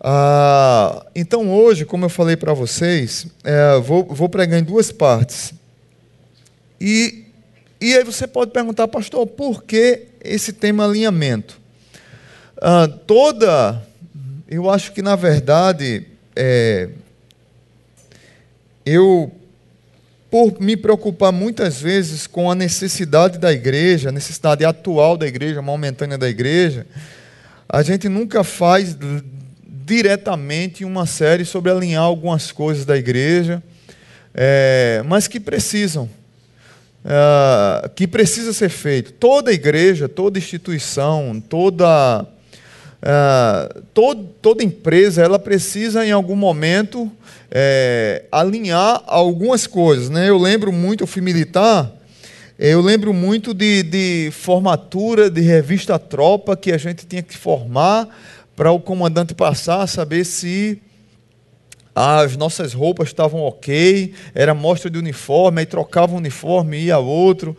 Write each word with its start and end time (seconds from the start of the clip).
Ah, 0.00 1.06
então 1.14 1.52
hoje, 1.52 1.84
como 1.84 2.04
eu 2.04 2.08
falei 2.08 2.36
para 2.36 2.52
vocês, 2.54 3.26
é, 3.42 3.78
vou, 3.80 4.04
vou 4.04 4.28
pregar 4.28 4.58
em 4.58 4.62
duas 4.62 4.92
partes. 4.92 5.52
E, 6.80 7.24
e 7.80 7.96
aí 7.96 8.04
você 8.04 8.26
pode 8.26 8.52
perguntar, 8.52 8.86
pastor, 8.86 9.26
por 9.26 9.64
que 9.64 10.06
esse 10.22 10.52
tema 10.52 10.84
alinhamento? 10.84 11.60
Ah, 12.60 12.88
toda, 13.06 13.82
eu 14.48 14.70
acho 14.70 14.92
que 14.92 15.02
na 15.02 15.16
verdade, 15.16 16.06
é, 16.36 16.90
eu, 18.86 19.32
por 20.30 20.60
me 20.60 20.76
preocupar 20.76 21.32
muitas 21.32 21.80
vezes 21.80 22.28
com 22.28 22.48
a 22.48 22.54
necessidade 22.54 23.36
da 23.36 23.52
igreja, 23.52 24.10
a 24.10 24.12
necessidade 24.12 24.64
atual 24.64 25.16
da 25.16 25.26
igreja, 25.26 25.60
momentânea 25.60 26.16
da 26.16 26.28
igreja, 26.28 26.86
a 27.68 27.82
gente 27.82 28.08
nunca 28.08 28.44
faz 28.44 28.96
diretamente 29.88 30.84
uma 30.84 31.06
série 31.06 31.46
sobre 31.46 31.72
alinhar 31.72 32.02
algumas 32.02 32.52
coisas 32.52 32.84
da 32.84 32.94
igreja, 32.94 33.62
é, 34.34 35.02
mas 35.06 35.26
que 35.26 35.40
precisam, 35.40 36.10
é, 37.02 37.88
que 37.96 38.06
precisa 38.06 38.52
ser 38.52 38.68
feito. 38.68 39.12
Toda 39.12 39.50
igreja, 39.50 40.06
toda 40.06 40.38
instituição, 40.38 41.42
toda, 41.48 42.26
é, 43.00 43.80
todo, 43.94 44.24
toda 44.42 44.62
empresa, 44.62 45.22
ela 45.22 45.38
precisa 45.38 46.04
em 46.04 46.12
algum 46.12 46.36
momento 46.36 47.10
é, 47.50 48.24
alinhar 48.30 49.02
algumas 49.06 49.66
coisas. 49.66 50.10
Né? 50.10 50.28
Eu 50.28 50.36
lembro 50.36 50.70
muito, 50.70 51.02
eu 51.02 51.06
fui 51.06 51.22
militar, 51.22 51.90
eu 52.58 52.82
lembro 52.82 53.14
muito 53.14 53.54
de, 53.54 53.82
de 53.84 54.30
formatura 54.32 55.30
de 55.30 55.40
revista 55.40 55.98
Tropa 55.98 56.56
que 56.56 56.72
a 56.72 56.76
gente 56.76 57.06
tinha 57.06 57.22
que 57.22 57.38
formar 57.38 58.06
para 58.58 58.72
o 58.72 58.80
comandante 58.80 59.36
passar, 59.36 59.86
saber 59.86 60.24
se 60.24 60.82
as 61.98 62.36
nossas 62.36 62.72
roupas 62.72 63.08
estavam 63.08 63.40
ok, 63.40 64.14
era 64.32 64.54
mostra 64.54 64.88
de 64.88 64.96
uniforme, 64.96 65.60
aí 65.60 65.66
trocava 65.66 66.14
um 66.14 66.18
uniforme, 66.18 66.78
ia 66.78 66.98
outro. 66.98 67.56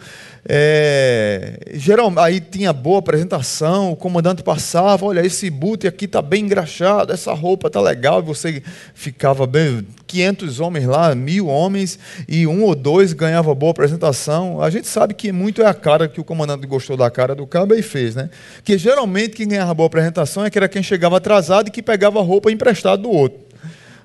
É, 0.47 1.59
geral, 1.73 2.11
aí 2.17 2.39
tinha 2.39 2.71
boa 2.71 2.99
apresentação, 2.99 3.91
o 3.91 3.95
comandante 3.97 4.41
passava, 4.41 5.05
olha, 5.05 5.25
esse 5.25 5.49
boot 5.49 5.85
aqui 5.85 6.05
está 6.05 6.21
bem 6.21 6.45
engraxado, 6.45 7.11
essa 7.11 7.33
roupa 7.33 7.67
está 7.67 7.81
legal, 7.81 8.19
e 8.19 8.23
você 8.23 8.63
ficava 8.93 9.45
bem, 9.45 9.85
500 10.07 10.59
homens 10.61 10.85
lá, 10.85 11.13
mil 11.13 11.47
homens, 11.47 11.99
e 12.25 12.47
um 12.47 12.63
ou 12.63 12.73
dois 12.73 13.11
ganhava 13.11 13.53
boa 13.53 13.71
apresentação. 13.71 14.61
A 14.61 14.69
gente 14.69 14.87
sabe 14.87 15.13
que 15.13 15.33
muito 15.33 15.61
é 15.61 15.65
a 15.65 15.73
cara 15.73 16.07
que 16.07 16.21
o 16.21 16.23
comandante 16.23 16.65
gostou 16.65 16.95
da 16.95 17.11
cara 17.11 17.35
do 17.35 17.45
cabo 17.45 17.75
e 17.75 17.81
fez, 17.81 18.15
né? 18.15 18.29
Que 18.63 18.77
geralmente 18.77 19.35
quem 19.35 19.49
ganhava 19.49 19.73
boa 19.73 19.87
apresentação 19.87 20.45
é 20.45 20.49
que 20.49 20.57
era 20.57 20.69
quem 20.69 20.81
chegava 20.81 21.17
atrasado 21.17 21.67
e 21.67 21.71
que 21.71 21.83
pegava 21.83 22.21
roupa 22.21 22.49
emprestada 22.49 23.03
do 23.03 23.11
outro. 23.11 23.48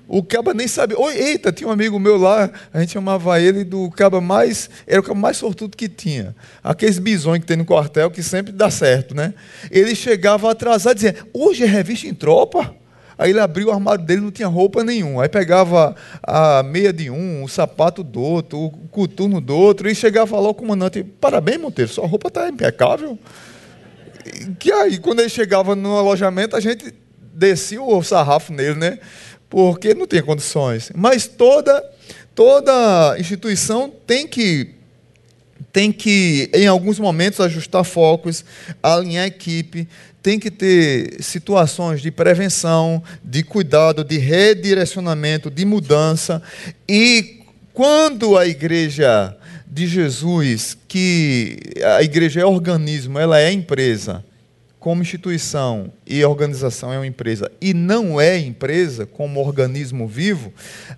O 0.07 0.23
caba 0.23 0.53
nem 0.53 0.67
sabia. 0.67 0.99
Oi, 0.99 1.15
eita, 1.15 1.51
tinha 1.51 1.67
um 1.67 1.71
amigo 1.71 1.99
meu 1.99 2.17
lá, 2.17 2.51
a 2.73 2.79
gente 2.79 2.93
chamava 2.93 3.39
ele 3.39 3.63
do 3.63 3.89
caba 3.91 4.21
mais. 4.21 4.69
Era 4.85 4.99
o 4.99 5.03
caba 5.03 5.19
mais 5.19 5.37
sortudo 5.37 5.75
que 5.75 5.89
tinha. 5.89 6.35
Aqueles 6.63 6.99
bisões 6.99 7.39
que 7.39 7.45
tem 7.45 7.57
no 7.57 7.65
quartel 7.65 8.11
que 8.11 8.21
sempre 8.21 8.51
dá 8.51 8.69
certo, 8.69 9.15
né? 9.15 9.33
Ele 9.71 9.95
chegava 9.95 10.49
atrasado 10.51 10.95
dizia: 10.95 11.15
Hoje 11.33 11.63
é 11.63 11.67
revista 11.67 12.07
em 12.07 12.13
tropa? 12.13 12.75
Aí 13.17 13.29
ele 13.29 13.39
abriu 13.39 13.69
o 13.69 13.71
armário 13.71 14.03
dele 14.03 14.21
não 14.21 14.31
tinha 14.31 14.47
roupa 14.47 14.83
nenhuma. 14.83 15.23
Aí 15.23 15.29
pegava 15.29 15.95
a 16.21 16.61
meia 16.63 16.91
de 16.91 17.09
um, 17.09 17.43
o 17.43 17.47
sapato 17.47 18.03
do 18.03 18.21
outro, 18.21 18.59
o 18.59 18.71
coturno 18.91 19.39
do 19.39 19.55
outro, 19.55 19.89
e 19.89 19.95
chegava 19.95 20.39
lá 20.39 20.49
o 20.49 20.53
comandante: 20.53 21.03
Parabéns, 21.03 21.59
Monteiro, 21.59 21.91
sua 21.91 22.05
roupa 22.05 22.27
está 22.27 22.49
impecável. 22.49 23.17
Que 24.59 24.71
aí, 24.71 24.97
quando 24.97 25.19
ele 25.19 25.29
chegava 25.29 25.75
no 25.75 25.97
alojamento, 25.97 26.55
a 26.55 26.59
gente 26.59 26.93
descia 27.33 27.81
o 27.81 28.03
sarrafo 28.03 28.51
nele, 28.51 28.75
né? 28.75 28.99
Porque 29.49 29.93
não 29.93 30.07
tem 30.07 30.21
condições. 30.21 30.91
Mas 30.95 31.27
toda, 31.27 31.83
toda 32.33 33.17
instituição 33.19 33.91
tem 34.05 34.27
que, 34.27 34.75
tem 35.71 35.91
que, 35.91 36.49
em 36.53 36.67
alguns 36.67 36.99
momentos, 36.99 37.39
ajustar 37.39 37.83
focos, 37.83 38.43
alinhar 38.81 39.25
equipe, 39.25 39.87
tem 40.21 40.39
que 40.39 40.49
ter 40.49 41.21
situações 41.21 42.01
de 42.01 42.09
prevenção, 42.09 43.03
de 43.23 43.43
cuidado, 43.43 44.03
de 44.03 44.17
redirecionamento, 44.17 45.51
de 45.51 45.63
mudança. 45.65 46.41
E 46.89 47.41
quando 47.71 48.35
a 48.35 48.47
igreja 48.47 49.37
de 49.67 49.85
Jesus, 49.85 50.75
que 50.87 51.59
a 51.97 52.01
igreja 52.01 52.41
é 52.41 52.45
organismo, 52.45 53.19
ela 53.19 53.39
é 53.39 53.51
empresa, 53.51 54.25
como 54.85 55.01
instituição 55.01 55.91
e 56.05 56.23
organização 56.23 56.93
é 56.93 56.99
uma 56.99 57.07
empresa 57.07 57.51
e 57.59 57.73
não 57.73 58.21
é 58.21 58.37
empresa 58.37 59.03
como 59.03 59.43
organismo 59.43 60.07
vivo, 60.07 60.53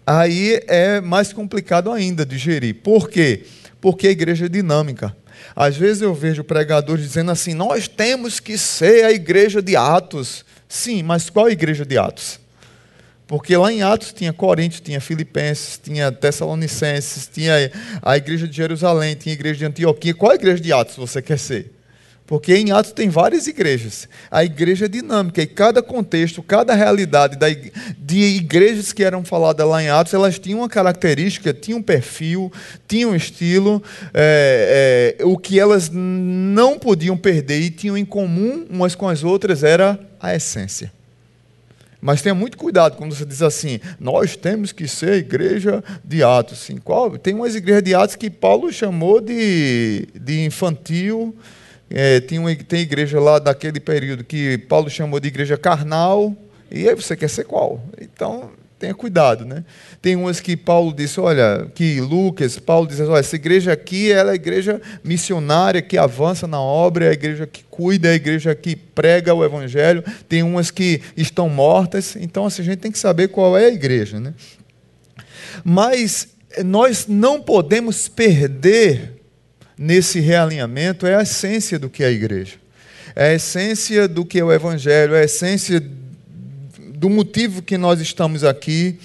aí 0.05 0.61
é 0.67 0.99
mais 0.99 1.31
complicado 1.31 1.89
ainda 1.89 2.25
de 2.25 2.37
gerir. 2.37 2.81
Por 2.83 3.09
quê? 3.09 3.45
Porque 3.79 4.09
a 4.09 4.11
igreja 4.11 4.47
é 4.47 4.49
dinâmica. 4.49 5.15
Às 5.55 5.77
vezes 5.77 6.01
eu 6.01 6.13
vejo 6.13 6.43
pregadores 6.43 7.01
dizendo 7.01 7.31
assim: 7.31 7.53
nós 7.53 7.87
temos 7.87 8.41
que 8.41 8.57
ser 8.57 9.05
a 9.05 9.13
igreja 9.13 9.61
de 9.61 9.77
Atos. 9.77 10.43
Sim, 10.67 11.01
mas 11.01 11.29
qual 11.29 11.45
a 11.45 11.51
igreja 11.51 11.85
de 11.85 11.97
Atos? 11.97 12.41
Porque 13.25 13.55
lá 13.55 13.71
em 13.71 13.83
Atos 13.83 14.11
tinha 14.11 14.33
Coríntios, 14.33 14.81
tinha 14.81 14.99
Filipenses, 14.99 15.79
tinha 15.81 16.11
Tessalonicenses, 16.11 17.29
tinha 17.33 17.71
a 18.01 18.17
igreja 18.17 18.49
de 18.49 18.57
Jerusalém, 18.57 19.15
tinha 19.15 19.31
a 19.31 19.37
igreja 19.37 19.59
de 19.59 19.65
Antioquia. 19.65 20.13
Qual 20.13 20.33
a 20.33 20.35
igreja 20.35 20.61
de 20.61 20.73
Atos 20.73 20.97
você 20.97 21.21
quer 21.21 21.39
ser? 21.39 21.76
Porque 22.27 22.53
em 22.53 22.71
Atos 22.71 22.91
tem 22.91 23.07
várias 23.07 23.47
igrejas. 23.47 24.07
A 24.29 24.43
igreja 24.43 24.83
é 24.83 24.89
dinâmica 24.89 25.41
e 25.41 25.47
cada 25.47 25.81
contexto, 25.81 26.43
cada 26.43 26.75
realidade 26.75 27.37
de 27.97 28.17
igrejas 28.17 28.91
que 28.91 29.01
eram 29.01 29.23
faladas 29.23 29.65
lá 29.65 29.81
em 29.81 29.87
Atos, 29.87 30.13
elas 30.13 30.37
tinham 30.37 30.59
uma 30.59 30.67
característica, 30.67 31.53
tinham 31.53 31.79
um 31.79 31.81
perfil, 31.81 32.51
tinham 32.85 33.11
um 33.11 33.15
estilo. 33.15 33.81
É, 34.13 35.15
é, 35.17 35.25
o 35.25 35.37
que 35.37 35.57
elas 35.57 35.89
não 35.89 36.77
podiam 36.77 37.15
perder 37.15 37.61
e 37.61 37.69
tinham 37.69 37.97
em 37.97 38.03
comum 38.03 38.67
umas 38.69 38.93
com 38.93 39.07
as 39.07 39.23
outras 39.23 39.63
era 39.63 39.97
a 40.19 40.35
essência. 40.35 40.91
Mas 42.01 42.21
tenha 42.21 42.35
muito 42.35 42.57
cuidado 42.57 42.97
quando 42.97 43.15
você 43.15 43.25
diz 43.25 43.41
assim, 43.41 43.79
nós 43.99 44.35
temos 44.35 44.73
que 44.73 44.85
ser 44.85 45.13
igreja 45.13 45.81
de 46.03 46.21
Atos. 46.23 46.59
Sim, 46.59 46.77
qual? 46.77 47.17
Tem 47.17 47.33
umas 47.33 47.55
igrejas 47.55 47.83
de 47.83 47.95
Atos 47.95 48.15
que 48.17 48.29
Paulo 48.29 48.71
chamou 48.71 49.21
de, 49.21 50.09
de 50.13 50.45
infantil, 50.45 51.33
é, 51.89 52.19
tem, 52.19 52.39
uma, 52.39 52.53
tem 52.55 52.81
igreja 52.81 53.19
lá 53.19 53.39
daquele 53.39 53.79
período 53.79 54.23
que 54.23 54.57
Paulo 54.57 54.89
chamou 54.89 55.19
de 55.19 55.27
igreja 55.27 55.57
carnal, 55.57 56.35
e 56.69 56.87
aí 56.87 56.95
você 56.95 57.15
quer 57.15 57.29
ser 57.29 57.45
qual? 57.45 57.81
Então, 57.99 58.51
tenha 58.77 58.93
cuidado, 58.93 59.45
né? 59.45 59.63
Tem 60.01 60.15
umas 60.15 60.39
que 60.39 60.55
Paulo 60.55 60.93
disse, 60.93 61.19
olha, 61.19 61.67
que 61.73 61.99
Lucas, 61.99 62.59
Paulo 62.59 62.87
diz, 62.87 62.99
olha, 62.99 63.19
essa 63.19 63.35
igreja 63.35 63.71
aqui 63.73 64.11
ela 64.11 64.29
é 64.29 64.33
a 64.33 64.35
igreja 64.35 64.81
missionária 65.03 65.81
que 65.81 65.97
avança 65.97 66.45
na 66.45 66.61
obra, 66.61 67.05
é 67.05 67.09
a 67.09 67.13
igreja 67.13 67.47
que 67.47 67.63
cuida, 67.63 68.09
é 68.09 68.11
a 68.11 68.15
igreja 68.15 68.53
que 68.53 68.75
prega 68.75 69.33
o 69.33 69.43
evangelho. 69.43 70.03
Tem 70.29 70.43
umas 70.43 70.69
que 70.69 71.01
estão 71.15 71.49
mortas, 71.49 72.15
então 72.15 72.45
assim, 72.45 72.61
a 72.61 72.65
gente 72.65 72.79
tem 72.79 72.91
que 72.91 72.99
saber 72.99 73.29
qual 73.29 73.57
é 73.57 73.65
a 73.65 73.73
igreja, 73.73 74.19
né? 74.19 74.33
Mas 75.63 76.27
nós 76.63 77.07
não 77.07 77.41
podemos 77.41 78.07
perder 78.07 79.16
nesse 79.77 80.19
realinhamento 80.19 81.05
é 81.05 81.15
a 81.15 81.21
essência 81.21 81.77
do 81.77 81.89
que 81.89 82.03
é 82.03 82.07
a 82.07 82.11
igreja. 82.11 82.55
É 83.15 83.29
a 83.29 83.33
essência 83.33 84.07
do 84.07 84.25
que 84.25 84.39
é 84.39 84.43
o 84.43 84.51
evangelho, 84.51 85.15
é 85.15 85.21
a 85.21 85.25
essência 85.25 85.81
do 86.95 87.09
motivo 87.09 87.61
que 87.61 87.77
nós 87.77 88.01
estamos 88.01 88.43
aqui. 88.43 88.99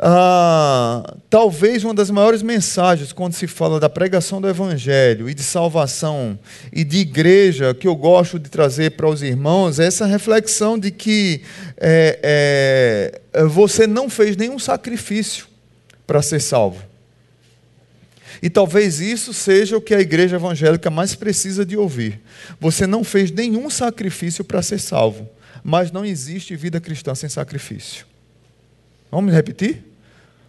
Ah, 0.00 1.16
talvez 1.28 1.82
uma 1.82 1.92
das 1.92 2.08
maiores 2.08 2.40
mensagens 2.40 3.12
quando 3.12 3.32
se 3.32 3.48
fala 3.48 3.80
da 3.80 3.88
pregação 3.88 4.40
do 4.40 4.48
Evangelho 4.48 5.28
e 5.28 5.34
de 5.34 5.42
salvação 5.42 6.38
e 6.72 6.84
de 6.84 6.98
igreja 6.98 7.74
que 7.74 7.88
eu 7.88 7.96
gosto 7.96 8.38
de 8.38 8.48
trazer 8.48 8.92
para 8.92 9.08
os 9.08 9.24
irmãos 9.24 9.80
é 9.80 9.86
essa 9.86 10.06
reflexão 10.06 10.78
de 10.78 10.92
que 10.92 11.42
é, 11.76 13.10
é, 13.32 13.44
você 13.46 13.88
não 13.88 14.08
fez 14.08 14.36
nenhum 14.36 14.58
sacrifício 14.58 15.48
para 16.06 16.22
ser 16.22 16.40
salvo. 16.40 16.87
E 18.42 18.48
talvez 18.48 19.00
isso 19.00 19.32
seja 19.32 19.76
o 19.76 19.80
que 19.80 19.94
a 19.94 20.00
igreja 20.00 20.36
evangélica 20.36 20.90
mais 20.90 21.14
precisa 21.14 21.64
de 21.64 21.76
ouvir. 21.76 22.20
Você 22.60 22.86
não 22.86 23.02
fez 23.02 23.30
nenhum 23.30 23.68
sacrifício 23.68 24.44
para 24.44 24.62
ser 24.62 24.78
salvo, 24.78 25.28
mas 25.62 25.90
não 25.90 26.04
existe 26.04 26.54
vida 26.54 26.80
cristã 26.80 27.14
sem 27.14 27.28
sacrifício. 27.28 28.06
Vamos 29.10 29.32
repetir? 29.32 29.84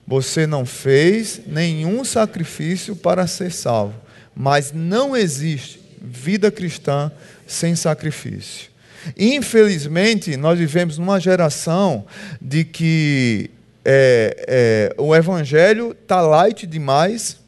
Você 0.05 0.45
não 0.45 0.65
fez 0.65 1.41
nenhum 1.45 2.03
sacrifício 2.03 2.95
para 2.95 3.27
ser 3.27 3.51
salvo, 3.51 3.95
mas 4.35 4.71
não 4.71 5.15
existe 5.15 5.79
vida 6.01 6.51
cristã 6.51 7.11
sem 7.45 7.75
sacrifício. 7.75 8.69
Infelizmente, 9.17 10.35
nós 10.35 10.57
vivemos 10.57 10.97
numa 10.97 11.19
geração 11.19 12.05
de 12.41 12.63
que 12.63 13.49
é, 13.85 14.45
é, 14.47 15.01
o 15.01 15.15
evangelho 15.15 15.95
está 16.01 16.21
light 16.21 16.67
demais 16.67 17.38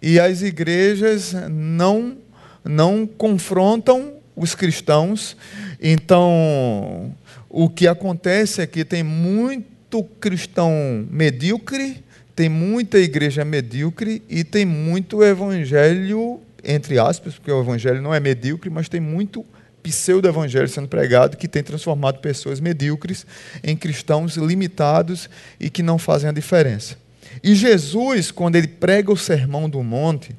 e 0.00 0.18
as 0.18 0.42
igrejas 0.42 1.34
não, 1.50 2.16
não 2.64 3.06
confrontam 3.06 4.14
os 4.36 4.54
cristãos 4.54 5.36
Então, 5.80 7.14
o 7.48 7.68
que 7.68 7.86
acontece 7.86 8.60
é 8.60 8.66
que 8.66 8.84
tem 8.84 9.02
muito 9.02 10.02
cristão 10.20 11.06
medíocre, 11.10 12.02
tem 12.34 12.48
muita 12.48 12.98
igreja 12.98 13.44
medíocre 13.44 14.22
e 14.28 14.44
tem 14.44 14.64
muito 14.64 15.24
evangelho, 15.24 16.40
entre 16.62 16.98
aspas, 16.98 17.34
porque 17.34 17.50
o 17.50 17.60
evangelho 17.60 18.00
não 18.00 18.14
é 18.14 18.20
medíocre, 18.20 18.70
mas 18.70 18.88
tem 18.88 19.00
muito 19.00 19.44
pseudo-evangelho 19.82 20.68
sendo 20.68 20.88
pregado 20.88 21.36
que 21.36 21.48
tem 21.48 21.62
transformado 21.62 22.20
pessoas 22.20 22.60
medíocres 22.60 23.26
em 23.62 23.76
cristãos 23.76 24.36
limitados 24.36 25.30
e 25.58 25.70
que 25.70 25.82
não 25.82 25.98
fazem 25.98 26.28
a 26.28 26.32
diferença. 26.32 26.96
E 27.42 27.54
Jesus, 27.54 28.30
quando 28.30 28.56
ele 28.56 28.68
prega 28.68 29.12
o 29.12 29.16
sermão 29.16 29.68
do 29.68 29.82
monte, 29.82 30.34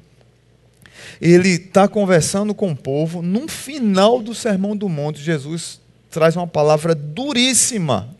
ele 1.20 1.50
está 1.50 1.88
conversando 1.88 2.54
com 2.54 2.72
o 2.72 2.76
povo. 2.76 3.22
No 3.22 3.48
final 3.48 4.20
do 4.20 4.34
sermão 4.34 4.76
do 4.76 4.88
monte, 4.88 5.20
Jesus 5.20 5.80
traz 6.10 6.36
uma 6.36 6.46
palavra 6.46 6.94
duríssima. 6.94 8.14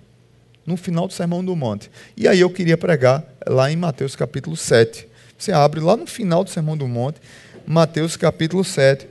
No 0.67 0.77
final 0.77 1.07
do 1.07 1.13
sermão 1.13 1.45
do 1.45 1.57
monte. 1.57 1.91
E 2.17 2.29
aí 2.29 2.41
eu 2.41 2.51
queria 2.51 2.77
pregar 2.77 3.25
lá 3.47 3.71
em 3.71 3.77
Mateus 3.77 4.15
capítulo 4.15 4.57
7. 4.57 5.09
Você 5.37 5.53
abre 5.53 5.81
lá 5.81 5.97
no 5.97 6.07
final 6.07 6.45
do 6.45 6.51
sermão 6.51 6.77
do 6.77 6.87
monte, 6.87 7.19
Mateus 7.67 8.17
capítulo 8.17 8.63
7. 8.63 9.09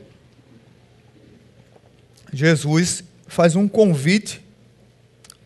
Jesus 2.31 3.03
faz 3.27 3.55
um 3.55 3.67
convite 3.67 4.39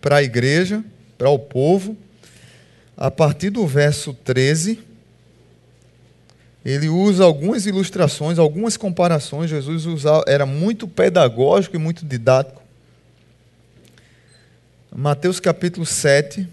para 0.01 0.17
a 0.17 0.23
igreja, 0.23 0.83
para 1.17 1.29
o 1.29 1.39
povo, 1.39 1.97
a 2.95 3.09
partir 3.09 3.49
do 3.49 3.65
verso 3.65 4.13
13, 4.13 4.79
ele 6.63 6.87
usa 6.87 7.23
algumas 7.23 7.65
ilustrações, 7.65 8.39
algumas 8.39 8.77
comparações. 8.77 9.49
Jesus 9.49 10.03
era 10.27 10.45
muito 10.45 10.87
pedagógico 10.87 11.75
e 11.75 11.79
muito 11.79 12.05
didático. 12.05 12.61
Mateus 14.95 15.39
capítulo 15.39 15.85
7, 15.85 16.47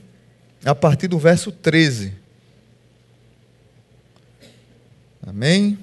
a 0.65 0.75
partir 0.75 1.09
do 1.09 1.19
verso 1.19 1.53
13. 1.53 2.15
Amém? 5.25 5.79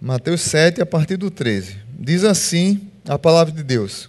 Mateus 0.00 0.40
7, 0.42 0.80
a 0.80 0.86
partir 0.86 1.16
do 1.16 1.30
13. 1.30 1.76
Diz 1.98 2.22
assim 2.22 2.88
a 3.06 3.18
palavra 3.18 3.52
de 3.52 3.64
Deus: 3.64 4.08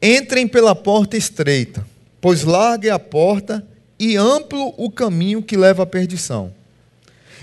Entrem 0.00 0.46
pela 0.46 0.74
porta 0.74 1.16
estreita 1.16 1.84
pois 2.20 2.44
larga 2.44 2.88
é 2.88 2.92
a 2.92 2.98
porta 2.98 3.66
e 3.98 4.16
amplo 4.16 4.74
o 4.76 4.90
caminho 4.90 5.42
que 5.42 5.56
leva 5.56 5.82
à 5.82 5.86
perdição. 5.86 6.52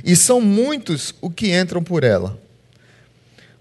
E 0.03 0.15
são 0.15 0.39
muitos 0.39 1.13
os 1.21 1.33
que 1.33 1.57
entram 1.57 1.83
por 1.83 2.03
ela. 2.03 2.39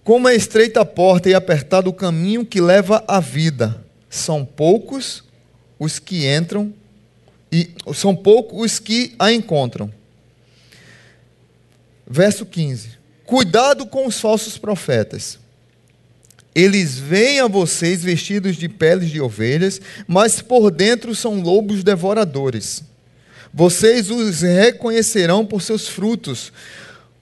Como 0.04 0.28
é 0.28 0.34
estreita 0.34 0.80
a 0.80 0.84
porta 0.84 1.28
e 1.28 1.34
apertado 1.34 1.90
o 1.90 1.94
caminho 1.94 2.44
que 2.44 2.60
leva 2.60 3.04
à 3.08 3.18
vida, 3.18 3.84
são 4.08 4.44
poucos 4.44 5.24
os 5.78 5.98
que 5.98 6.26
entram 6.26 6.72
e 7.50 7.70
são 7.94 8.14
poucos 8.14 8.60
os 8.64 8.78
que 8.78 9.14
a 9.18 9.32
encontram. 9.32 9.92
Verso 12.06 12.46
15. 12.46 12.90
Cuidado 13.24 13.86
com 13.86 14.06
os 14.06 14.20
falsos 14.20 14.56
profetas 14.56 15.38
eles 16.56 16.98
vêm 16.98 17.40
a 17.40 17.46
vocês 17.46 18.02
vestidos 18.02 18.56
de 18.56 18.66
peles 18.66 19.10
de 19.10 19.20
ovelhas, 19.20 19.78
mas 20.08 20.40
por 20.40 20.70
dentro 20.70 21.14
são 21.14 21.42
lobos 21.42 21.84
devoradores. 21.84 22.82
Vocês 23.52 24.10
os 24.10 24.40
reconhecerão 24.40 25.44
por 25.44 25.60
seus 25.60 25.86
frutos. 25.86 26.50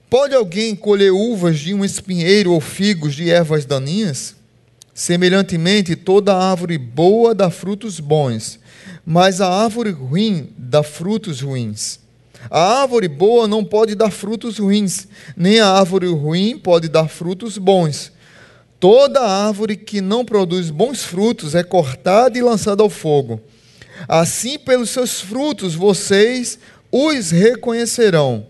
Pode 0.09 0.33
alguém 0.33 0.73
colher 0.73 1.11
uvas 1.11 1.59
de 1.59 1.73
um 1.73 1.83
espinheiro 1.83 2.53
ou 2.53 2.61
figos 2.61 3.13
de 3.13 3.29
ervas 3.29 3.65
daninhas? 3.65 4.35
Semelhantemente, 4.93 5.97
toda 5.97 6.33
árvore 6.33 6.77
boa 6.77 7.35
dá 7.35 7.49
frutos 7.49 7.99
bons, 7.99 8.57
mas 9.05 9.41
a 9.41 9.49
árvore 9.49 9.91
ruim 9.91 10.47
dá 10.57 10.81
frutos 10.81 11.41
ruins. 11.41 11.99
A 12.49 12.83
árvore 12.83 13.09
boa 13.09 13.49
não 13.49 13.65
pode 13.65 13.95
dar 13.95 14.11
frutos 14.11 14.59
ruins, 14.59 15.09
nem 15.35 15.59
a 15.59 15.67
árvore 15.67 16.07
ruim 16.07 16.57
pode 16.57 16.87
dar 16.87 17.09
frutos 17.09 17.57
bons. 17.57 18.14
Toda 18.87 19.19
árvore 19.19 19.75
que 19.75 19.99
não 19.99 20.23
produz 20.23 20.69
bons 20.69 21.03
frutos 21.03 21.55
é 21.55 21.63
cortada 21.63 22.37
e 22.37 22.41
lançada 22.43 22.83
ao 22.83 22.89
fogo. 22.89 23.41
Assim, 24.07 24.59
pelos 24.59 24.91
seus 24.91 25.19
frutos, 25.19 25.73
vocês 25.73 26.59
os 26.91 27.31
reconhecerão. 27.31 28.45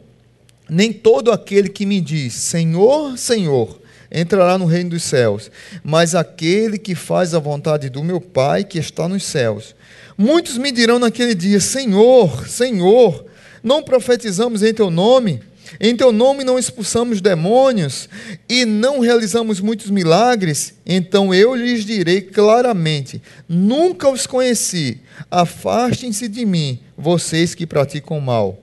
Nem 0.69 0.91
todo 0.91 1.31
aquele 1.31 1.69
que 1.69 1.85
me 1.85 2.01
diz 2.01 2.33
Senhor, 2.33 3.17
Senhor, 3.17 3.79
entrará 4.11 4.57
no 4.57 4.65
reino 4.65 4.89
dos 4.89 5.03
céus, 5.03 5.49
mas 5.81 6.13
aquele 6.13 6.77
que 6.77 6.95
faz 6.95 7.33
a 7.33 7.39
vontade 7.39 7.89
do 7.89 8.03
meu 8.03 8.19
Pai 8.19 8.65
que 8.65 8.77
está 8.77 9.07
nos 9.07 9.23
céus. 9.23 9.73
Muitos 10.17 10.57
me 10.57 10.69
dirão 10.69 10.99
naquele 10.99 11.33
dia: 11.33 11.61
Senhor, 11.61 12.45
Senhor, 12.45 13.25
não 13.63 13.81
profetizamos 13.81 14.63
em 14.63 14.73
teu 14.73 14.91
nome? 14.91 15.41
Em 15.79 15.95
teu 15.95 16.11
nome 16.11 16.43
não 16.43 16.59
expulsamos 16.59 17.21
demônios 17.21 18.07
e 18.47 18.65
não 18.65 18.99
realizamos 18.99 19.59
muitos 19.59 19.89
milagres, 19.89 20.75
então 20.85 21.33
eu 21.33 21.55
lhes 21.55 21.85
direi 21.85 22.21
claramente: 22.21 23.21
nunca 23.47 24.09
os 24.09 24.27
conheci. 24.27 25.01
Afastem-se 25.29 26.27
de 26.27 26.45
mim, 26.45 26.79
vocês 26.97 27.55
que 27.55 27.65
praticam 27.65 28.19
mal. 28.19 28.61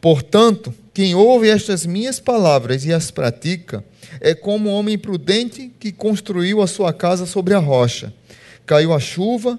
Portanto, 0.00 0.74
quem 0.92 1.14
ouve 1.14 1.48
estas 1.48 1.86
minhas 1.86 2.20
palavras 2.20 2.84
e 2.84 2.92
as 2.92 3.10
pratica, 3.10 3.84
é 4.20 4.34
como 4.34 4.70
um 4.70 4.72
homem 4.72 4.98
prudente 4.98 5.72
que 5.80 5.90
construiu 5.90 6.60
a 6.62 6.66
sua 6.66 6.92
casa 6.92 7.26
sobre 7.26 7.54
a 7.54 7.58
rocha. 7.58 8.12
Caiu 8.66 8.92
a 8.92 9.00
chuva, 9.00 9.58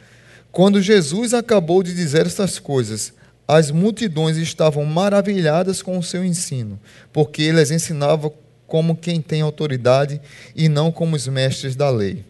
Quando 0.51 0.81
Jesus 0.81 1.33
acabou 1.33 1.81
de 1.81 1.93
dizer 1.93 2.25
estas 2.25 2.59
coisas, 2.59 3.13
as 3.47 3.71
multidões 3.71 4.37
estavam 4.37 4.83
maravilhadas 4.85 5.81
com 5.81 5.97
o 5.97 6.03
seu 6.03 6.25
ensino, 6.25 6.79
porque 7.13 7.41
ele 7.41 7.61
as 7.61 7.71
ensinava 7.71 8.31
como 8.67 8.95
quem 8.95 9.21
tem 9.21 9.41
autoridade 9.41 10.21
e 10.55 10.69
não 10.69 10.91
como 10.91 11.15
os 11.15 11.27
mestres 11.27 11.75
da 11.75 11.89
lei. 11.89 12.23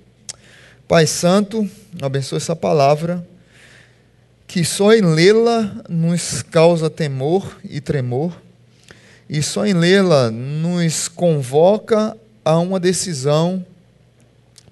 Pai 0.87 1.07
Santo, 1.07 1.69
abençoe 2.01 2.37
essa 2.37 2.55
palavra, 2.55 3.25
que 4.47 4.65
só 4.65 4.93
em 4.93 5.01
lê-la 5.01 5.83
nos 5.87 6.41
causa 6.43 6.89
temor 6.89 7.59
e 7.63 7.79
tremor, 7.79 8.39
e 9.29 9.41
só 9.41 9.65
em 9.65 9.73
lê-la 9.73 10.29
nos 10.29 11.07
convoca 11.07 12.17
a 12.43 12.57
uma 12.59 12.79
decisão, 12.79 13.65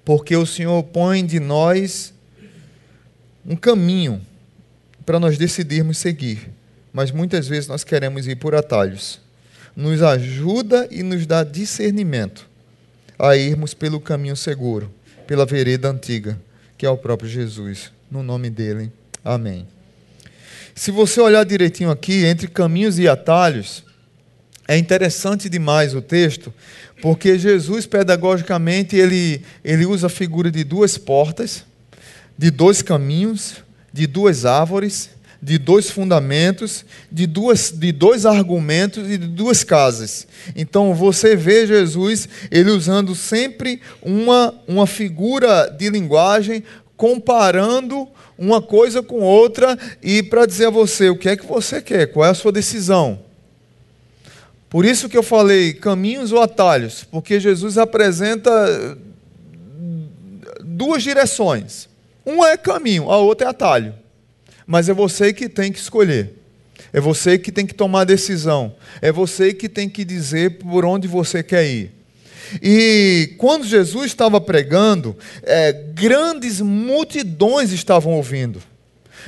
porque 0.03 0.35
o 0.35 0.45
Senhor 0.45 0.83
põe 0.83 1.25
de 1.25 1.39
nós 1.39 2.13
um 3.49 3.55
caminho 3.55 4.21
para 5.03 5.19
nós 5.19 5.35
decidirmos 5.35 5.97
seguir, 5.97 6.51
mas 6.93 7.09
muitas 7.09 7.47
vezes 7.47 7.67
nós 7.67 7.83
queremos 7.83 8.27
ir 8.27 8.35
por 8.35 8.53
atalhos. 8.53 9.19
Nos 9.75 10.03
ajuda 10.03 10.87
e 10.91 11.01
nos 11.01 11.25
dá 11.25 11.43
discernimento 11.43 12.47
a 13.17 13.35
irmos 13.35 13.73
pelo 13.73 13.99
caminho 13.99 14.35
seguro, 14.35 14.93
pela 15.25 15.47
vereda 15.47 15.89
antiga, 15.89 16.39
que 16.77 16.85
é 16.85 16.89
o 16.89 16.97
próprio 16.97 17.27
Jesus. 17.27 17.91
No 18.11 18.21
nome 18.21 18.51
dele, 18.51 18.91
amém. 19.25 19.67
Se 20.75 20.91
você 20.91 21.19
olhar 21.19 21.43
direitinho 21.43 21.89
aqui, 21.89 22.25
entre 22.25 22.47
caminhos 22.47 22.99
e 22.99 23.07
atalhos, 23.07 23.83
é 24.67 24.77
interessante 24.77 25.49
demais 25.49 25.95
o 25.95 26.01
texto, 26.01 26.53
porque 27.01 27.39
Jesus, 27.39 27.87
pedagogicamente, 27.87 28.95
ele, 28.95 29.41
ele 29.63 29.87
usa 29.87 30.05
a 30.05 30.09
figura 30.09 30.51
de 30.51 30.63
duas 30.63 30.99
portas, 30.99 31.65
de 32.39 32.49
dois 32.49 32.81
caminhos, 32.81 33.55
de 33.91 34.07
duas 34.07 34.45
árvores, 34.45 35.09
de 35.41 35.57
dois 35.57 35.89
fundamentos, 35.89 36.85
de, 37.11 37.27
duas, 37.27 37.69
de 37.69 37.91
dois 37.91 38.25
argumentos 38.25 39.09
e 39.09 39.17
de 39.17 39.27
duas 39.27 39.65
casas. 39.65 40.25
Então 40.55 40.93
você 40.93 41.35
vê 41.35 41.67
Jesus, 41.67 42.29
ele 42.49 42.71
usando 42.71 43.13
sempre 43.13 43.81
uma, 44.01 44.55
uma 44.65 44.87
figura 44.87 45.67
de 45.67 45.89
linguagem, 45.89 46.63
comparando 46.95 48.07
uma 48.37 48.61
coisa 48.61 49.03
com 49.03 49.19
outra 49.19 49.77
e 50.01 50.23
para 50.23 50.45
dizer 50.45 50.67
a 50.67 50.71
você 50.71 51.09
o 51.09 51.17
que 51.17 51.27
é 51.27 51.35
que 51.35 51.45
você 51.45 51.81
quer, 51.81 52.07
qual 52.07 52.25
é 52.25 52.29
a 52.29 52.33
sua 52.33 52.53
decisão. 52.53 53.19
Por 54.69 54.85
isso 54.85 55.09
que 55.09 55.17
eu 55.17 55.23
falei 55.23 55.73
caminhos 55.73 56.31
ou 56.31 56.41
atalhos, 56.41 57.03
porque 57.03 57.37
Jesus 57.37 57.77
apresenta 57.77 58.97
duas 60.63 61.03
direções. 61.03 61.88
Um 62.29 62.45
é 62.45 62.55
caminho, 62.55 63.09
a 63.09 63.17
outra 63.17 63.47
é 63.47 63.49
atalho. 63.49 63.95
Mas 64.67 64.87
é 64.87 64.93
você 64.93 65.33
que 65.33 65.49
tem 65.49 65.71
que 65.71 65.79
escolher. 65.79 66.35
É 66.93 67.01
você 67.01 67.37
que 67.37 67.51
tem 67.51 67.65
que 67.65 67.73
tomar 67.73 68.01
a 68.01 68.05
decisão. 68.05 68.75
É 69.01 69.11
você 69.11 69.53
que 69.53 69.67
tem 69.67 69.89
que 69.89 70.05
dizer 70.05 70.59
por 70.59 70.85
onde 70.85 71.07
você 71.07 71.41
quer 71.41 71.65
ir. 71.65 71.91
E 72.61 73.35
quando 73.37 73.65
Jesus 73.65 74.07
estava 74.07 74.39
pregando, 74.39 75.15
é, 75.43 75.71
grandes 75.71 76.61
multidões 76.61 77.71
estavam 77.71 78.13
ouvindo. 78.13 78.61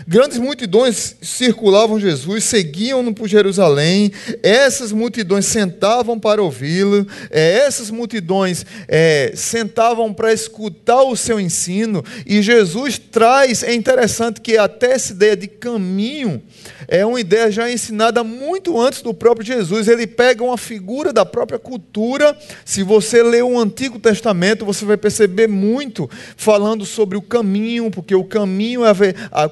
Grandes 0.07 0.37
multidões 0.37 1.15
circulavam 1.21 1.99
Jesus, 1.99 2.43
seguiam-no 2.43 3.13
por 3.13 3.27
Jerusalém, 3.27 4.11
essas 4.41 4.91
multidões 4.91 5.45
sentavam 5.45 6.19
para 6.19 6.41
ouvi-lo, 6.41 7.07
é, 7.29 7.59
essas 7.65 7.89
multidões 7.91 8.65
é, 8.87 9.33
sentavam 9.35 10.13
para 10.13 10.33
escutar 10.33 11.03
o 11.03 11.15
seu 11.15 11.39
ensino, 11.39 12.03
e 12.25 12.41
Jesus 12.41 12.97
traz, 12.97 13.63
é 13.63 13.73
interessante 13.73 14.41
que 14.41 14.57
até 14.57 14.93
essa 14.93 15.13
ideia 15.13 15.35
de 15.35 15.47
caminho 15.47 16.41
é 16.87 17.05
uma 17.05 17.21
ideia 17.21 17.49
já 17.49 17.71
ensinada 17.71 18.21
muito 18.21 18.77
antes 18.77 19.01
do 19.01 19.13
próprio 19.13 19.45
Jesus. 19.45 19.87
Ele 19.87 20.05
pega 20.05 20.43
uma 20.43 20.57
figura 20.57 21.13
da 21.13 21.25
própria 21.25 21.57
cultura. 21.57 22.37
Se 22.65 22.83
você 22.83 23.23
ler 23.23 23.45
o 23.45 23.57
Antigo 23.57 23.97
Testamento, 23.97 24.65
você 24.65 24.83
vai 24.83 24.97
perceber 24.97 25.47
muito 25.47 26.09
falando 26.35 26.85
sobre 26.85 27.17
o 27.17 27.21
caminho, 27.21 27.89
porque 27.89 28.13
o 28.13 28.25
caminho 28.25 28.81
é 28.85 28.93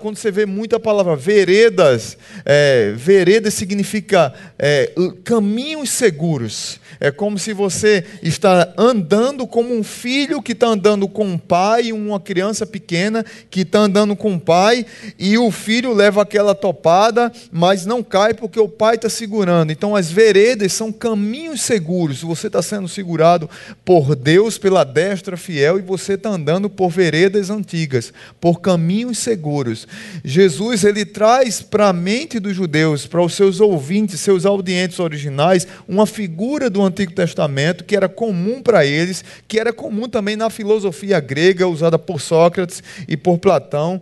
quando 0.02 0.18
você 0.18 0.29
vê 0.32 0.46
muito 0.46 0.76
a 0.76 0.80
palavra 0.80 1.16
veredas, 1.16 2.18
é, 2.46 2.94
veredas 2.96 3.54
significa 3.54 4.34
é, 4.58 4.92
caminhos 5.24 5.90
seguros. 5.90 6.80
É 7.00 7.12
como 7.12 7.40
se 7.40 7.54
você 7.54 8.04
está 8.22 8.74
andando 8.78 9.48
como 9.48 9.74
um 9.74 9.84
filho 9.84 10.42
que 10.42 10.52
está 10.52 10.68
andando 10.68 11.08
com 11.08 11.26
um 11.26 11.38
pai, 11.38 11.94
uma 11.94 12.20
criança 12.20 12.66
pequena 12.66 13.26
que 13.50 13.62
está 13.62 13.80
andando 13.80 14.18
com 14.18 14.32
um 14.32 14.40
pai, 14.40 14.86
e 15.18 15.38
o 15.38 15.50
filho 15.50 15.94
leva 15.94 16.22
aquela 16.22 16.54
topada, 16.54 17.32
mas 17.52 17.86
não 17.86 18.04
cai 18.04 18.34
porque 18.34 18.60
o 18.60 18.68
pai 18.68 18.96
está 18.96 19.08
segurando. 19.08 19.72
Então 19.72 19.96
as 19.96 20.12
veredas 20.12 20.74
são 20.74 20.92
caminhos 20.92 21.62
seguros. 21.62 22.22
Você 22.22 22.48
está 22.48 22.62
sendo 22.62 22.90
segurado 22.90 23.50
por 23.86 24.14
Deus 24.14 24.58
pela 24.58 24.84
destra 24.84 25.38
fiel 25.38 25.80
e 25.80 25.82
você 25.82 26.14
está 26.14 26.30
andando 26.30 26.70
por 26.70 26.90
veredas 26.90 27.50
antigas, 27.50 28.12
por 28.42 28.60
caminhos 28.60 29.20
seguros. 29.20 29.88
Jesus 30.24 30.84
ele 30.84 31.06
traz 31.06 31.62
para 31.62 31.88
a 31.88 31.94
mente 31.94 32.40
dos 32.40 32.56
judeus, 32.56 33.08
para 33.08 33.22
os 33.22 33.34
seus 33.34 33.62
ouvintes, 33.62 34.20
seus 34.20 34.46
audientes 34.46 35.00
originais, 35.00 35.66
uma 35.88 36.06
figura 36.06 36.70
do 36.70 36.89
Antigo 36.90 37.14
Testamento 37.14 37.84
que 37.84 37.96
era 37.96 38.08
comum 38.08 38.62
para 38.62 38.86
eles, 38.86 39.24
que 39.48 39.60
era 39.60 39.72
comum 39.72 40.08
também 40.08 40.36
na 40.36 40.50
filosofia 40.50 41.20
grega 41.20 41.68
usada 41.68 41.98
por 41.98 42.20
Sócrates 42.20 42.84
e 43.08 43.16
por 43.16 43.38
Platão. 43.38 44.02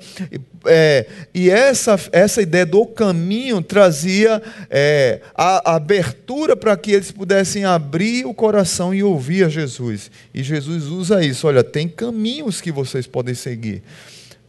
É, 0.66 1.06
e 1.34 1.50
essa, 1.50 1.98
essa 2.12 2.42
ideia 2.42 2.66
do 2.66 2.86
caminho 2.86 3.62
trazia 3.62 4.42
é, 4.70 5.22
a, 5.36 5.72
a 5.72 5.76
abertura 5.76 6.56
para 6.56 6.76
que 6.76 6.92
eles 6.92 7.12
pudessem 7.12 7.64
abrir 7.64 8.26
o 8.26 8.34
coração 8.34 8.94
e 8.94 9.04
ouvir 9.04 9.46
a 9.46 9.50
Jesus. 9.50 10.12
E 10.34 10.44
Jesus 10.44 10.86
usa 10.86 11.24
isso. 11.24 11.48
Olha, 11.48 11.64
tem 11.64 11.88
caminhos 11.88 12.60
que 12.60 12.72
vocês 12.72 13.08
podem 13.08 13.36
seguir, 13.36 13.84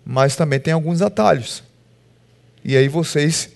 mas 0.04 0.34
também 0.34 0.58
tem 0.58 0.72
alguns 0.72 1.02
atalhos. 1.02 1.62
E 2.64 2.76
aí 2.76 2.88
vocês 2.88 3.50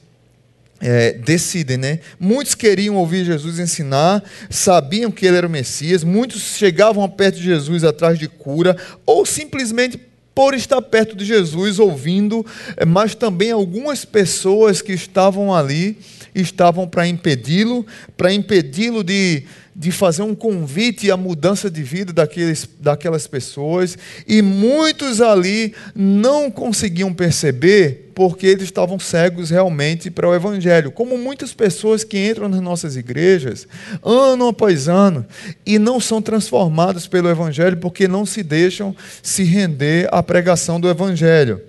é, 0.83 1.13
decidem, 1.13 1.77
né? 1.77 2.01
Muitos 2.19 2.57
queriam 2.57 2.97
ouvir 2.97 3.25
Jesus 3.25 3.61
ensinar, 3.61 4.23
sabiam 4.51 5.11
que 5.11 5.25
ele 5.25 5.37
era 5.37 5.47
o 5.47 5.51
Messias, 5.51 6.03
muitos 6.03 6.57
chegavam 6.57 7.09
perto 7.09 7.37
de 7.37 7.45
Jesus 7.45 7.85
atrás 7.85 8.19
de 8.19 8.27
cura, 8.27 8.77
ou 9.07 9.25
simplesmente 9.25 9.99
por 10.35 10.55
estar 10.55 10.81
perto 10.83 11.15
de 11.15 11.25
Jesus, 11.25 11.79
ouvindo, 11.79 12.45
é, 12.77 12.85
mas 12.85 13.15
também 13.15 13.53
algumas 13.53 14.05
pessoas 14.05 14.83
que 14.83 14.93
estavam 14.93 15.55
ali 15.55 15.97
estavam 16.35 16.89
para 16.89 17.07
impedi-lo, 17.07 17.87
para 18.17 18.33
impedi-lo 18.33 19.05
de 19.05 19.45
de 19.75 19.91
fazer 19.91 20.23
um 20.23 20.35
convite 20.35 21.11
à 21.11 21.17
mudança 21.17 21.71
de 21.71 21.83
vida 21.83 22.13
daqueles, 22.13 22.69
daquelas 22.79 23.27
pessoas, 23.27 23.97
e 24.29 24.43
muitos 24.43 25.21
ali 25.21 25.75
não 25.95 26.51
conseguiam 26.51 27.13
perceber 27.13 28.11
porque 28.15 28.47
eles 28.47 28.65
estavam 28.65 28.99
cegos 28.99 29.51
realmente 29.51 30.11
para 30.11 30.29
o 30.29 30.35
Evangelho. 30.35 30.93
Como 30.93 31.17
muitas 31.17 31.55
pessoas 31.55 32.05
que 32.05 32.19
entram 32.19 32.49
nas 32.49 32.61
nossas 32.61 32.97
igrejas, 32.97 33.67
ano 34.03 34.49
após 34.49 34.89
ano, 34.89 35.25
e 35.65 35.79
não 35.79 35.99
são 35.99 36.21
transformadas 36.21 37.07
pelo 37.07 37.31
Evangelho 37.31 37.79
porque 37.79 38.07
não 38.07 38.27
se 38.27 38.43
deixam 38.43 38.95
se 39.23 39.43
render 39.43 40.09
à 40.13 40.23
pregação 40.23 40.79
do 40.79 40.89
Evangelho. 40.89 41.61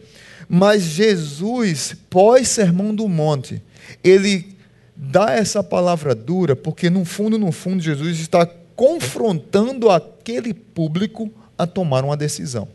Mas 0.49 0.83
Jesus, 0.83 1.95
pós-sermão 2.09 2.93
do 2.93 3.07
monte, 3.07 3.61
ele 4.03 4.52
dá 4.95 5.31
essa 5.31 5.63
palavra 5.63 6.13
dura, 6.13 6.55
porque 6.55 6.89
no 6.89 7.05
fundo, 7.05 7.37
no 7.37 7.51
fundo, 7.51 7.81
Jesus 7.81 8.19
está 8.19 8.45
confrontando 8.75 9.89
aquele 9.89 10.53
público 10.53 11.31
a 11.57 11.65
tomar 11.65 12.03
uma 12.03 12.17
decisão. 12.17 12.67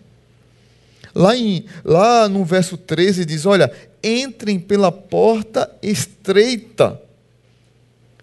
Lá, 1.14 1.36
em, 1.36 1.64
lá 1.84 2.28
no 2.28 2.44
verso 2.44 2.76
13 2.76 3.24
diz: 3.24 3.46
Olha, 3.46 3.72
entrem 4.02 4.58
pela 4.58 4.92
porta 4.92 5.70
estreita, 5.82 7.00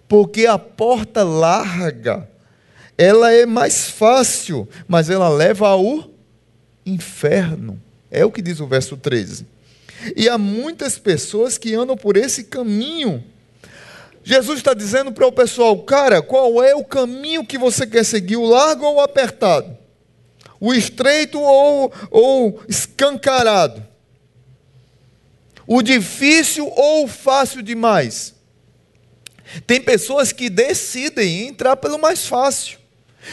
porque 0.07 0.45
a 0.45 0.57
porta 0.57 1.23
larga, 1.23 2.29
ela 2.97 3.31
é 3.31 3.45
mais 3.45 3.89
fácil, 3.89 4.67
mas 4.87 5.09
ela 5.09 5.27
leva 5.27 5.67
ao 5.67 6.09
inferno. 6.85 7.81
É 8.11 8.23
o 8.23 8.31
que 8.31 8.41
diz 8.41 8.59
o 8.59 8.67
verso 8.67 8.95
13. 8.95 9.45
E 10.15 10.29
há 10.29 10.37
muitas 10.37 10.99
pessoas 10.99 11.57
que 11.57 11.73
andam 11.73 11.97
por 11.97 12.15
esse 12.15 12.45
caminho 12.45 13.23
Jesus 14.27 14.57
está 14.57 14.73
dizendo 14.73 15.11
para 15.11 15.27
o 15.27 15.31
pessoal, 15.31 15.77
cara, 15.83 16.19
qual 16.19 16.63
é 16.63 16.73
o 16.73 16.83
caminho 16.83 17.45
que 17.45 17.59
você 17.59 17.85
quer 17.85 18.03
seguir, 18.03 18.37
o 18.37 18.43
largo 18.43 18.83
ou 18.83 18.95
o 18.95 18.99
apertado? 18.99 19.77
O 20.59 20.73
estreito 20.73 21.39
ou, 21.39 22.59
escancarado? 22.67 23.85
O 25.67 25.79
difícil 25.83 26.67
ou 26.75 27.03
o 27.03 27.07
fácil 27.07 27.61
demais? 27.61 28.33
Tem 29.67 29.79
pessoas 29.79 30.31
que 30.31 30.49
decidem 30.49 31.47
entrar 31.47 31.75
pelo 31.75 31.99
mais 31.99 32.25
fácil. 32.25 32.79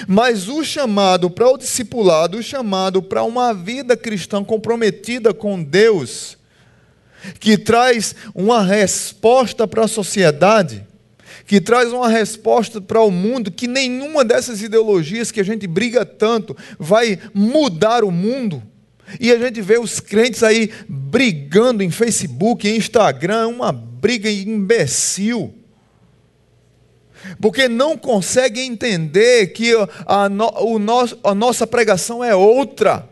Mas 0.07 0.47
o 0.47 0.63
chamado 0.63 1.31
para 1.31 1.49
o 1.49 1.57
discipulado, 1.57 2.37
o 2.37 2.43
chamado 2.43 3.03
para 3.03 3.25
uma 3.25 3.55
vida 3.55 3.97
cristã 3.97 4.45
comprometida 4.45 5.33
com 5.33 5.63
Deus, 5.63 6.37
que 7.39 7.57
traz 7.57 8.15
uma 8.35 8.63
resposta 8.63 9.67
para 9.67 9.85
a 9.85 9.89
sociedade, 9.89 10.87
que 11.47 11.61
traz 11.61 11.93
uma 11.93 12.09
resposta 12.09 12.81
para 12.81 13.01
o 13.01 13.11
mundo, 13.11 13.51
que 13.51 13.67
nenhuma 13.67 14.25
dessas 14.25 14.63
ideologias 14.63 15.31
que 15.31 15.41
a 15.41 15.45
gente 15.45 15.67
briga 15.67 16.05
tanto 16.05 16.57
vai 16.79 17.19
mudar 17.35 18.05
o 18.05 18.11
mundo. 18.11 18.63
E 19.21 19.31
a 19.31 19.39
gente 19.39 19.61
vê 19.61 19.79
os 19.79 20.01
crentes 20.01 20.43
aí 20.43 20.71
brigando 20.89 21.83
em 21.83 21.91
Facebook, 21.91 22.69
em 22.69 22.77
Instagram, 22.77 23.49
uma 23.49 23.73
briga 23.73 24.31
imbecil. 24.31 25.55
Porque 27.41 27.69
não 27.69 27.97
conseguem 27.97 28.69
entender 28.69 29.49
que 29.49 29.73
a, 30.07 30.29
no, 30.29 30.47
o 30.47 30.79
a 31.23 31.35
nossa 31.35 31.67
pregação 31.67 32.23
é 32.23 32.35
outra. 32.35 33.09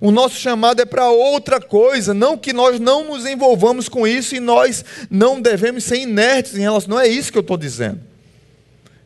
O 0.00 0.10
nosso 0.10 0.36
chamado 0.36 0.80
é 0.80 0.84
para 0.84 1.10
outra 1.10 1.60
coisa, 1.60 2.14
não 2.14 2.36
que 2.38 2.52
nós 2.52 2.78
não 2.78 3.04
nos 3.04 3.26
envolvamos 3.26 3.88
com 3.88 4.06
isso 4.06 4.34
e 4.36 4.40
nós 4.40 4.84
não 5.10 5.40
devemos 5.40 5.84
ser 5.84 5.98
inertes 5.98 6.54
em 6.54 6.60
relação. 6.60 6.90
Não 6.90 7.00
é 7.00 7.08
isso 7.08 7.32
que 7.32 7.38
eu 7.38 7.42
estou 7.42 7.56
dizendo. 7.56 8.00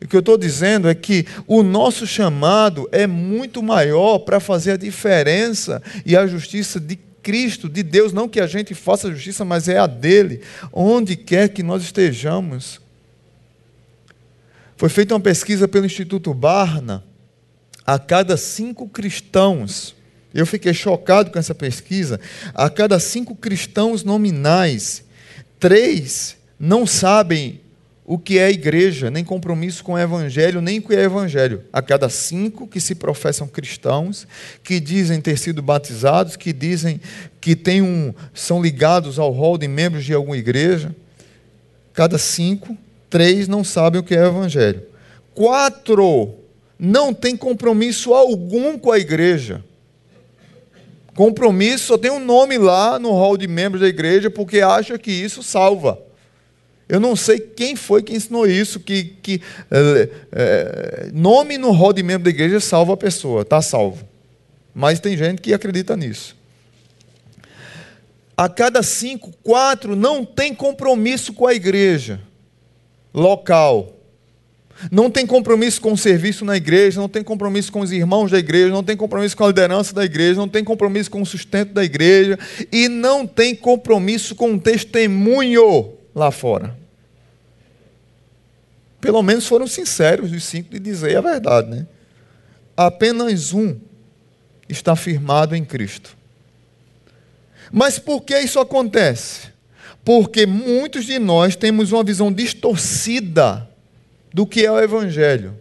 O 0.01 0.07
que 0.07 0.15
eu 0.15 0.19
estou 0.19 0.37
dizendo 0.37 0.89
é 0.89 0.93
que 0.93 1.25
o 1.47 1.63
nosso 1.63 2.05
chamado 2.05 2.87
é 2.91 3.07
muito 3.07 3.63
maior 3.63 4.19
para 4.19 4.39
fazer 4.39 4.71
a 4.71 4.77
diferença 4.77 5.81
e 6.05 6.15
a 6.15 6.27
justiça 6.27 6.79
de 6.79 6.97
Cristo, 7.23 7.69
de 7.69 7.81
Deus, 7.81 8.11
não 8.11 8.27
que 8.27 8.41
a 8.41 8.45
gente 8.45 8.75
faça 8.75 9.07
a 9.07 9.11
justiça, 9.11 9.45
mas 9.45 9.69
é 9.69 9.77
a 9.77 9.87
dele, 9.87 10.41
onde 10.73 11.15
quer 11.15 11.47
que 11.49 11.63
nós 11.63 11.81
estejamos. 11.81 12.81
Foi 14.75 14.89
feita 14.89 15.13
uma 15.13 15.21
pesquisa 15.21 15.67
pelo 15.67 15.85
Instituto 15.85 16.33
Barna, 16.33 17.01
a 17.85 17.97
cada 17.97 18.35
cinco 18.35 18.89
cristãos, 18.89 19.95
eu 20.33 20.45
fiquei 20.45 20.73
chocado 20.73 21.31
com 21.31 21.37
essa 21.37 21.53
pesquisa. 21.53 22.19
A 22.53 22.69
cada 22.69 22.99
cinco 22.99 23.35
cristãos 23.35 24.03
nominais, 24.03 25.03
três 25.59 26.35
não 26.59 26.87
sabem 26.87 27.61
o 28.05 28.17
que 28.17 28.37
é 28.37 28.51
igreja, 28.51 29.09
nem 29.09 29.23
compromisso 29.23 29.83
com 29.83 29.93
o 29.93 29.99
evangelho, 29.99 30.61
nem 30.61 30.79
o 30.79 30.81
que 30.81 30.93
é 30.93 31.03
evangelho. 31.03 31.63
A 31.71 31.81
cada 31.81 32.09
cinco 32.09 32.67
que 32.67 32.81
se 32.81 32.95
professam 32.95 33.47
cristãos, 33.47 34.27
que 34.61 34.79
dizem 34.79 35.21
ter 35.21 35.37
sido 35.37 35.61
batizados, 35.61 36.35
que 36.35 36.51
dizem 36.51 36.99
que 37.39 37.55
têm 37.55 37.81
um, 37.81 38.13
são 38.33 38.61
ligados 38.61 39.19
ao 39.19 39.31
rol 39.31 39.57
de 39.57 39.67
membros 39.67 40.03
de 40.03 40.13
alguma 40.13 40.35
igreja, 40.35 40.93
cada 41.93 42.17
cinco, 42.17 42.77
três 43.09 43.47
não 43.47 43.63
sabem 43.63 44.01
o 44.01 44.03
que 44.03 44.15
é 44.15 44.25
evangelho. 44.25 44.83
Quatro 45.33 46.35
não 46.77 47.13
têm 47.13 47.37
compromisso 47.37 48.13
algum 48.13 48.77
com 48.77 48.91
a 48.91 48.99
igreja. 48.99 49.63
Compromisso 51.15 51.85
só 51.85 51.97
tem 51.97 52.11
um 52.11 52.19
nome 52.19 52.57
lá 52.57 52.97
no 52.97 53.11
hall 53.11 53.37
de 53.37 53.47
membros 53.47 53.81
da 53.81 53.87
igreja 53.87 54.29
porque 54.29 54.61
acha 54.61 54.97
que 54.97 55.11
isso 55.11 55.43
salva. 55.43 55.99
Eu 56.89 56.99
não 56.99 57.15
sei 57.15 57.39
quem 57.39 57.75
foi 57.75 58.03
que 58.03 58.13
ensinou 58.13 58.45
isso, 58.45 58.79
que, 58.79 59.03
que 59.21 59.41
é, 59.71 60.09
é, 60.31 61.09
nome 61.13 61.57
no 61.57 61.71
hall 61.71 61.93
de 61.93 62.03
membro 62.03 62.25
da 62.25 62.29
igreja 62.29 62.59
salva 62.59 62.93
a 62.93 62.97
pessoa, 62.97 63.43
está 63.43 63.61
salvo. 63.61 64.07
Mas 64.73 64.99
tem 64.99 65.15
gente 65.15 65.41
que 65.41 65.53
acredita 65.53 65.95
nisso. 65.95 66.35
A 68.35 68.49
cada 68.49 68.81
cinco, 68.81 69.31
quatro 69.43 69.95
não 69.95 70.25
tem 70.25 70.53
compromisso 70.53 71.33
com 71.33 71.45
a 71.45 71.53
igreja 71.53 72.19
local. 73.13 73.92
Não 74.91 75.09
tem 75.09 75.25
compromisso 75.25 75.79
com 75.79 75.93
o 75.93 75.97
serviço 75.97 76.43
na 76.43 76.57
igreja, 76.57 76.99
não 76.99 77.07
tem 77.07 77.23
compromisso 77.23 77.71
com 77.71 77.79
os 77.79 77.91
irmãos 77.91 78.31
da 78.31 78.39
igreja, 78.39 78.69
não 78.69 78.83
tem 78.83 78.97
compromisso 78.97 79.35
com 79.37 79.45
a 79.45 79.47
liderança 79.47 79.93
da 79.93 80.03
igreja, 80.03 80.39
não 80.39 80.47
tem 80.47 80.63
compromisso 80.63 81.09
com 81.09 81.21
o 81.21 81.25
sustento 81.25 81.73
da 81.73 81.83
igreja 81.83 82.37
e 82.71 82.89
não 82.89 83.25
tem 83.25 83.55
compromisso 83.55 84.35
com 84.35 84.55
o 84.55 84.59
testemunho 84.59 85.93
lá 86.13 86.31
fora. 86.31 86.77
Pelo 88.99 89.21
menos 89.21 89.45
foram 89.47 89.67
sinceros 89.67 90.31
os 90.31 90.43
cinco 90.43 90.71
de 90.71 90.79
dizer 90.79 91.17
a 91.17 91.21
verdade, 91.21 91.69
né? 91.69 91.87
Apenas 92.75 93.53
um 93.53 93.77
está 94.67 94.95
firmado 94.95 95.55
em 95.55 95.63
Cristo. 95.63 96.17
Mas 97.71 97.99
por 97.99 98.21
que 98.21 98.37
isso 98.39 98.59
acontece? 98.59 99.53
Porque 100.03 100.45
muitos 100.45 101.05
de 101.05 101.19
nós 101.19 101.55
temos 101.55 101.91
uma 101.91 102.03
visão 102.03 102.31
distorcida 102.31 103.69
do 104.33 104.45
que 104.47 104.65
é 104.65 104.71
o 104.71 104.79
Evangelho. 104.79 105.53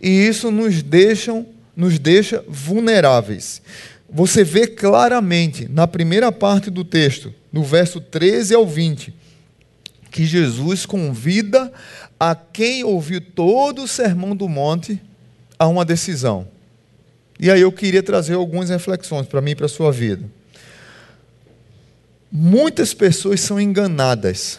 E 0.00 0.08
isso 0.08 0.50
nos, 0.50 0.82
deixam, 0.82 1.46
nos 1.74 1.98
deixa 1.98 2.44
vulneráveis. 2.48 3.62
Você 4.10 4.42
vê 4.42 4.66
claramente 4.66 5.68
na 5.68 5.86
primeira 5.86 6.32
parte 6.32 6.70
do 6.70 6.84
texto, 6.84 7.32
no 7.52 7.62
verso 7.62 8.00
13 8.00 8.54
ao 8.54 8.66
20, 8.66 9.14
que 10.10 10.24
Jesus 10.24 10.84
convida 10.84 11.72
a 12.18 12.34
quem 12.34 12.82
ouviu 12.82 13.20
todo 13.20 13.82
o 13.82 13.88
sermão 13.88 14.34
do 14.34 14.48
monte 14.48 15.00
a 15.58 15.66
uma 15.66 15.84
decisão. 15.84 16.48
E 17.38 17.50
aí 17.50 17.60
eu 17.60 17.70
queria 17.70 18.02
trazer 18.02 18.34
algumas 18.34 18.70
reflexões 18.70 19.26
para 19.26 19.40
mim 19.40 19.50
e 19.50 19.54
para 19.54 19.66
a 19.66 19.68
sua 19.68 19.92
vida. 19.92 20.24
Muitas 22.32 22.94
pessoas 22.94 23.40
são 23.40 23.60
enganadas 23.60 24.58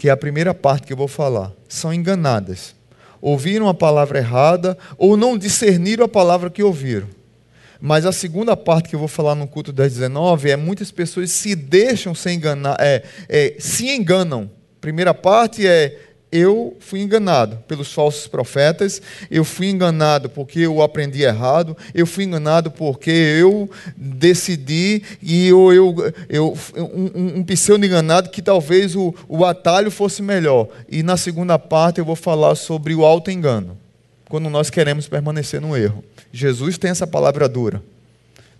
que 0.00 0.08
é 0.08 0.10
a 0.10 0.16
primeira 0.16 0.54
parte 0.54 0.86
que 0.86 0.94
eu 0.94 0.96
vou 0.96 1.06
falar, 1.06 1.52
são 1.68 1.92
enganadas. 1.92 2.74
Ouviram 3.20 3.68
a 3.68 3.74
palavra 3.74 4.18
errada 4.18 4.78
ou 4.96 5.14
não 5.14 5.36
discerniram 5.36 6.06
a 6.06 6.08
palavra 6.08 6.48
que 6.48 6.62
ouviram. 6.62 7.06
Mas 7.78 8.06
a 8.06 8.10
segunda 8.10 8.56
parte 8.56 8.88
que 8.88 8.94
eu 8.94 8.98
vou 8.98 9.08
falar 9.08 9.34
no 9.34 9.46
culto 9.46 9.74
das 9.74 9.92
19 9.92 10.48
é 10.48 10.56
muitas 10.56 10.90
pessoas 10.90 11.30
se 11.32 11.54
deixam 11.54 12.14
se 12.14 12.32
enganar, 12.32 12.78
é, 12.80 13.02
é, 13.28 13.56
se 13.58 13.90
enganam. 13.90 14.50
Primeira 14.80 15.12
parte 15.12 15.66
é 15.66 15.94
eu 16.32 16.76
fui 16.78 17.00
enganado 17.00 17.56
pelos 17.66 17.92
falsos 17.92 18.28
profetas, 18.28 19.02
eu 19.30 19.44
fui 19.44 19.68
enganado 19.68 20.30
porque 20.30 20.60
eu 20.60 20.80
aprendi 20.80 21.22
errado, 21.22 21.76
eu 21.92 22.06
fui 22.06 22.24
enganado 22.24 22.70
porque 22.70 23.10
eu 23.10 23.68
decidi 23.96 25.02
e 25.20 25.48
eu, 25.48 25.72
eu, 25.72 26.12
eu 26.28 26.58
um, 26.76 27.38
um 27.38 27.44
pseudo 27.44 27.84
enganado 27.84 28.30
que 28.30 28.40
talvez 28.40 28.94
o, 28.94 29.12
o 29.28 29.44
atalho 29.44 29.90
fosse 29.90 30.22
melhor. 30.22 30.68
E 30.88 31.02
na 31.02 31.16
segunda 31.16 31.58
parte 31.58 31.98
eu 31.98 32.04
vou 32.04 32.16
falar 32.16 32.54
sobre 32.54 32.94
o 32.94 33.04
alto 33.04 33.30
engano, 33.30 33.76
quando 34.28 34.48
nós 34.48 34.70
queremos 34.70 35.08
permanecer 35.08 35.60
no 35.60 35.76
erro. 35.76 36.04
Jesus 36.32 36.78
tem 36.78 36.92
essa 36.92 37.08
palavra 37.08 37.48
dura. 37.48 37.82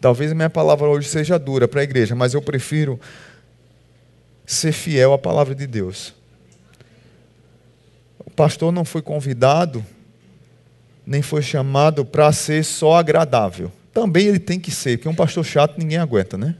Talvez 0.00 0.32
a 0.32 0.34
minha 0.34 0.50
palavra 0.50 0.88
hoje 0.88 1.08
seja 1.08 1.38
dura 1.38 1.68
para 1.68 1.82
a 1.82 1.84
igreja, 1.84 2.16
mas 2.16 2.34
eu 2.34 2.42
prefiro 2.42 2.98
ser 4.44 4.72
fiel 4.72 5.12
à 5.12 5.18
palavra 5.18 5.54
de 5.54 5.68
Deus 5.68 6.18
pastor 8.40 8.72
não 8.72 8.86
foi 8.86 9.02
convidado, 9.02 9.84
nem 11.06 11.20
foi 11.20 11.42
chamado 11.42 12.06
para 12.06 12.32
ser 12.32 12.64
só 12.64 12.94
agradável. 12.94 13.70
Também 13.92 14.28
ele 14.28 14.38
tem 14.38 14.58
que 14.58 14.70
ser, 14.70 14.96
porque 14.96 15.10
um 15.10 15.14
pastor 15.14 15.44
chato 15.44 15.76
ninguém 15.76 15.98
aguenta, 15.98 16.38
né? 16.38 16.54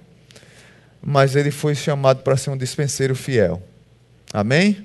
Mas 1.00 1.34
ele 1.34 1.50
foi 1.50 1.74
chamado 1.74 2.22
para 2.22 2.36
ser 2.36 2.50
um 2.50 2.56
dispenseiro 2.56 3.14
fiel. 3.14 3.62
Amém? 4.30 4.84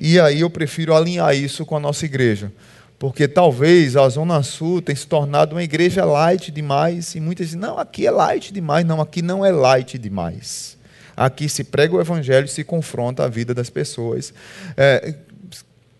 E 0.00 0.18
aí 0.18 0.40
eu 0.40 0.50
prefiro 0.50 0.96
alinhar 0.96 1.32
isso 1.32 1.64
com 1.64 1.76
a 1.76 1.80
nossa 1.80 2.04
igreja. 2.04 2.50
Porque 2.98 3.28
talvez 3.28 3.96
a 3.96 4.08
Zona 4.08 4.42
Sul 4.42 4.82
tenha 4.82 4.96
se 4.96 5.06
tornado 5.06 5.54
uma 5.54 5.62
igreja 5.62 6.04
light 6.04 6.50
demais. 6.50 7.14
E 7.14 7.20
muitas 7.20 7.46
dizem, 7.46 7.60
não, 7.60 7.78
aqui 7.78 8.04
é 8.04 8.10
light 8.10 8.52
demais. 8.52 8.84
Não, 8.84 9.00
aqui 9.00 9.22
não 9.22 9.46
é 9.46 9.52
light 9.52 9.96
demais. 9.96 10.76
Aqui 11.16 11.48
se 11.48 11.62
prega 11.62 11.94
o 11.94 12.00
evangelho 12.00 12.46
e 12.46 12.48
se 12.48 12.64
confronta 12.64 13.24
a 13.24 13.28
vida 13.28 13.54
das 13.54 13.70
pessoas. 13.70 14.34
É, 14.76 15.14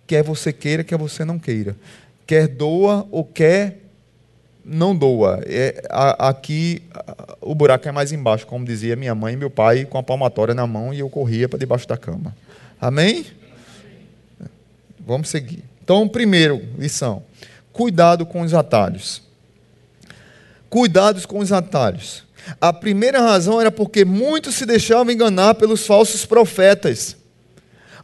quer 0.07 0.23
você 0.23 0.53
queira, 0.53 0.85
quer 0.85 0.99
você 0.99 1.25
não 1.25 1.39
queira. 1.39 1.77
Quer 2.27 2.49
doa 2.49 3.07
ou 3.11 3.25
quer 3.25 3.79
não 4.65 4.97
doa. 4.97 5.41
É, 5.47 5.83
a, 5.89 6.29
aqui 6.29 6.83
a, 6.93 7.37
o 7.41 7.55
buraco 7.55 7.89
é 7.89 7.93
mais 7.93 8.13
embaixo, 8.13 8.47
como 8.47 8.65
dizia 8.65 8.97
minha 8.97 9.15
mãe 9.15 9.35
e 9.35 9.37
meu 9.37 9.51
pai, 9.51 9.85
com 9.85 9.97
a 9.99 10.03
palmatória 10.03 10.55
na 10.55 10.67
mão 10.67 10.93
e 10.93 10.99
eu 10.99 11.09
corria 11.09 11.49
para 11.49 11.59
debaixo 11.59 11.87
da 11.87 11.97
cama. 11.97 12.35
Amém? 12.81 13.27
Vamos 15.07 15.29
seguir. 15.29 15.63
Então, 15.83 16.09
primeiro, 16.09 16.61
lição: 16.77 17.23
cuidado 17.73 18.27
com 18.27 18.41
os 18.41 18.53
atalhos. 18.53 19.23
Cuidados 20.69 21.25
com 21.25 21.39
os 21.39 21.53
atalhos. 21.53 22.25
A 22.61 22.73
primeira 22.73 23.21
razão 23.21 23.61
era 23.61 23.71
porque 23.71 24.05
muitos 24.05 24.57
se 24.57 24.67
deixavam 24.67 25.13
enganar 25.13 25.55
pelos 25.55 25.87
falsos 25.87 26.27
profetas. 26.27 27.16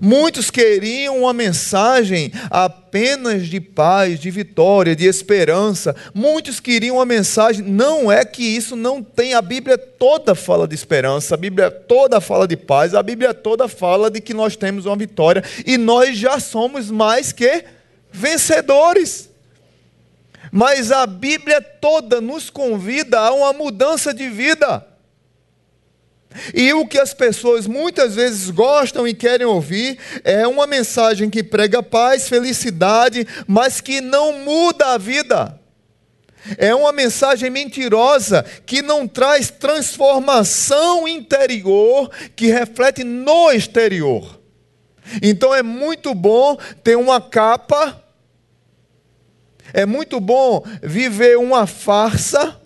Muitos 0.04 0.50
queriam 0.50 1.20
uma 1.20 1.32
mensagem 1.32 2.32
apenas 2.50 3.46
de 3.46 3.60
paz, 3.60 4.18
de 4.18 4.32
vitória, 4.32 4.96
de 4.96 5.06
esperança. 5.06 5.94
Muitos 6.12 6.58
queriam 6.58 6.96
uma 6.96 7.06
mensagem. 7.06 7.64
Não 7.64 8.10
é 8.10 8.24
que 8.24 8.42
isso 8.42 8.74
não 8.74 9.00
tem. 9.00 9.34
A 9.34 9.40
Bíblia 9.40 9.78
toda 9.78 10.34
fala 10.34 10.66
de 10.66 10.74
esperança, 10.74 11.34
a 11.34 11.38
Bíblia 11.38 11.70
toda 11.70 12.20
fala 12.20 12.48
de 12.48 12.56
paz, 12.56 12.96
a 12.96 13.02
Bíblia 13.02 13.32
toda 13.32 13.68
fala 13.68 14.10
de 14.10 14.20
que 14.20 14.34
nós 14.34 14.56
temos 14.56 14.86
uma 14.86 14.96
vitória 14.96 15.44
e 15.64 15.78
nós 15.78 16.18
já 16.18 16.40
somos 16.40 16.90
mais 16.90 17.30
que 17.30 17.64
vencedores. 18.10 19.30
Mas 20.50 20.90
a 20.90 21.06
Bíblia 21.06 21.60
toda 21.60 22.20
nos 22.20 22.50
convida 22.50 23.20
a 23.20 23.32
uma 23.32 23.52
mudança 23.52 24.12
de 24.12 24.28
vida. 24.28 24.84
E 26.54 26.72
o 26.72 26.86
que 26.86 26.98
as 26.98 27.14
pessoas 27.14 27.66
muitas 27.66 28.14
vezes 28.14 28.50
gostam 28.50 29.06
e 29.06 29.14
querem 29.14 29.46
ouvir 29.46 29.98
é 30.24 30.46
uma 30.46 30.66
mensagem 30.66 31.28
que 31.30 31.42
prega 31.42 31.82
paz, 31.82 32.28
felicidade, 32.28 33.26
mas 33.46 33.80
que 33.80 34.00
não 34.00 34.40
muda 34.40 34.94
a 34.94 34.98
vida. 34.98 35.58
É 36.58 36.74
uma 36.74 36.92
mensagem 36.92 37.50
mentirosa 37.50 38.44
que 38.66 38.82
não 38.82 39.06
traz 39.06 39.50
transformação 39.50 41.06
interior 41.06 42.10
que 42.34 42.48
reflete 42.48 43.04
no 43.04 43.50
exterior. 43.52 44.40
Então 45.22 45.54
é 45.54 45.62
muito 45.62 46.14
bom 46.14 46.56
ter 46.82 46.96
uma 46.96 47.20
capa, 47.20 48.02
é 49.72 49.86
muito 49.86 50.20
bom 50.20 50.64
viver 50.82 51.38
uma 51.38 51.66
farsa 51.66 52.60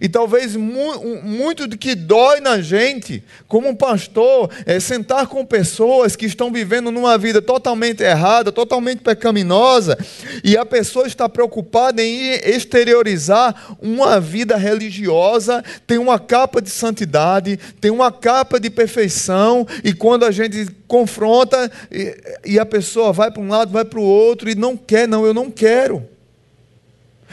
e 0.00 0.08
talvez 0.08 0.56
mu 0.56 1.22
muito 1.22 1.66
do 1.66 1.78
que 1.78 1.94
dói 1.94 2.40
na 2.40 2.60
gente, 2.60 3.22
como 3.48 3.68
um 3.68 3.74
pastor, 3.74 4.50
é 4.66 4.78
sentar 4.80 5.26
com 5.26 5.44
pessoas 5.44 6.16
que 6.16 6.26
estão 6.26 6.52
vivendo 6.52 6.90
numa 6.90 7.16
vida 7.16 7.40
totalmente 7.40 8.02
errada, 8.02 8.50
totalmente 8.52 9.00
pecaminosa, 9.00 9.98
e 10.42 10.56
a 10.56 10.64
pessoa 10.64 11.06
está 11.06 11.28
preocupada 11.28 12.02
em 12.02 12.32
exteriorizar 12.44 13.76
uma 13.80 14.20
vida 14.20 14.56
religiosa, 14.56 15.62
tem 15.86 15.98
uma 15.98 16.18
capa 16.18 16.60
de 16.60 16.70
santidade, 16.70 17.58
tem 17.80 17.90
uma 17.90 18.10
capa 18.10 18.58
de 18.58 18.70
perfeição, 18.70 19.66
e 19.82 19.92
quando 19.92 20.24
a 20.24 20.30
gente 20.30 20.66
confronta 20.86 21.70
e, 21.90 22.16
e 22.44 22.58
a 22.58 22.66
pessoa 22.66 23.12
vai 23.12 23.30
para 23.30 23.42
um 23.42 23.48
lado, 23.48 23.72
vai 23.72 23.84
para 23.84 24.00
o 24.00 24.04
outro 24.04 24.48
e 24.48 24.54
não 24.54 24.76
quer, 24.76 25.08
não, 25.08 25.24
eu 25.24 25.34
não 25.34 25.50
quero. 25.50 26.06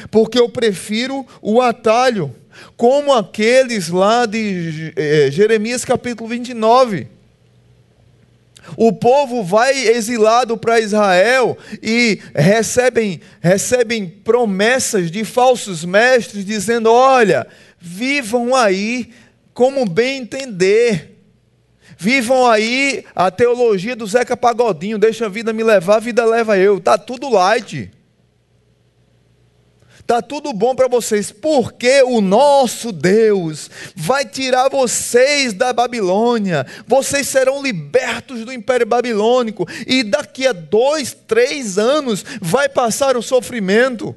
Porque 0.10 0.40
eu 0.40 0.50
prefiro 0.50 1.26
o 1.42 1.62
atalho 1.62 2.34
como 2.76 3.14
aqueles 3.14 3.90
lá 3.90 4.26
de 4.26 4.94
eh, 4.96 5.30
Jeremias 5.32 5.86
capítulo 5.86 6.30
29. 6.30 7.08
O 8.78 8.94
povo 8.94 9.44
vai 9.44 9.88
exilado 9.88 10.58
para 10.58 10.80
Israel 10.80 11.58
e 11.82 12.20
recebem, 12.34 13.20
recebem 13.42 14.08
promessas 14.08 15.10
de 15.12 15.26
falsos 15.26 15.84
mestres, 15.84 16.46
dizendo: 16.46 16.92
olha, 16.92 17.48
vivam 17.80 18.56
aí 18.56 19.10
como 19.54 19.86
bem 19.86 20.20
entender. 20.20 21.10
Vivam 21.98 22.50
aí 22.50 23.04
a 23.16 23.30
teologia 23.30 23.96
do 23.96 24.08
Zeca 24.08 24.36
Pagodinho, 24.36 24.98
deixa 24.98 25.28
a 25.28 25.30
vida 25.30 25.54
me 25.54 25.64
levar, 25.64 25.98
a 25.98 26.00
vida 26.00 26.26
leva 26.26 26.58
eu. 26.58 26.78
Está 26.78 26.98
tudo 26.98 27.30
light. 27.30 27.92
Tá 30.12 30.22
tudo 30.22 30.52
bom 30.52 30.76
para 30.76 30.90
vocês, 30.90 31.32
porque 31.32 32.02
o 32.02 32.20
nosso 32.20 32.92
Deus 32.92 33.70
vai 33.96 34.26
tirar 34.26 34.68
vocês 34.68 35.54
da 35.54 35.72
Babilônia, 35.72 36.68
vocês 36.86 37.30
serão 37.30 37.64
libertos 37.64 38.44
do 38.44 38.52
Império 38.52 38.86
Babilônico, 38.86 39.66
e 39.88 40.04
daqui 40.04 40.46
a 40.46 40.52
dois, 40.52 41.14
três 41.14 41.78
anos 41.78 42.26
vai 42.42 42.68
passar 42.68 43.16
o 43.16 43.22
sofrimento. 43.22 44.14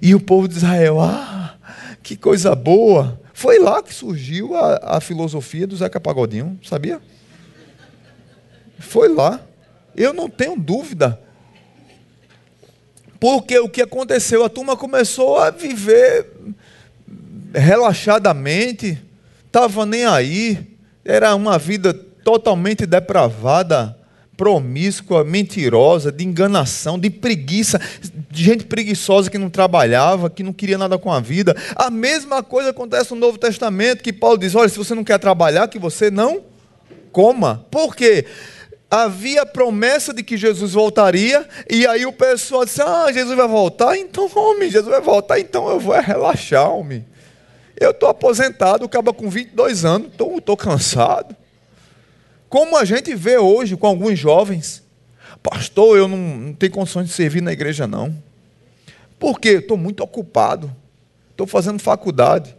E 0.00 0.14
o 0.14 0.20
povo 0.20 0.48
de 0.48 0.56
Israel, 0.56 0.98
ah, 0.98 1.58
que 2.02 2.16
coisa 2.16 2.54
boa. 2.54 3.20
Foi 3.34 3.58
lá 3.58 3.82
que 3.82 3.92
surgiu 3.92 4.56
a, 4.56 4.96
a 4.96 5.00
filosofia 5.00 5.66
do 5.66 5.76
Zeca 5.76 6.00
Pagodinho, 6.00 6.58
sabia? 6.64 7.02
Foi 8.78 9.08
lá. 9.08 9.42
Eu 9.94 10.14
não 10.14 10.30
tenho 10.30 10.56
dúvida. 10.56 11.20
Porque 13.24 13.58
o 13.58 13.70
que 13.70 13.80
aconteceu? 13.80 14.44
A 14.44 14.50
turma 14.50 14.76
começou 14.76 15.38
a 15.38 15.48
viver 15.48 16.26
relaxadamente, 17.54 19.02
estava 19.46 19.86
nem 19.86 20.04
aí, 20.04 20.76
era 21.02 21.34
uma 21.34 21.56
vida 21.56 21.94
totalmente 21.94 22.84
depravada, 22.84 23.96
promíscua, 24.36 25.24
mentirosa, 25.24 26.12
de 26.12 26.22
enganação, 26.22 26.98
de 26.98 27.08
preguiça, 27.08 27.80
de 28.30 28.44
gente 28.44 28.64
preguiçosa 28.66 29.30
que 29.30 29.38
não 29.38 29.48
trabalhava, 29.48 30.28
que 30.28 30.42
não 30.42 30.52
queria 30.52 30.76
nada 30.76 30.98
com 30.98 31.10
a 31.10 31.18
vida. 31.18 31.56
A 31.76 31.88
mesma 31.88 32.42
coisa 32.42 32.68
acontece 32.68 33.14
no 33.14 33.20
Novo 33.20 33.38
Testamento, 33.38 34.02
que 34.02 34.12
Paulo 34.12 34.36
diz: 34.36 34.54
olha, 34.54 34.68
se 34.68 34.76
você 34.76 34.94
não 34.94 35.02
quer 35.02 35.18
trabalhar, 35.18 35.66
que 35.68 35.78
você 35.78 36.10
não 36.10 36.42
coma. 37.10 37.64
Por 37.70 37.96
quê? 37.96 38.26
Havia 39.02 39.44
promessa 39.44 40.14
de 40.14 40.22
que 40.22 40.36
Jesus 40.36 40.72
voltaria, 40.72 41.46
e 41.68 41.86
aí 41.86 42.06
o 42.06 42.12
pessoal 42.12 42.64
disse: 42.64 42.80
Ah, 42.80 43.10
Jesus 43.12 43.36
vai 43.36 43.48
voltar, 43.48 43.96
então, 43.96 44.30
homem, 44.34 44.70
Jesus 44.70 44.90
vai 44.90 45.00
voltar, 45.00 45.40
então 45.40 45.68
eu 45.68 45.80
vou 45.80 45.98
relaxar, 46.00 46.70
homem. 46.70 47.04
Eu 47.78 47.90
estou 47.90 48.08
aposentado, 48.08 48.84
acaba 48.84 49.12
com 49.12 49.28
22 49.28 49.84
anos, 49.84 50.08
estou 50.12 50.56
cansado. 50.56 51.34
Como 52.48 52.76
a 52.76 52.84
gente 52.84 53.14
vê 53.16 53.36
hoje 53.36 53.76
com 53.76 53.86
alguns 53.86 54.16
jovens, 54.16 54.82
pastor, 55.42 55.98
eu 55.98 56.06
não, 56.06 56.16
não 56.16 56.54
tenho 56.54 56.70
condições 56.70 57.08
de 57.08 57.12
servir 57.12 57.42
na 57.42 57.52
igreja, 57.52 57.86
não. 57.86 58.16
Por 59.18 59.40
quê? 59.40 59.54
Estou 59.54 59.76
muito 59.76 60.04
ocupado, 60.04 60.74
estou 61.32 61.46
fazendo 61.46 61.80
faculdade. 61.80 62.56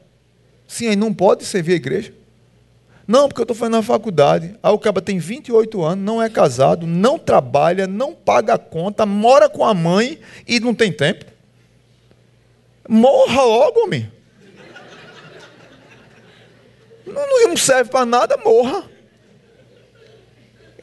Sim, 0.68 0.90
aí 0.90 0.96
não 0.96 1.14
pode 1.14 1.46
servir 1.46 1.74
a 1.74 1.78
igreja. 1.78 2.14
Não, 3.08 3.28
porque 3.28 3.42
eu 3.42 3.44
estou 3.44 3.56
fazendo 3.56 3.78
a 3.78 3.84
faculdade. 3.84 4.56
Aí 4.64 4.72
o 4.72 4.80
cara 4.80 5.00
tem 5.00 5.20
28 5.20 5.84
anos, 5.84 6.04
não 6.04 6.22
é 6.22 6.30
casado, 6.30 6.88
não 6.88 7.20
trabalha, 7.20 7.86
não 7.86 8.14
paga 8.14 8.56
a 8.56 8.58
conta, 8.58 9.06
mora 9.06 9.48
com 9.48 9.64
a 9.64 9.74
mãe 9.74 10.20
e 10.48 10.60
não 10.60 10.74
tem 10.74 10.92
tempo. 10.92 11.26
Morra 12.88 13.44
logo, 13.44 13.84
homem. 13.84 14.12
Não, 17.06 17.48
não 17.48 17.58
serve 17.58 17.92
para 17.92 18.06
nada, 18.06 18.38
morra. 18.38 18.90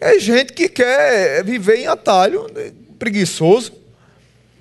É 0.00 0.18
gente 0.18 0.52
que 0.52 0.68
quer 0.68 1.44
viver 1.44 1.76
em 1.76 1.86
atalho, 1.86 2.46
preguiçoso. 2.98 3.72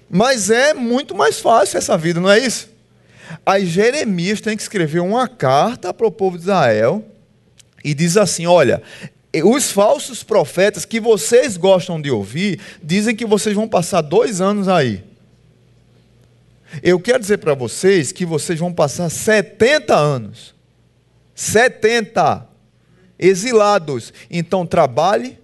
Mas 0.09 0.49
é 0.49 0.73
muito 0.73 1.15
mais 1.15 1.39
fácil 1.39 1.77
essa 1.77 1.97
vida, 1.97 2.19
não 2.19 2.29
é 2.29 2.39
isso? 2.39 2.69
Aí 3.45 3.65
Jeremias 3.65 4.41
tem 4.41 4.57
que 4.57 4.61
escrever 4.61 4.99
uma 4.99 5.27
carta 5.27 5.93
para 5.93 6.05
o 6.05 6.11
povo 6.11 6.37
de 6.37 6.43
Israel 6.43 7.05
e 7.83 7.93
diz 7.93 8.17
assim: 8.17 8.45
olha, 8.45 8.81
os 9.43 9.71
falsos 9.71 10.23
profetas 10.23 10.85
que 10.85 10.99
vocês 10.99 11.57
gostam 11.57 12.01
de 12.01 12.11
ouvir 12.11 12.59
dizem 12.83 13.15
que 13.15 13.25
vocês 13.25 13.55
vão 13.55 13.67
passar 13.67 14.01
dois 14.01 14.41
anos 14.41 14.67
aí. 14.67 15.03
Eu 16.81 16.99
quero 16.99 17.19
dizer 17.19 17.37
para 17.37 17.53
vocês 17.53 18.11
que 18.11 18.25
vocês 18.25 18.59
vão 18.59 18.71
passar 18.71 19.09
70 19.09 19.95
anos. 19.95 20.53
70 21.35 22.47
exilados. 23.19 24.13
Então 24.29 24.65
trabalhe, 24.65 25.37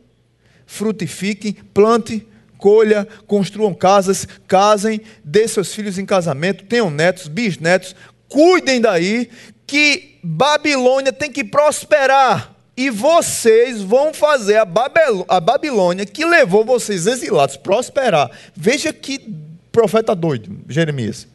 frutifiquem, 0.65 1.54
plante, 1.73 2.26
colha, 2.58 3.08
construam 3.26 3.73
casas, 3.73 4.28
casem, 4.47 5.02
dê 5.23 5.47
seus 5.47 5.73
filhos 5.73 5.97
em 5.97 6.06
casamento, 6.06 6.65
tenham 6.65 6.89
netos, 6.89 7.28
bisnetos, 7.28 7.95
cuidem 8.28 8.82
daí, 8.82 9.30
que 9.65 10.16
Babilônia 10.30 11.13
tem 11.13 11.32
que 11.32 11.42
prosperar. 11.42 12.54
E 12.76 12.90
vocês 12.90 13.82
vão 13.82 14.13
fazer 14.13 14.58
a, 14.58 14.66
Babilônia 15.40 16.06
que 16.06 16.26
levou 16.26 16.66
vocês 16.66 17.08
exilados 17.08 17.56
prosperar. 17.56 18.30
Veja 18.54 18.92
que 18.92 19.34
profeta 19.72 20.13
doido, 20.13 20.60
Jeremias. 20.68 21.28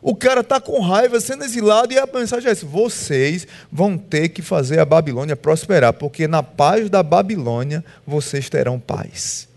O 0.00 0.14
cara 0.14 0.40
está 0.40 0.60
com 0.60 0.80
raiva, 0.80 1.20
sendo 1.20 1.44
exilado, 1.44 1.92
e 1.92 1.98
a 1.98 2.06
mensagem 2.06 2.48
é 2.48 2.52
essa: 2.52 2.64
vocês 2.64 3.46
vão 3.70 3.98
ter 3.98 4.28
que 4.28 4.42
fazer 4.42 4.78
a 4.78 4.84
Babilônia 4.84 5.34
prosperar, 5.34 5.92
porque 5.92 6.28
na 6.28 6.42
paz 6.42 6.88
da 6.88 7.02
Babilônia 7.02 7.84
vocês 8.06 8.48
terão 8.48 8.78
paz 8.78 9.48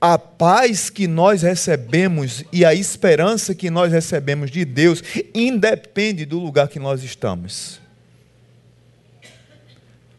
a 0.00 0.18
paz 0.18 0.90
que 0.90 1.06
nós 1.06 1.42
recebemos 1.42 2.44
e 2.52 2.64
a 2.64 2.74
esperança 2.74 3.54
que 3.54 3.70
nós 3.70 3.92
recebemos 3.92 4.50
de 4.50 4.64
Deus 4.64 5.02
independe 5.34 6.24
do 6.24 6.38
lugar 6.38 6.68
que 6.68 6.78
nós 6.78 7.02
estamos. 7.02 7.80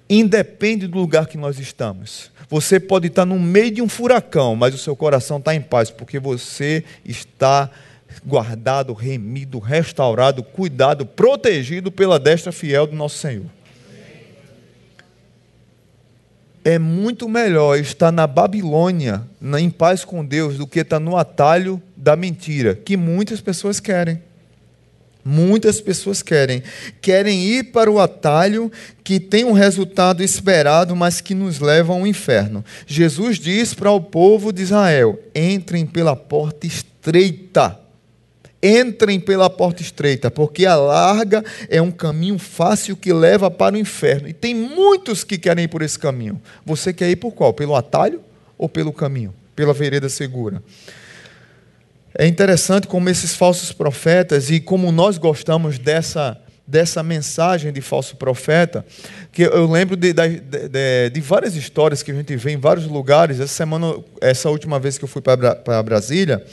Independe 0.10 0.88
do 0.88 0.98
lugar 0.98 1.28
que 1.28 1.38
nós 1.38 1.60
estamos. 1.60 2.32
Você 2.50 2.80
pode 2.80 3.08
estar 3.08 3.26
no 3.26 3.38
meio 3.38 3.72
de 3.72 3.82
um 3.82 3.90
furacão, 3.90 4.56
mas 4.56 4.74
o 4.74 4.78
seu 4.78 4.96
coração 4.96 5.38
está 5.38 5.54
em 5.54 5.62
paz, 5.62 5.92
porque 5.92 6.18
você 6.18 6.84
está 7.04 7.70
guardado, 8.26 8.94
remido, 8.94 9.60
restaurado, 9.60 10.42
cuidado, 10.42 11.06
protegido 11.06 11.92
pela 11.92 12.18
destra 12.18 12.52
fiel 12.52 12.88
do 12.88 12.96
nosso 12.96 13.18
Senhor. 13.18 13.57
É 16.68 16.78
muito 16.78 17.30
melhor 17.30 17.80
estar 17.80 18.12
na 18.12 18.28
Babilônia, 18.28 19.22
em 19.58 19.70
paz 19.70 20.04
com 20.04 20.26
Deus, 20.26 20.58
do 20.58 20.68
que 20.68 20.82
estar 20.82 21.00
no 21.00 21.16
atalho 21.16 21.82
da 21.96 22.14
mentira, 22.14 22.76
que 22.76 22.98
muitas 22.98 23.40
pessoas 23.40 23.80
querem. 23.80 24.22
Muitas 25.24 25.80
pessoas 25.80 26.22
querem. 26.22 26.62
Querem 27.00 27.42
ir 27.42 27.72
para 27.72 27.90
o 27.90 28.02
atalho 28.02 28.70
que 29.02 29.18
tem 29.18 29.46
um 29.46 29.54
resultado 29.54 30.22
esperado, 30.22 30.94
mas 30.94 31.22
que 31.22 31.34
nos 31.34 31.62
leva 31.62 31.94
ao 31.94 32.06
inferno. 32.06 32.66
Jesus 32.86 33.40
diz 33.40 33.74
para 33.74 33.92
o 33.92 34.02
povo 34.02 34.52
de 34.52 34.64
Israel: 34.64 35.18
entrem 35.34 35.86
pela 35.86 36.18
porta 36.18 36.68
estreita 36.68 37.80
Entrem 38.62 39.20
pela 39.20 39.50
porta 39.50 39.84
estreita, 39.84 40.32
porque 40.32 40.66
a 40.66 40.76
larga 40.76 41.44
é 41.70 41.80
um 41.80 41.92
caminho 41.92 42.40
fácil 42.40 42.98
que 42.98 43.14
leva 43.14 43.52
para 43.52 43.76
o 43.76 43.78
inferno. 43.78 44.28
E 44.28 44.34
tem 44.34 44.56
muitos 44.56 45.24
que 45.24 45.38
querem 45.38 45.66
ir 45.66 45.68
por 45.68 45.84
esse 45.84 45.98
caminho. 45.98 46.42
Você 46.66 46.92
quer 46.92 47.10
ir 47.10 47.18
por 47.18 47.32
qual? 47.32 47.54
Pelo 47.54 47.76
atalho 47.76 48.22
ou 48.58 48.68
pelo 48.68 48.92
caminho? 48.92 49.34
Pela 49.56 49.74
vereda 49.74 50.10
segura? 50.10 50.64
É 52.18 52.26
interessante 52.26 52.88
como 52.88 53.10
esses 53.10 53.36
falsos 53.36 53.72
profetas 53.72 54.50
e 54.50 54.60
como 54.60 54.92
nós 54.92 55.20
gostamos 55.20 55.78
dessa, 55.78 56.36
dessa 56.66 57.04
mensagem 57.04 57.72
de 57.72 57.80
falso 57.80 58.16
profeta, 58.16 58.84
que 59.32 59.44
eu 59.44 59.70
lembro 59.70 59.96
de, 59.96 60.14
de, 60.14 60.40
de, 60.40 61.10
de, 61.12 61.22
várias 61.22 61.56
histórias 61.56 62.02
que 62.02 62.10
a 62.10 62.16
gente 62.16 62.36
vê 62.36 62.54
em 62.54 62.58
vários 62.58 62.88
lugares. 62.88 63.40
Essa 63.40 63.54
semana, 63.54 63.96
essa 64.20 64.50
última 64.50 64.80
vez 64.80 64.98
que 64.98 65.04
eu 65.04 65.08
fui 65.08 65.22
para 65.22 65.84
Brasília, 65.84 66.44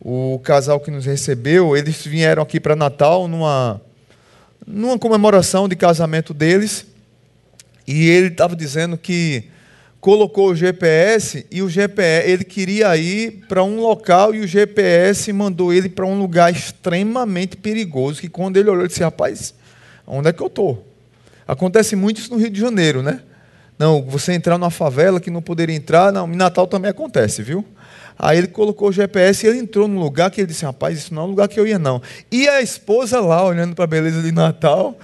o 0.00 0.40
casal 0.42 0.80
que 0.80 0.90
nos 0.90 1.04
recebeu, 1.04 1.76
eles 1.76 2.04
vieram 2.04 2.42
aqui 2.42 2.60
para 2.60 2.76
Natal 2.76 3.26
numa, 3.26 3.80
numa 4.66 4.98
comemoração 4.98 5.68
de 5.68 5.76
casamento 5.76 6.32
deles, 6.32 6.86
e 7.86 8.08
ele 8.08 8.28
estava 8.28 8.54
dizendo 8.54 8.96
que 8.96 9.44
colocou 10.00 10.50
o 10.50 10.54
GPS 10.54 11.46
e 11.50 11.62
o 11.62 11.68
GPS, 11.68 12.30
ele 12.30 12.44
queria 12.44 12.96
ir 12.96 13.44
para 13.48 13.64
um 13.64 13.80
local 13.80 14.34
e 14.34 14.40
o 14.40 14.46
GPS 14.46 15.32
mandou 15.32 15.72
ele 15.72 15.88
para 15.88 16.06
um 16.06 16.18
lugar 16.18 16.52
extremamente 16.52 17.56
perigoso, 17.56 18.20
que 18.20 18.28
quando 18.28 18.56
ele 18.56 18.70
olhou, 18.70 18.82
ele 18.82 18.88
disse, 18.88 19.02
rapaz, 19.02 19.54
onde 20.06 20.28
é 20.28 20.32
que 20.32 20.42
eu 20.42 20.46
estou? 20.46 20.86
Acontece 21.46 21.96
muito 21.96 22.20
isso 22.20 22.30
no 22.30 22.38
Rio 22.38 22.50
de 22.50 22.60
Janeiro, 22.60 23.02
né? 23.02 23.22
Não, 23.78 24.02
você 24.02 24.32
entrar 24.32 24.58
numa 24.58 24.70
favela 24.70 25.20
que 25.20 25.30
não 25.30 25.40
poderia 25.40 25.74
entrar, 25.74 26.12
não, 26.12 26.30
em 26.30 26.36
Natal 26.36 26.66
também 26.66 26.90
acontece, 26.90 27.42
viu? 27.42 27.64
Aí 28.18 28.38
ele 28.38 28.48
colocou 28.48 28.88
o 28.88 28.92
GPS 28.92 29.46
e 29.46 29.48
ele 29.48 29.58
entrou 29.58 29.86
num 29.86 30.00
lugar 30.00 30.30
que 30.30 30.40
ele 30.40 30.48
disse: 30.48 30.64
Rapaz, 30.64 30.98
isso 30.98 31.14
não 31.14 31.22
é 31.22 31.24
um 31.26 31.28
lugar 31.28 31.48
que 31.48 31.58
eu 31.58 31.66
ia, 31.66 31.78
não. 31.78 32.02
E 32.30 32.48
a 32.48 32.60
esposa 32.60 33.20
lá, 33.20 33.44
olhando 33.44 33.74
para 33.74 33.84
a 33.84 33.88
beleza 33.88 34.20
de 34.20 34.32
Natal, 34.32 34.98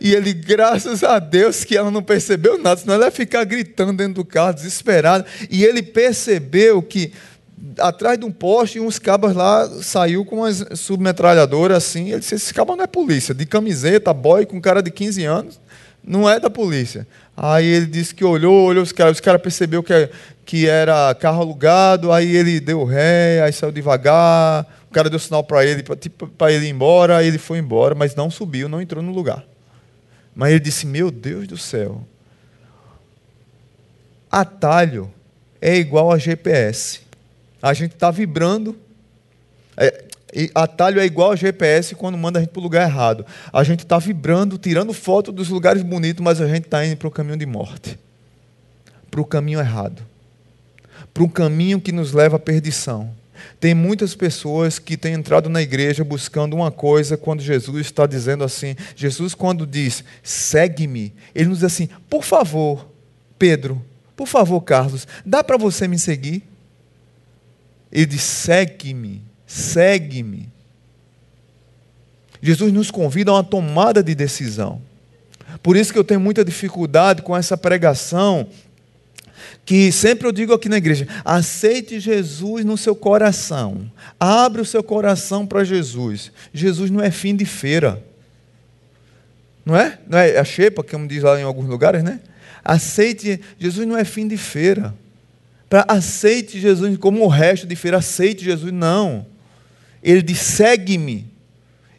e 0.00 0.12
ele, 0.12 0.32
graças 0.32 1.02
a 1.02 1.18
Deus, 1.18 1.64
que 1.64 1.76
ela 1.76 1.90
não 1.90 2.02
percebeu 2.02 2.58
nada, 2.58 2.80
senão 2.80 2.94
ela 2.94 3.06
ia 3.06 3.10
ficar 3.10 3.44
gritando 3.44 3.92
dentro 3.92 4.14
do 4.14 4.24
carro, 4.24 4.54
desesperada. 4.54 5.24
E 5.50 5.64
ele 5.64 5.82
percebeu 5.82 6.82
que 6.82 7.12
atrás 7.78 8.18
de 8.18 8.24
um 8.24 8.30
poste, 8.30 8.80
uns 8.80 8.98
cabas 8.98 9.34
lá 9.34 9.68
saiu 9.82 10.24
com 10.24 10.36
uma 10.36 10.52
submetralhadora 10.52 11.76
assim. 11.76 12.10
Ele 12.10 12.20
disse: 12.20 12.34
Esse 12.34 12.52
cabo 12.52 12.76
não 12.76 12.84
é 12.84 12.86
polícia, 12.86 13.34
de 13.34 13.46
camiseta, 13.46 14.12
boy, 14.12 14.44
com 14.44 14.60
cara 14.60 14.82
de 14.82 14.90
15 14.90 15.24
anos, 15.24 15.60
não 16.04 16.28
é 16.28 16.38
da 16.38 16.50
polícia. 16.50 17.06
Aí 17.36 17.66
ele 17.66 17.86
disse 17.86 18.14
que 18.14 18.24
olhou, 18.24 18.66
olhou 18.66 18.82
os 18.82 18.92
caras, 18.92 19.16
os 19.16 19.20
caras 19.20 19.42
percebeu 19.42 19.82
que, 19.82 20.10
que 20.44 20.66
era 20.66 21.14
carro 21.14 21.42
alugado, 21.42 22.10
aí 22.10 22.34
ele 22.34 22.58
deu 22.60 22.82
ré, 22.84 23.42
aí 23.42 23.52
saiu 23.52 23.70
devagar, 23.70 24.66
cara 24.96 25.10
deu 25.10 25.18
sinal 25.18 25.44
para 25.44 25.62
ele, 25.62 25.82
para 25.82 25.94
tipo, 25.94 26.30
ele 26.48 26.66
ir 26.66 26.70
embora, 26.70 27.22
ele 27.22 27.36
foi 27.36 27.58
embora, 27.58 27.94
mas 27.94 28.14
não 28.14 28.30
subiu, 28.30 28.66
não 28.66 28.80
entrou 28.80 29.02
no 29.02 29.12
lugar. 29.12 29.44
Mas 30.34 30.52
ele 30.52 30.60
disse: 30.60 30.86
Meu 30.86 31.10
Deus 31.10 31.46
do 31.46 31.58
céu, 31.58 32.02
atalho 34.30 35.12
é 35.60 35.76
igual 35.76 36.10
a 36.10 36.16
GPS. 36.16 37.00
A 37.60 37.74
gente 37.74 37.92
está 37.92 38.10
vibrando. 38.10 38.74
É, 39.76 40.04
atalho 40.54 41.00
é 41.00 41.04
igual 41.04 41.32
a 41.32 41.36
GPS 41.36 41.94
quando 41.94 42.18
manda 42.18 42.38
a 42.38 42.42
gente 42.42 42.50
para 42.50 42.60
o 42.60 42.62
lugar 42.62 42.88
errado. 42.88 43.24
A 43.52 43.62
gente 43.64 43.80
está 43.80 43.98
vibrando, 43.98 44.58
tirando 44.58 44.92
foto 44.92 45.32
dos 45.32 45.48
lugares 45.48 45.82
bonitos, 45.82 46.22
mas 46.22 46.40
a 46.40 46.46
gente 46.46 46.64
está 46.64 46.84
indo 46.84 46.96
para 46.96 47.08
o 47.08 47.10
caminho 47.10 47.36
de 47.36 47.46
morte 47.46 47.98
para 49.10 49.20
o 49.22 49.24
caminho 49.24 49.60
errado 49.60 50.02
para 51.16 51.24
um 51.24 51.28
caminho 51.28 51.80
que 51.80 51.92
nos 51.92 52.12
leva 52.12 52.36
à 52.36 52.38
perdição. 52.38 53.10
Tem 53.58 53.74
muitas 53.74 54.14
pessoas 54.14 54.78
que 54.78 54.98
têm 54.98 55.14
entrado 55.14 55.48
na 55.48 55.62
igreja 55.62 56.04
buscando 56.04 56.54
uma 56.54 56.70
coisa 56.70 57.16
quando 57.16 57.40
Jesus 57.40 57.86
está 57.86 58.06
dizendo 58.06 58.44
assim. 58.44 58.76
Jesus, 58.94 59.34
quando 59.34 59.66
diz, 59.66 60.04
segue-me, 60.22 61.14
ele 61.34 61.48
nos 61.48 61.58
diz 61.60 61.64
assim: 61.64 61.88
por 62.10 62.22
favor, 62.22 62.86
Pedro, 63.38 63.82
por 64.14 64.26
favor, 64.26 64.60
Carlos, 64.60 65.08
dá 65.24 65.42
para 65.42 65.56
você 65.56 65.88
me 65.88 65.98
seguir? 65.98 66.42
Ele 67.90 68.04
diz: 68.04 68.22
segue-me, 68.22 69.22
segue-me. 69.46 70.48
Jesus 72.42 72.72
nos 72.72 72.90
convida 72.90 73.30
a 73.30 73.34
uma 73.34 73.44
tomada 73.44 74.02
de 74.02 74.14
decisão. 74.14 74.80
Por 75.62 75.76
isso 75.76 75.92
que 75.92 75.98
eu 75.98 76.04
tenho 76.04 76.20
muita 76.20 76.44
dificuldade 76.44 77.22
com 77.22 77.36
essa 77.36 77.56
pregação 77.56 78.48
que 79.64 79.90
sempre 79.90 80.26
eu 80.26 80.32
digo 80.32 80.52
aqui 80.52 80.68
na 80.68 80.76
igreja: 80.76 81.06
aceite 81.24 81.98
Jesus 81.98 82.64
no 82.64 82.76
seu 82.76 82.94
coração. 82.94 83.90
Abre 84.18 84.60
o 84.60 84.64
seu 84.64 84.82
coração 84.82 85.46
para 85.46 85.64
Jesus. 85.64 86.32
Jesus 86.52 86.90
não 86.90 87.02
é 87.02 87.10
fim 87.10 87.34
de 87.34 87.44
feira. 87.44 88.02
Não 89.64 89.76
é? 89.76 89.98
Não 90.08 90.18
é 90.18 90.38
a 90.38 90.44
xepa, 90.44 90.84
como 90.84 91.08
diz 91.08 91.22
lá 91.22 91.40
em 91.40 91.42
alguns 91.42 91.66
lugares, 91.66 92.04
né? 92.04 92.20
Aceite, 92.64 93.40
Jesus 93.58 93.86
não 93.86 93.96
é 93.96 94.04
fim 94.04 94.28
de 94.28 94.36
feira. 94.36 94.94
Para 95.68 95.84
aceite 95.88 96.60
Jesus 96.60 96.96
como 96.96 97.24
o 97.24 97.28
resto 97.28 97.66
de 97.66 97.74
feira, 97.74 97.96
aceite 97.98 98.44
Jesus, 98.44 98.72
não. 98.72 99.26
Ele 100.06 100.22
diz: 100.22 100.38
segue-me. 100.38 101.26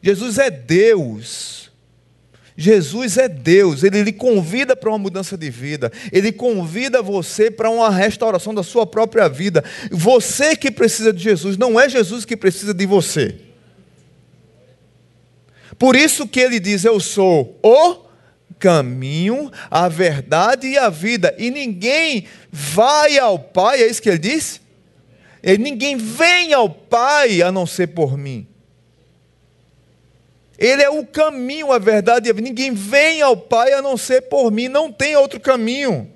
Jesus 0.02 0.38
é 0.38 0.50
Deus. 0.50 1.68
Jesus 2.60 3.18
é 3.18 3.30
Deus, 3.30 3.84
ele 3.84 4.02
lhe 4.02 4.12
convida 4.12 4.76
para 4.76 4.90
uma 4.90 4.98
mudança 4.98 5.38
de 5.38 5.48
vida, 5.48 5.92
ele 6.12 6.32
convida 6.32 7.04
você 7.04 7.52
para 7.52 7.70
uma 7.70 7.92
restauração 7.92 8.52
da 8.52 8.64
sua 8.64 8.84
própria 8.88 9.30
vida. 9.30 9.64
Você 9.92 10.56
que 10.56 10.72
precisa 10.72 11.14
de 11.14 11.22
Jesus, 11.22 11.56
não 11.56 11.80
é 11.80 11.88
Jesus 11.88 12.26
que 12.26 12.36
precisa 12.36 12.74
de 12.74 12.84
você. 12.88 13.36
Por 15.78 15.96
isso 15.96 16.28
que 16.28 16.40
ele 16.40 16.60
diz: 16.60 16.84
Eu 16.84 17.00
sou 17.00 17.60
o 17.62 18.08
caminho, 18.58 19.52
a 19.70 19.88
verdade 19.88 20.66
e 20.66 20.80
a 20.80 20.90
vida, 20.90 21.36
e 21.38 21.52
ninguém 21.52 22.26
vai 22.52 23.20
ao 23.20 23.38
Pai, 23.38 23.84
é 23.84 23.88
isso 23.88 24.02
que 24.02 24.10
ele 24.10 24.18
diz? 24.18 24.60
E 25.48 25.58
ninguém 25.58 25.96
vem 25.96 26.54
ao 26.54 26.70
Pai 26.70 27.42
a 27.42 27.54
não 27.54 27.66
ser 27.66 27.88
por 27.88 28.18
mim. 28.18 28.46
Ele 30.60 30.84
é 30.84 30.90
o 30.90 31.06
caminho, 31.06 31.72
a 31.72 31.80
verdade. 31.80 32.34
Ninguém 32.34 32.74
vem 32.74 33.22
ao 33.22 33.38
Pai 33.38 33.72
a 33.72 33.82
não 33.82 33.96
ser 33.96 34.24
por 34.24 34.52
mim, 34.52 34.68
não 34.68 34.92
tem 34.92 35.16
outro 35.16 35.40
caminho. 35.40 36.12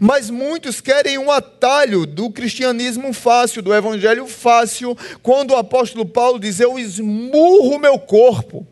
Mas 0.00 0.28
muitos 0.28 0.80
querem 0.80 1.18
um 1.18 1.30
atalho 1.30 2.04
do 2.04 2.32
cristianismo 2.32 3.12
fácil, 3.12 3.62
do 3.62 3.72
evangelho 3.72 4.26
fácil, 4.26 4.98
quando 5.22 5.52
o 5.52 5.56
apóstolo 5.56 6.04
Paulo 6.04 6.40
diz: 6.40 6.58
Eu 6.58 6.80
esmurro 6.80 7.78
meu 7.78 7.96
corpo. 7.96 8.66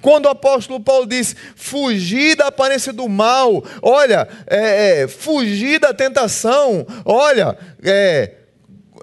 Quando 0.00 0.26
o 0.26 0.30
apóstolo 0.30 0.78
Paulo 0.78 1.06
diz: 1.06 1.34
fugir 1.56 2.36
da 2.36 2.46
aparência 2.46 2.92
do 2.92 3.08
mal, 3.08 3.64
olha, 3.82 4.28
é, 4.46 5.02
é, 5.02 5.08
fugir 5.08 5.80
da 5.80 5.92
tentação, 5.92 6.86
olha, 7.04 7.58
é, 7.82 8.43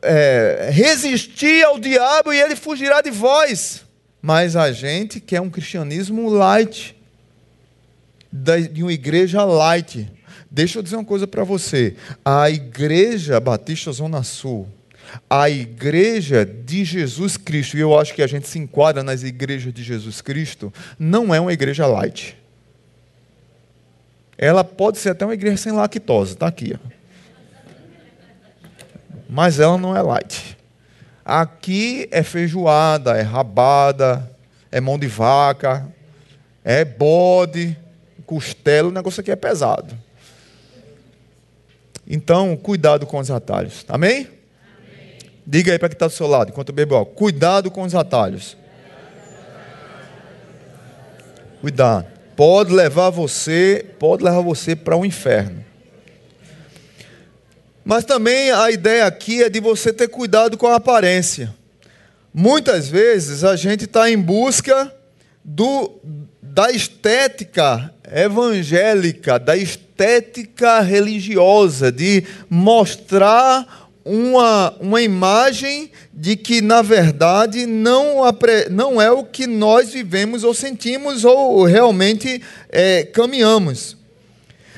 é 0.01 0.69
resistir 0.71 1.63
ao 1.63 1.79
diabo 1.79 2.33
e 2.33 2.39
ele 2.39 2.55
fugirá 2.55 3.01
de 3.01 3.11
vós. 3.11 3.85
Mas 4.21 4.55
a 4.55 4.71
gente 4.71 5.19
quer 5.19 5.41
um 5.41 5.49
cristianismo 5.49 6.29
light, 6.29 6.95
de 8.31 8.83
uma 8.83 8.93
igreja 8.93 9.43
light. 9.43 10.11
Deixa 10.49 10.79
eu 10.79 10.83
dizer 10.83 10.95
uma 10.95 11.05
coisa 11.05 11.25
para 11.25 11.43
você. 11.43 11.95
A 12.23 12.49
igreja 12.49 13.39
Batista 13.39 13.91
Zona 13.91 14.21
Sul, 14.21 14.67
a 15.29 15.49
igreja 15.49 16.45
de 16.45 16.85
Jesus 16.85 17.37
Cristo, 17.37 17.77
e 17.77 17.79
eu 17.79 17.97
acho 17.97 18.13
que 18.13 18.21
a 18.21 18.27
gente 18.27 18.47
se 18.47 18.59
enquadra 18.59 19.01
nas 19.01 19.23
igrejas 19.23 19.73
de 19.73 19.83
Jesus 19.83 20.21
Cristo, 20.21 20.71
não 20.99 21.33
é 21.33 21.39
uma 21.39 21.53
igreja 21.53 21.87
light. 21.87 22.37
Ela 24.37 24.63
pode 24.63 24.97
ser 24.97 25.09
até 25.09 25.25
uma 25.25 25.33
igreja 25.33 25.57
sem 25.57 25.71
lactose, 25.71 26.33
está 26.33 26.47
aqui. 26.47 26.73
Ó. 26.73 27.00
Mas 29.34 29.62
ela 29.62 29.78
não 29.78 29.96
é 29.96 30.02
light. 30.02 30.58
Aqui 31.24 32.06
é 32.12 32.22
feijoada, 32.22 33.17
é 33.17 33.22
rabada, 33.22 34.30
é 34.70 34.82
mão 34.82 35.00
de 35.00 35.08
vaca, 35.08 35.88
é 36.65 36.84
bode, 36.84 37.78
costela, 38.26 38.89
o 38.89 38.91
negócio 38.91 39.22
aqui 39.22 39.32
é 39.32 39.36
pesado. 39.38 39.98
Então, 42.06 42.58
cuidado 42.58 43.08
com 43.08 43.20
os 43.20 43.32
atalhos. 43.32 43.86
Amém? 43.88 44.28
Amém. 44.28 45.17
Diga 45.48 45.72
aí 45.72 45.80
para 45.80 45.88
quem 45.88 45.96
está 45.96 46.08
do 46.08 46.13
seu 46.13 46.28
lado, 46.28 46.50
enquanto 46.50 46.74
bebo 46.74 46.96
ó, 46.96 47.06
Cuidado 47.06 47.72
com 47.72 47.84
os 47.84 47.96
atalhos. 47.96 48.58
Cuidado. 51.62 52.06
Pode 52.36 52.74
levar 52.74 53.12
você, 53.12 53.86
pode 53.98 54.26
levar 54.26 54.41
você 54.41 54.76
para 54.76 54.98
o 54.98 55.06
inferno. 55.06 55.70
Mas 57.84 58.06
também 58.06 58.52
a 58.52 58.70
ideia 58.70 59.06
aqui 59.06 59.44
é 59.44 59.50
de 59.50 59.60
você 59.60 59.91
ter 59.91 60.08
cuidado 60.08 60.58
com 60.58 60.67
a 60.67 60.76
aparência. 60.76 61.54
Muitas 62.34 62.88
vezes 62.88 63.44
a 63.44 63.56
gente 63.56 63.86
está 63.86 64.10
em 64.10 64.17
busca 64.17 64.94
do, 65.44 66.00
da 66.41 66.72
estética 66.72 67.94
evangélica, 68.12 69.39
da 69.39 69.58
estética 69.58 70.80
religiosa, 70.82 71.91
de 71.91 72.24
mostrar 72.50 73.89
uma, 74.06 74.74
uma 74.80 75.02
imagem 75.02 75.91
de 76.13 76.36
que, 76.36 76.62
na 76.62 76.82
verdade, 76.82 77.65
não, 77.65 78.17
não 78.70 79.02
é 79.02 79.12
o 79.12 79.24
que 79.24 79.48
nós 79.48 79.91
vivemos 79.91 80.44
ou 80.44 80.54
sentimos 80.54 81.26
ou 81.26 81.63
realmente 81.65 82.41
é, 82.70 83.04
caminhamos. 83.04 83.98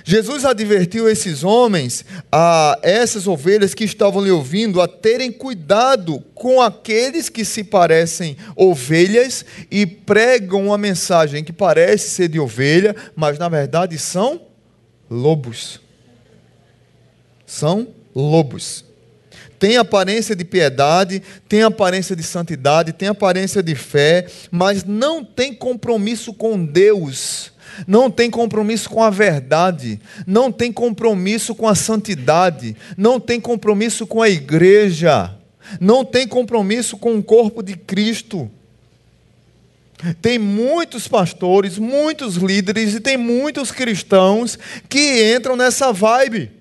Jesus 0.04 0.44
advertiu 0.44 1.08
esses 1.08 1.44
homens, 1.44 2.04
a 2.30 2.78
essas 2.84 3.26
ovelhas 3.26 3.74
que 3.74 3.86
estavam 3.86 4.22
lhe 4.22 4.32
ouvindo, 4.32 4.82
a 4.82 4.88
terem 4.88 5.32
cuidado 5.32 6.22
com 6.36 6.62
aqueles 6.62 7.30
que 7.30 7.46
se 7.46 7.63
parecem 7.63 8.36
ovelhas 8.56 9.46
e 9.72 9.86
pregam 9.86 10.68
uma 10.68 10.78
mensagem 10.78 11.44
que 11.44 11.54
parece 11.54 12.10
ser 12.10 12.28
de 12.28 12.39
ovelha, 12.39 12.94
mas 13.16 13.39
na 13.39 13.48
verdade 13.48 13.98
são 13.98 14.42
lobos. 15.10 15.80
São 17.46 17.88
lobos. 18.13 18.84
Tem 19.58 19.78
aparência 19.78 20.36
de 20.36 20.44
piedade, 20.44 21.24
tem 21.48 21.63
aparência 21.63 22.13
de 22.13 22.24
santidade, 22.24 22.92
tem 22.92 23.08
aparência 23.08 23.63
de 23.63 23.76
fé, 23.76 24.28
mas 24.52 24.84
não 24.84 25.24
tem 25.24 25.54
compromisso 25.54 26.34
com 26.34 26.66
Deus 26.66 27.53
não 27.88 28.09
tem 28.09 28.29
compromisso 28.29 28.89
com 28.89 29.01
a 29.01 29.09
verdade, 29.09 29.99
não 30.25 30.51
tem 30.51 30.71
compromisso 30.71 31.55
com 31.55 31.67
a 31.67 31.75
santidade, 31.75 32.75
não 32.97 33.19
tem 33.19 33.39
compromisso 33.39 34.05
com 34.07 34.21
a 34.21 34.29
igreja, 34.29 35.36
não 35.79 36.03
tem 36.03 36.27
compromisso 36.27 36.97
com 36.97 37.17
o 37.17 37.23
corpo 37.23 37.62
de 37.62 37.75
Cristo. 37.75 38.49
Tem 40.21 40.38
muitos 40.38 41.07
pastores, 41.07 41.77
muitos 41.77 42.36
líderes 42.36 42.93
e 42.93 42.99
tem 42.99 43.15
muitos 43.15 43.71
cristãos 43.71 44.59
que 44.89 45.33
entram 45.33 45.55
nessa 45.55 45.93
vibe. 45.93 46.51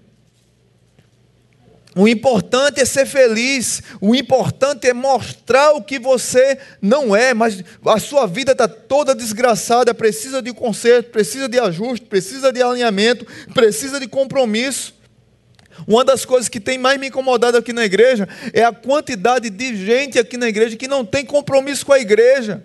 O 1.95 2.09
importante 2.09 2.81
é 2.81 2.85
ser 2.87 3.05
feliz, 3.05 3.83
o 4.01 4.15
importante 4.15 4.89
é 4.89 4.95
mostrar 4.95 5.73
o 5.73 5.83
que 5.83 5.99
você 5.99 6.59
não 6.81 7.15
é, 7.15 7.35
mas 7.35 7.63
a 7.85 7.99
sua 7.99 8.27
vida 8.27 8.53
está 8.53 8.67
toda 8.67 9.15
desgraçada, 9.15 9.93
precisa 9.93 10.41
de 10.41 10.55
conserto, 10.55 11.11
precisa 11.11 11.47
de 11.49 11.59
ajuste, 11.59 12.07
precisa 12.07 12.51
de 12.51 12.63
alinhamento, 12.63 13.27
precisa 13.53 14.01
de 14.01 14.09
compromisso. 14.09 14.95
Uma 15.87 16.03
das 16.03 16.25
coisas 16.25 16.49
que 16.49 16.61
tem 16.61 16.79
mais 16.79 16.99
me 16.99 17.09
incomodado 17.09 17.59
aqui 17.59 17.75
na 17.75 17.85
igreja 17.85 18.27
é 18.55 18.65
a 18.65 18.73
quantidade 18.73 19.51
de 19.51 19.77
gente 19.77 20.19
aqui 20.19 20.39
na 20.39 20.49
igreja 20.49 20.77
que 20.77 20.89
não 20.89 21.05
tem 21.05 21.27
compromisso 21.27 21.85
com 21.85 21.93
a 21.93 21.99
igreja, 21.99 22.65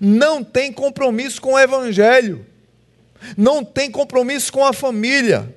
não 0.00 0.44
tem 0.44 0.72
compromisso 0.72 1.40
com 1.40 1.54
o 1.54 1.58
evangelho, 1.58 2.46
não 3.36 3.64
tem 3.64 3.90
compromisso 3.90 4.52
com 4.52 4.64
a 4.64 4.72
família 4.72 5.52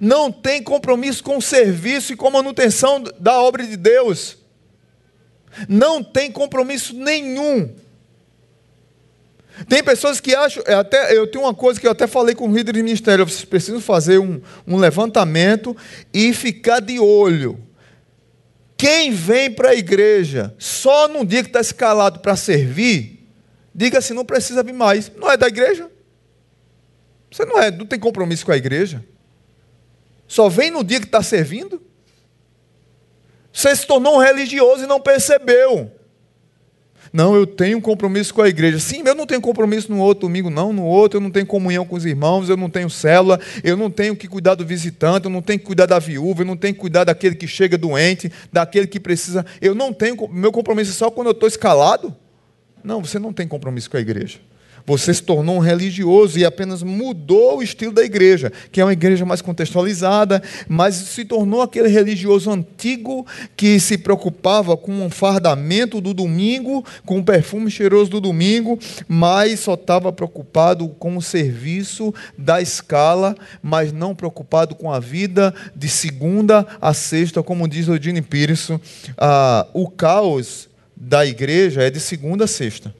não 0.00 0.30
tem 0.30 0.62
compromisso 0.62 1.22
com 1.22 1.38
o 1.38 1.42
serviço 1.42 2.12
e 2.12 2.16
com 2.16 2.28
a 2.28 2.30
manutenção 2.30 3.02
da 3.18 3.40
obra 3.40 3.66
de 3.66 3.76
Deus. 3.76 4.36
Não 5.68 6.02
tem 6.02 6.30
compromisso 6.30 6.94
nenhum. 6.94 7.74
Tem 9.68 9.82
pessoas 9.82 10.20
que 10.20 10.34
acham, 10.34 10.62
é 10.66 10.74
até, 10.74 11.16
eu 11.16 11.26
tenho 11.26 11.44
uma 11.44 11.54
coisa 11.54 11.80
que 11.80 11.86
eu 11.86 11.90
até 11.90 12.06
falei 12.06 12.34
com 12.34 12.48
o 12.48 12.54
líder 12.54 12.72
de 12.72 12.82
ministério, 12.82 13.26
vocês 13.26 13.44
precisam 13.44 13.80
fazer 13.80 14.18
um, 14.18 14.40
um 14.66 14.76
levantamento 14.76 15.74
e 16.12 16.34
ficar 16.34 16.80
de 16.80 16.98
olho. 16.98 17.58
Quem 18.76 19.10
vem 19.10 19.50
para 19.50 19.70
a 19.70 19.74
igreja 19.74 20.54
só 20.58 21.08
num 21.08 21.24
dia 21.24 21.42
que 21.42 21.48
está 21.48 21.60
escalado 21.60 22.20
para 22.20 22.36
servir, 22.36 23.26
diga 23.74 23.98
assim, 23.98 24.12
não 24.12 24.26
precisa 24.26 24.62
vir 24.62 24.74
mais. 24.74 25.10
Não 25.16 25.30
é 25.30 25.38
da 25.38 25.46
igreja? 25.46 25.90
Você 27.30 27.46
não, 27.46 27.58
é, 27.58 27.70
não 27.70 27.86
tem 27.86 27.98
compromisso 27.98 28.44
com 28.44 28.52
a 28.52 28.56
igreja? 28.56 29.02
Só 30.26 30.48
vem 30.48 30.70
no 30.70 30.82
dia 30.82 31.00
que 31.00 31.06
está 31.06 31.22
servindo? 31.22 31.80
Você 33.52 33.74
se 33.74 33.86
tornou 33.86 34.16
um 34.16 34.18
religioso 34.18 34.84
e 34.84 34.86
não 34.86 35.00
percebeu. 35.00 35.90
Não, 37.12 37.34
eu 37.34 37.46
tenho 37.46 37.78
um 37.78 37.80
compromisso 37.80 38.34
com 38.34 38.42
a 38.42 38.48
igreja. 38.48 38.78
Sim, 38.78 39.02
eu 39.06 39.14
não 39.14 39.26
tenho 39.26 39.40
compromisso 39.40 39.90
no 39.90 39.98
outro 40.00 40.28
domingo, 40.28 40.50
não. 40.50 40.72
No 40.72 40.84
outro, 40.84 41.16
eu 41.16 41.20
não 41.22 41.30
tenho 41.30 41.46
comunhão 41.46 41.86
com 41.86 41.96
os 41.96 42.04
irmãos, 42.04 42.50
eu 42.50 42.56
não 42.56 42.68
tenho 42.68 42.90
célula, 42.90 43.40
eu 43.64 43.76
não 43.76 43.90
tenho 43.90 44.14
que 44.14 44.28
cuidar 44.28 44.54
do 44.54 44.66
visitante, 44.66 45.24
eu 45.24 45.30
não 45.30 45.40
tenho 45.40 45.58
que 45.58 45.64
cuidar 45.64 45.86
da 45.86 45.98
viúva, 45.98 46.42
eu 46.42 46.46
não 46.46 46.56
tenho 46.56 46.74
que 46.74 46.80
cuidar 46.80 47.04
daquele 47.04 47.34
que 47.34 47.46
chega 47.46 47.78
doente, 47.78 48.30
daquele 48.52 48.86
que 48.86 49.00
precisa. 49.00 49.46
Eu 49.60 49.74
não 49.74 49.92
tenho. 49.92 50.28
Meu 50.30 50.52
compromisso 50.52 50.90
é 50.90 50.94
só 50.94 51.10
quando 51.10 51.28
eu 51.28 51.32
estou 51.32 51.48
escalado? 51.48 52.14
Não, 52.84 53.02
você 53.02 53.18
não 53.18 53.32
tem 53.32 53.48
compromisso 53.48 53.90
com 53.90 53.96
a 53.96 54.00
igreja. 54.00 54.38
Você 54.86 55.12
se 55.12 55.22
tornou 55.22 55.56
um 55.56 55.60
religioso 55.60 56.38
e 56.38 56.44
apenas 56.44 56.82
mudou 56.82 57.58
o 57.58 57.62
estilo 57.62 57.92
da 57.92 58.04
igreja, 58.04 58.52
que 58.70 58.80
é 58.80 58.84
uma 58.84 58.92
igreja 58.92 59.26
mais 59.26 59.42
contextualizada, 59.42 60.40
mas 60.68 60.94
se 60.94 61.24
tornou 61.24 61.60
aquele 61.60 61.88
religioso 61.88 62.50
antigo 62.50 63.26
que 63.56 63.80
se 63.80 63.98
preocupava 63.98 64.76
com 64.76 65.04
o 65.04 65.10
fardamento 65.10 66.00
do 66.00 66.14
domingo, 66.14 66.84
com 67.04 67.18
o 67.18 67.24
perfume 67.24 67.68
cheiroso 67.68 68.12
do 68.12 68.20
domingo, 68.20 68.78
mas 69.08 69.60
só 69.60 69.74
estava 69.74 70.12
preocupado 70.12 70.88
com 70.88 71.16
o 71.16 71.22
serviço 71.22 72.14
da 72.38 72.62
escala, 72.62 73.34
mas 73.60 73.92
não 73.92 74.14
preocupado 74.14 74.76
com 74.76 74.92
a 74.92 75.00
vida 75.00 75.52
de 75.74 75.88
segunda 75.88 76.64
a 76.80 76.94
sexta, 76.94 77.42
como 77.42 77.66
diz 77.66 77.88
Eugene 77.88 78.22
Pires. 78.22 78.68
Ah, 79.18 79.66
o 79.74 79.90
caos 79.90 80.68
da 80.96 81.26
igreja 81.26 81.82
é 81.82 81.90
de 81.90 81.98
segunda 81.98 82.44
a 82.44 82.48
sexta. 82.48 82.94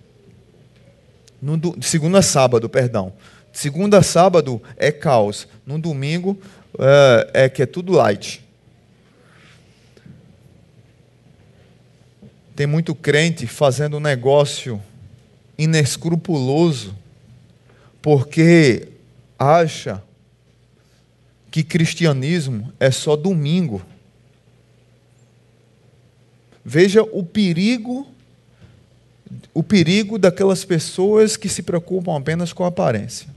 No 1.40 1.57
do, 1.57 1.77
segunda 1.83 2.22
sábado, 2.22 2.68
perdão. 2.68 3.12
Segunda 3.53 4.03
sábado 4.03 4.62
é 4.77 4.90
caos. 4.90 5.49
No 5.66 5.79
domingo 5.79 6.38
é, 6.79 7.44
é 7.44 7.49
que 7.49 7.62
é 7.62 7.66
tudo 7.66 7.92
light. 7.92 8.44
Tem 12.55 12.66
muito 12.66 12.94
crente 12.94 13.46
fazendo 13.46 13.99
um 13.99 14.01
negócio 14.01 14.83
inescrupuloso 15.59 16.94
porque 18.01 18.88
acha 19.38 20.03
que 21.51 21.62
cristianismo 21.62 22.72
é 22.79 22.90
só 22.90 23.16
domingo. 23.16 23.83
Veja 26.64 27.03
o 27.03 27.22
perigo 27.22 28.07
o 29.53 29.62
perigo 29.62 30.19
daquelas 30.19 30.65
pessoas 30.65 31.37
que 31.37 31.49
se 31.49 31.62
preocupam 31.62 32.17
apenas 32.17 32.53
com 32.53 32.65
a 32.65 32.69
aparência. 32.69 33.29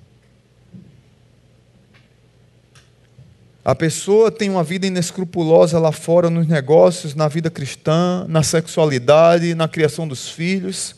A 3.63 3.75
pessoa 3.75 4.31
tem 4.31 4.49
uma 4.49 4.63
vida 4.63 4.87
inescrupulosa 4.87 5.77
lá 5.79 5.91
fora 5.91 6.29
nos 6.29 6.47
negócios, 6.47 7.13
na 7.13 7.27
vida 7.27 7.51
cristã, 7.51 8.25
na 8.27 8.41
sexualidade, 8.41 9.53
na 9.53 9.67
criação 9.67 10.07
dos 10.07 10.29
filhos, 10.29 10.95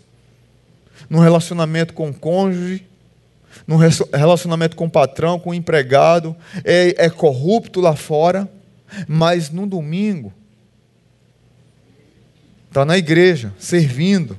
no 1.10 1.19
relacionamento 1.19 1.93
com 1.93 2.10
o 2.10 2.13
cônjuge, 2.13 2.88
no 3.67 3.77
relacionamento 3.77 4.75
com 4.75 4.86
o 4.86 4.89
patrão, 4.89 5.39
com 5.39 5.49
o 5.49 5.54
empregado, 5.54 6.36
é, 6.63 7.06
é 7.06 7.10
corrupto 7.10 7.82
lá 7.82 7.95
fora, 7.95 8.49
mas 9.08 9.49
no 9.49 9.67
domingo 9.67 10.34
está 12.69 12.86
na 12.86 12.97
igreja, 12.97 13.54
servindo, 13.60 14.38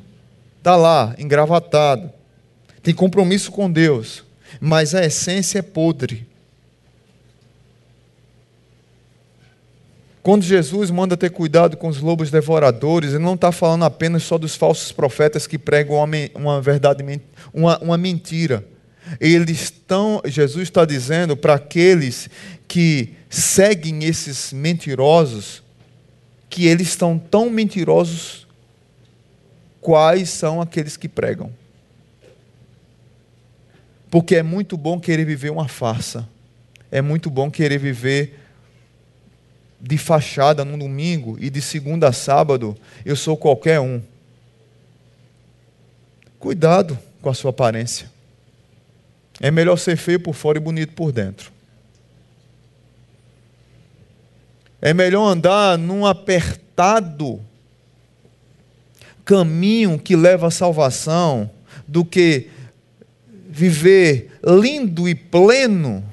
está 0.62 0.77
lá, 0.77 1.12
engravatado, 1.18 2.09
tem 2.85 2.94
compromisso 2.94 3.51
com 3.51 3.68
Deus, 3.68 4.22
mas 4.61 4.94
a 4.94 5.05
essência 5.05 5.59
é 5.59 5.62
podre. 5.62 6.25
Quando 10.22 10.44
Jesus 10.44 10.88
manda 10.88 11.16
ter 11.16 11.31
cuidado 11.31 11.77
com 11.77 11.88
os 11.88 11.98
lobos 11.98 12.31
devoradores, 12.31 13.11
ele 13.11 13.25
não 13.25 13.35
está 13.35 13.51
falando 13.51 13.85
apenas 13.85 14.22
só 14.22 14.38
dos 14.38 14.55
falsos 14.55 14.92
profetas 14.92 15.48
que 15.48 15.59
pregam 15.59 15.96
uma, 15.96 16.07
uma 16.33 16.62
verdade, 16.62 17.05
uma, 17.53 17.77
uma 17.79 17.98
mentira. 17.98 18.64
Eles 19.20 19.62
estão, 19.62 20.22
Jesus 20.25 20.68
está 20.68 20.85
dizendo 20.85 21.37
para 21.37 21.55
aqueles 21.55 22.31
que 22.68 23.14
seguem 23.29 24.05
esses 24.05 24.53
mentirosos, 24.53 25.61
que 26.48 26.66
eles 26.66 26.87
estão 26.87 27.18
tão 27.18 27.51
mentirosos 27.51 28.46
quais 29.83 30.31
são 30.31 30.62
aqueles 30.62 30.97
que 30.97 31.09
pregam. 31.09 31.53
Porque 34.11 34.37
é 34.37 34.42
muito 34.42 34.77
bom 34.77 34.99
querer 35.01 35.25
viver 35.25 35.51
uma 35.51 35.68
farsa. 35.68 36.27
É 36.90 37.03
muito 37.03 37.29
bom 37.29 37.51
querer 37.51 37.79
viver 37.79 38.38
de 39.81 39.99
fachada 39.99 40.64
no 40.64 40.79
domingo 40.79 41.37
e 41.40 41.51
de 41.51 41.61
segunda 41.61 42.09
a 42.09 42.12
sábado 42.12 42.77
eu 43.05 43.16
sou 43.16 43.37
qualquer 43.37 43.81
um. 43.81 44.01
Cuidado 46.38 46.97
com 47.21 47.29
a 47.29 47.35
sua 47.35 47.51
aparência. 47.51 48.11
É 49.40 49.51
melhor 49.51 49.77
ser 49.77 49.97
feio 49.97 50.21
por 50.21 50.35
fora 50.35 50.59
e 50.59 50.61
bonito 50.61 50.92
por 50.92 51.11
dentro. 51.11 51.51
É 54.81 54.95
melhor 54.95 55.27
andar 55.27 55.77
num 55.79 56.07
apertado 56.07 57.40
caminho 59.25 59.99
que 59.99 60.17
leva 60.17 60.49
à 60.49 60.51
salvação 60.51 61.51
do 61.87 62.05
que 62.05 62.49
viver 63.49 64.31
lindo 64.45 65.09
e 65.09 65.15
pleno 65.15 66.05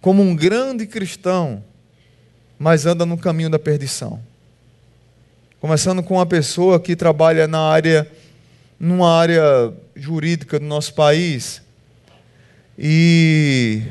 como 0.00 0.22
um 0.22 0.34
grande 0.34 0.86
cristão, 0.86 1.62
mas 2.58 2.86
anda 2.86 3.06
no 3.06 3.16
caminho 3.16 3.50
da 3.50 3.58
perdição. 3.58 4.20
Começando 5.60 6.02
com 6.02 6.14
uma 6.14 6.26
pessoa 6.26 6.80
que 6.80 6.96
trabalha 6.96 7.46
na 7.46 7.60
área 7.60 8.10
numa 8.78 9.16
área 9.16 9.72
jurídica 9.94 10.58
do 10.58 10.66
nosso 10.66 10.92
país 10.92 11.62
e 12.76 13.82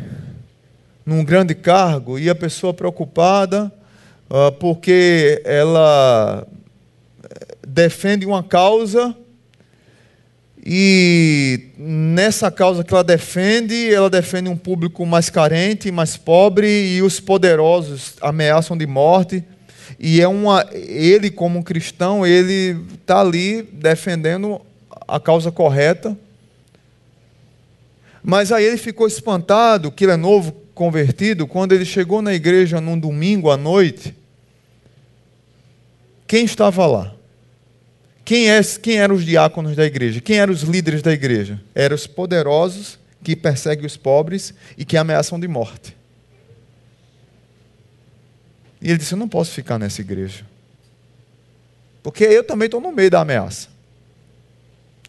num 1.05 1.23
grande 1.23 1.55
cargo 1.55 2.19
e 2.19 2.29
a 2.29 2.35
pessoa 2.35 2.73
preocupada 2.73 3.71
uh, 4.29 4.51
porque 4.59 5.41
ela 5.45 6.45
defende 7.73 8.25
uma 8.25 8.43
causa 8.43 9.15
e 10.63 11.69
nessa 11.77 12.51
causa 12.51 12.83
que 12.83 12.93
ela 12.93 13.03
defende, 13.03 13.91
ela 13.91 14.09
defende 14.09 14.47
um 14.47 14.57
público 14.57 15.05
mais 15.05 15.29
carente, 15.29 15.91
mais 15.91 16.17
pobre 16.17 16.67
e 16.67 17.01
os 17.01 17.19
poderosos 17.19 18.13
ameaçam 18.21 18.77
de 18.77 18.85
morte. 18.85 19.43
E 19.99 20.21
é 20.21 20.27
uma, 20.27 20.67
ele 20.71 21.31
como 21.31 21.63
cristão, 21.63 22.25
ele 22.25 22.79
está 22.93 23.21
ali 23.21 23.63
defendendo 23.63 24.61
a 25.07 25.19
causa 25.19 25.51
correta. 25.51 26.15
Mas 28.23 28.51
aí 28.51 28.65
ele 28.65 28.77
ficou 28.77 29.07
espantado, 29.07 29.91
que 29.91 30.05
ele 30.05 30.11
é 30.11 30.17
novo 30.17 30.51
convertido, 30.75 31.47
quando 31.47 31.71
ele 31.71 31.85
chegou 31.85 32.21
na 32.21 32.33
igreja 32.33 32.79
num 32.79 32.99
domingo 32.99 33.49
à 33.49 33.57
noite. 33.57 34.15
Quem 36.27 36.45
estava 36.45 36.85
lá? 36.85 37.15
Quem, 38.31 38.49
é, 38.49 38.61
quem 38.63 38.97
eram 38.97 39.15
os 39.15 39.25
diáconos 39.25 39.75
da 39.75 39.83
igreja? 39.83 40.21
Quem 40.21 40.39
eram 40.39 40.53
os 40.53 40.61
líderes 40.61 41.01
da 41.01 41.11
igreja? 41.11 41.59
Eram 41.75 41.97
os 41.97 42.07
poderosos 42.07 42.97
que 43.21 43.35
perseguem 43.35 43.85
os 43.85 43.97
pobres 43.97 44.53
e 44.77 44.85
que 44.85 44.95
ameaçam 44.95 45.37
de 45.37 45.49
morte. 45.49 45.93
E 48.81 48.87
ele 48.87 48.97
disse: 48.97 49.11
Eu 49.13 49.17
não 49.17 49.27
posso 49.27 49.51
ficar 49.51 49.77
nessa 49.77 49.99
igreja. 49.99 50.45
Porque 52.01 52.23
eu 52.23 52.41
também 52.41 52.67
estou 52.67 52.79
no 52.79 52.93
meio 52.93 53.11
da 53.11 53.19
ameaça. 53.19 53.67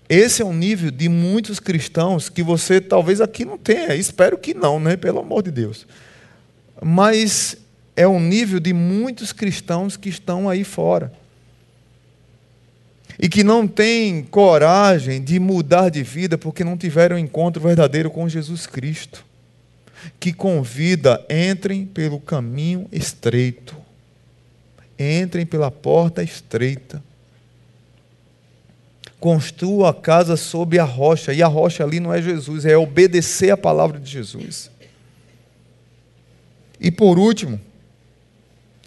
Esse 0.09 0.43
é 0.43 0.45
um 0.45 0.53
nível 0.53 0.91
de 0.91 1.09
muitos 1.09 1.61
cristãos 1.61 2.29
que 2.29 2.43
você 2.43 2.81
talvez 2.81 3.21
aqui 3.21 3.45
não 3.45 3.57
tenha. 3.57 3.95
Espero 3.95 4.37
que 4.37 4.53
não, 4.53 4.81
né? 4.81 4.97
Pelo 4.97 5.21
amor 5.21 5.45
de 5.45 5.53
Deus. 5.53 5.87
Mas 6.83 7.57
é 7.95 8.09
um 8.09 8.19
nível 8.19 8.59
de 8.59 8.73
muitos 8.73 9.33
cristãos 9.33 9.97
que 9.97 10.09
estão 10.09 10.49
aí 10.49 10.65
fora 10.65 11.22
e 13.19 13.29
que 13.29 13.45
não 13.45 13.67
têm 13.67 14.23
coragem 14.23 15.23
de 15.23 15.39
mudar 15.39 15.89
de 15.89 16.03
vida 16.03 16.39
porque 16.39 16.65
não 16.65 16.77
tiveram 16.77 17.19
encontro 17.19 17.63
verdadeiro 17.63 18.11
com 18.11 18.29
Jesus 18.29 18.67
Cristo, 18.67 19.25
que 20.19 20.33
convida, 20.33 21.25
entrem 21.31 21.87
pelo 21.87 22.19
caminho 22.19 22.89
estreito, 22.91 23.77
entrem 24.99 25.47
pela 25.47 25.71
porta 25.71 26.23
estreita. 26.23 27.03
construa 29.21 29.91
a 29.91 29.95
casa 29.95 30.37
sob 30.37 30.77
a 30.81 30.85
rocha. 30.85 31.33
E 31.33 31.41
a 31.41 31.47
rocha 31.47 31.85
ali 31.85 32.01
não 32.01 32.13
é 32.13 32.21
Jesus, 32.21 32.67
é 32.67 32.77
obedecer 32.77 33.53
a 33.53 33.57
palavra 33.57 34.01
de 34.01 34.11
Jesus. 34.11 34.69
E 36.81 36.91
por 36.91 37.17
último, 37.17 37.61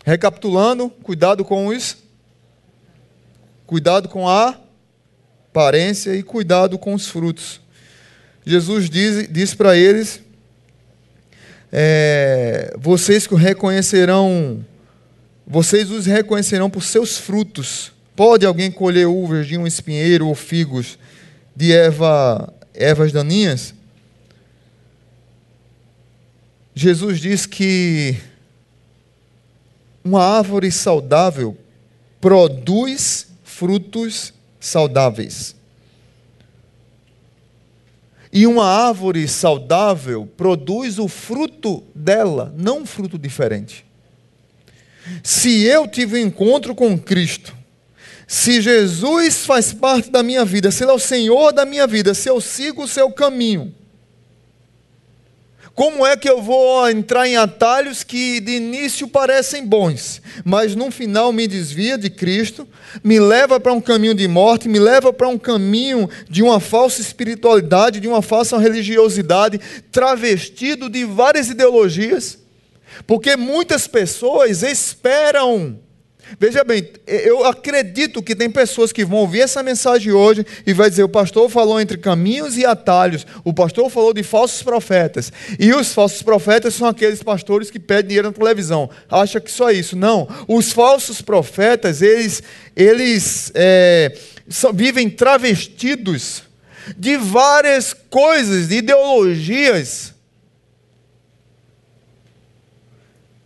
recapitulando, 0.03 0.89
cuidado 0.89 1.45
com 1.45 1.67
os 1.67 2.04
cuidado 3.65 4.09
com 4.09 4.27
a 4.27 4.59
aparência 5.49 6.15
e 6.15 6.21
cuidado 6.21 6.77
com 6.77 6.93
os 6.93 7.07
frutos. 7.07 7.61
Jesus 8.45 8.89
diz, 8.89 9.27
diz 9.29 9.53
para 9.53 9.75
eles: 9.75 10.21
é, 11.71 12.73
vocês 12.77 13.25
que 13.25 13.35
reconhecerão, 13.35 14.63
vocês 15.47 15.89
os 15.89 16.05
reconhecerão 16.05 16.69
por 16.69 16.83
seus 16.83 17.17
frutos. 17.17 17.91
Pode 18.15 18.45
alguém 18.45 18.71
colher 18.71 19.07
uvas 19.07 19.47
de 19.47 19.57
um 19.57 19.67
espinheiro 19.67 20.27
ou 20.27 20.35
figos 20.35 20.97
de 21.55 21.73
erva, 21.73 22.53
ervas 22.73 23.11
daninhas? 23.11 23.73
Jesus 26.73 27.19
diz 27.19 27.45
que 27.45 28.17
uma 30.03 30.23
árvore 30.23 30.71
saudável 30.71 31.57
produz 32.21 33.27
frutos 33.57 34.33
saudáveis. 34.59 35.55
E 38.31 38.45
uma 38.45 38.65
árvore 38.65 39.29
saudável 39.29 40.29
produz 40.35 40.99
o 40.99 41.07
fruto 41.07 41.81
dela, 41.95 42.53
não 42.57 42.79
um 42.79 42.85
fruto 42.85 43.17
diferente. 43.17 43.85
Se 45.23 45.63
eu 45.63 45.87
tive 45.87 46.17
um 46.17 46.27
encontro 46.27 46.75
com 46.75 46.99
Cristo, 46.99 47.55
se 48.27 48.59
Jesus 48.59 49.45
faz 49.45 49.71
parte 49.71 50.09
da 50.09 50.21
minha 50.21 50.43
vida, 50.43 50.69
se 50.69 50.83
Ele 50.83 50.91
é 50.91 50.95
o 50.95 50.99
Senhor 50.99 51.53
da 51.53 51.65
minha 51.65 51.87
vida, 51.87 52.13
se 52.13 52.27
eu 52.27 52.41
sigo 52.41 52.83
o 52.83 52.87
seu 52.89 53.09
caminho, 53.09 53.73
como 55.75 56.07
é 56.07 56.15
que 56.15 56.29
eu 56.29 56.41
vou 56.41 56.89
entrar 56.89 57.27
em 57.27 57.35
atalhos 57.35 58.01
que 58.01 58.39
de 58.39 58.53
início 58.53 59.09
parecem 59.09 59.65
bons, 59.65 60.21
mas 60.45 60.73
no 60.73 60.89
final 60.89 61.33
me 61.33 61.47
desvia 61.47 61.97
de 61.97 62.09
Cristo, 62.09 62.65
me 63.03 63.19
leva 63.19 63.59
para 63.59 63.73
um 63.73 63.81
caminho 63.81 64.15
de 64.15 64.25
morte, 64.25 64.69
me 64.69 64.79
leva 64.79 65.11
para 65.11 65.27
um 65.27 65.37
caminho 65.37 66.09
de 66.29 66.41
uma 66.41 66.61
falsa 66.61 67.01
espiritualidade, 67.01 67.99
de 67.99 68.07
uma 68.07 68.21
falsa 68.21 68.57
religiosidade, 68.57 69.59
travestido 69.91 70.89
de 70.89 71.03
várias 71.03 71.49
ideologias? 71.49 72.39
Porque 73.05 73.35
muitas 73.35 73.85
pessoas 73.85 74.63
esperam 74.63 75.77
Veja 76.39 76.63
bem, 76.63 76.89
eu 77.05 77.45
acredito 77.45 78.21
que 78.21 78.35
tem 78.35 78.49
pessoas 78.49 78.91
que 78.91 79.05
vão 79.05 79.19
ouvir 79.19 79.41
essa 79.41 79.61
mensagem 79.61 80.11
hoje 80.11 80.43
e 80.65 80.73
vai 80.73 80.89
dizer: 80.89 81.03
o 81.03 81.09
pastor 81.09 81.49
falou 81.49 81.79
entre 81.79 81.97
caminhos 81.97 82.57
e 82.57 82.65
atalhos, 82.65 83.27
o 83.43 83.53
pastor 83.53 83.89
falou 83.91 84.11
de 84.11 84.23
falsos 84.23 84.63
profetas. 84.63 85.31
E 85.59 85.71
os 85.71 85.93
falsos 85.93 86.23
profetas 86.23 86.73
são 86.73 86.87
aqueles 86.87 87.21
pastores 87.21 87.69
que 87.69 87.79
pedem 87.79 88.07
dinheiro 88.07 88.29
na 88.29 88.33
televisão. 88.33 88.89
Acha 89.09 89.39
que 89.39 89.51
só 89.51 89.69
isso. 89.69 89.95
Não. 89.95 90.27
Os 90.47 90.71
falsos 90.71 91.21
profetas, 91.21 92.01
eles, 92.01 92.41
eles 92.75 93.51
é, 93.53 94.17
vivem 94.73 95.09
travestidos 95.09 96.43
de 96.97 97.17
várias 97.17 97.95
coisas, 98.09 98.67
de 98.69 98.77
ideologias 98.77 100.14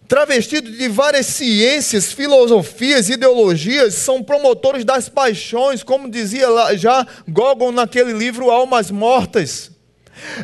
travestido 0.10 0.72
de 0.72 0.89
várias 0.89 1.28
ciências, 1.28 2.12
filosofias, 2.12 3.10
ideologias, 3.10 3.93
são 3.93 4.24
promotores 4.24 4.84
das 4.84 5.07
paixões, 5.07 5.84
como 5.84 6.10
dizia 6.10 6.47
já 6.76 7.05
Gogol 7.28 7.72
naquele 7.72 8.12
livro 8.12 8.49
Almas 8.49 8.89
Mortas. 8.89 9.70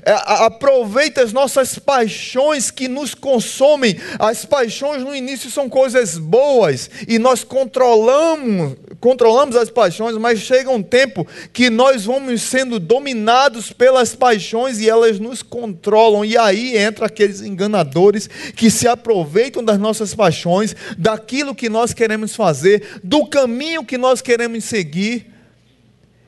É, 0.03 0.11
aproveita 0.45 1.21
as 1.21 1.34
nossas 1.34 1.78
paixões 1.80 2.71
que 2.71 2.88
nos 2.88 3.13
consomem. 3.13 3.97
As 4.19 4.45
paixões 4.45 5.03
no 5.03 5.15
início 5.15 5.49
são 5.49 5.69
coisas 5.69 6.17
boas 6.17 6.89
e 7.07 7.19
nós 7.19 7.43
controlamos, 7.43 8.78
controlamos 8.99 9.55
as 9.55 9.69
paixões, 9.69 10.17
mas 10.17 10.39
chega 10.39 10.69
um 10.69 10.84
tempo 10.84 11.28
que 11.53 11.69
nós 11.69 12.05
vamos 12.05 12.41
sendo 12.41 12.80
dominados 12.80 13.71
pelas 13.71 14.15
paixões 14.15 14.80
e 14.80 14.89
elas 14.89 15.19
nos 15.19 15.41
controlam. 15.41 16.26
E 16.26 16.38
aí 16.38 16.78
entra 16.78 17.05
aqueles 17.05 17.41
enganadores 17.41 18.30
que 18.55 18.69
se 18.69 18.88
aproveitam 18.88 19.63
das 19.63 19.80
nossas 19.80 20.13
paixões, 20.13 20.76
daquilo 20.97 21.55
que 21.55 21.69
nós 21.69 21.93
queremos 21.93 22.36
fazer, 22.36 22.99
do 23.03 23.26
caminho 23.26 23.86
que 23.86 23.97
nós 23.97 24.21
queremos 24.21 24.63
seguir 24.63 25.34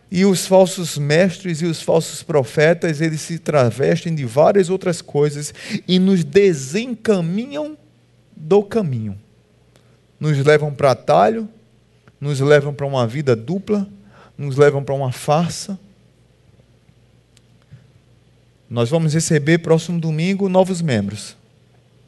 e 0.09 0.25
os 0.25 0.47
falsos 0.47 0.97
mestres 0.97 1.61
e 1.61 1.65
os 1.65 1.81
falsos 1.81 2.23
profetas, 2.23 3.01
eles 3.01 3.21
se 3.21 3.37
travestem 3.37 4.15
de 4.15 4.25
várias 4.25 4.69
outras 4.69 5.01
coisas 5.01 5.53
e 5.87 5.99
nos 5.99 6.23
desencaminham 6.23 7.77
do 8.35 8.63
caminho. 8.63 9.19
Nos 10.19 10.37
levam 10.43 10.73
para 10.73 10.91
atalho, 10.91 11.49
nos 12.21 12.39
levam 12.39 12.73
para 12.73 12.85
uma 12.85 13.05
vida 13.05 13.35
dupla, 13.35 13.87
nos 14.37 14.55
levam 14.55 14.81
para 14.83 14.95
uma 14.95 15.11
farsa. 15.11 15.77
Nós 18.69 18.89
vamos 18.89 19.13
receber 19.13 19.59
próximo 19.59 19.99
domingo 19.99 20.47
novos 20.47 20.81
membros. 20.81 21.35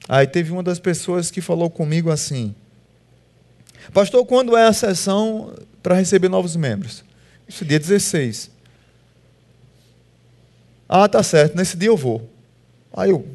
Aí 0.07 0.25
teve 0.25 0.51
uma 0.51 0.63
das 0.63 0.79
pessoas 0.79 1.29
que 1.29 1.41
falou 1.41 1.69
comigo 1.69 2.09
assim: 2.09 2.55
Pastor, 3.93 4.25
quando 4.25 4.55
é 4.55 4.65
a 4.65 4.73
sessão 4.73 5.53
para 5.83 5.95
receber 5.95 6.29
novos 6.29 6.55
membros? 6.55 7.08
Isso 7.49 7.65
dia 7.65 7.79
16. 7.79 8.51
Ah, 10.87 11.09
tá 11.09 11.23
certo, 11.23 11.57
nesse 11.57 11.75
dia 11.75 11.89
eu 11.89 11.97
vou. 11.97 12.29
Aí 12.93 13.09
eu. 13.09 13.27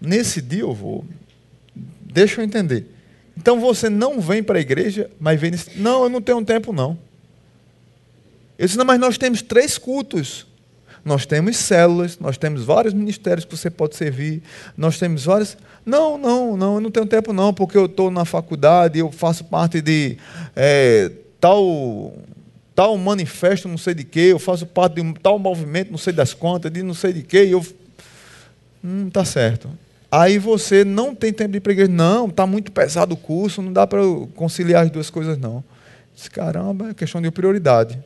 Nesse 0.00 0.40
dia 0.40 0.60
eu 0.60 0.72
vou. 0.72 1.04
Deixa 2.00 2.40
eu 2.40 2.44
entender. 2.44 2.86
Então 3.36 3.60
você 3.60 3.90
não 3.90 4.20
vem 4.20 4.42
para 4.42 4.58
a 4.58 4.60
igreja, 4.60 5.10
mas 5.18 5.40
vem 5.40 5.50
nesse. 5.50 5.78
Não, 5.78 6.04
eu 6.04 6.08
não 6.08 6.22
tenho 6.22 6.44
tempo, 6.44 6.72
não. 6.72 6.98
Eu 8.58 8.66
disse, 8.66 8.78
não, 8.78 8.84
mas 8.84 8.98
nós 8.98 9.18
temos 9.18 9.42
três 9.42 9.76
cultos. 9.76 10.46
Nós 11.06 11.24
temos 11.24 11.56
células, 11.56 12.18
nós 12.18 12.36
temos 12.36 12.64
vários 12.64 12.92
ministérios 12.92 13.44
que 13.44 13.56
você 13.56 13.70
pode 13.70 13.94
servir, 13.94 14.42
nós 14.76 14.98
temos 14.98 15.24
vários. 15.24 15.56
Não, 15.84 16.18
não, 16.18 16.56
não, 16.56 16.74
eu 16.74 16.80
não 16.80 16.90
tenho 16.90 17.06
tempo 17.06 17.32
não, 17.32 17.54
porque 17.54 17.78
eu 17.78 17.86
estou 17.86 18.10
na 18.10 18.24
faculdade, 18.24 18.98
eu 18.98 19.12
faço 19.12 19.44
parte 19.44 19.80
de 19.80 20.18
é, 20.56 21.12
tal, 21.40 22.12
tal 22.74 22.98
manifesto, 22.98 23.68
não 23.68 23.78
sei 23.78 23.94
de 23.94 24.02
quê, 24.02 24.32
eu 24.32 24.38
faço 24.40 24.66
parte 24.66 24.96
de 24.96 25.00
um 25.00 25.12
tal 25.12 25.38
movimento, 25.38 25.92
não 25.92 25.98
sei 25.98 26.12
das 26.12 26.34
quantas, 26.34 26.72
de 26.72 26.82
não 26.82 26.92
sei 26.92 27.12
de 27.12 27.22
quê, 27.22 27.44
e 27.44 27.52
eu. 27.52 27.64
Hum, 28.82 29.08
tá 29.08 29.24
certo. 29.24 29.70
Aí 30.10 30.38
você 30.38 30.84
não 30.84 31.14
tem 31.14 31.32
tempo 31.32 31.52
de 31.52 31.58
igreja. 31.58 31.86
Não, 31.86 32.26
está 32.26 32.44
muito 32.48 32.72
pesado 32.72 33.14
o 33.14 33.16
curso, 33.16 33.62
não 33.62 33.72
dá 33.72 33.86
para 33.86 34.00
conciliar 34.34 34.84
as 34.84 34.90
duas 34.90 35.08
coisas, 35.08 35.38
não. 35.38 35.62
Diz, 36.16 36.26
caramba, 36.26 36.90
é 36.90 36.94
questão 36.94 37.22
de 37.22 37.30
prioridade. 37.30 37.96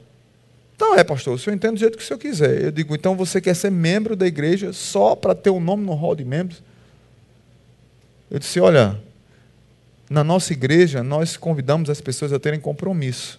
Não 0.80 0.94
é, 0.96 1.04
pastor, 1.04 1.34
o 1.34 1.38
senhor 1.38 1.54
entende 1.54 1.74
do 1.74 1.80
jeito 1.80 1.98
que 1.98 2.02
o 2.02 2.06
senhor 2.06 2.18
quiser. 2.18 2.62
Eu 2.62 2.70
digo, 2.72 2.94
então 2.94 3.14
você 3.14 3.38
quer 3.38 3.54
ser 3.54 3.70
membro 3.70 4.16
da 4.16 4.26
igreja 4.26 4.72
só 4.72 5.14
para 5.14 5.34
ter 5.34 5.50
um 5.50 5.60
nome 5.60 5.84
no 5.84 5.92
hall 5.92 6.16
de 6.16 6.24
membros? 6.24 6.62
Eu 8.30 8.38
disse, 8.38 8.58
olha, 8.58 8.98
na 10.08 10.24
nossa 10.24 10.54
igreja 10.54 11.02
nós 11.02 11.36
convidamos 11.36 11.90
as 11.90 12.00
pessoas 12.00 12.32
a 12.32 12.40
terem 12.40 12.58
compromisso. 12.58 13.38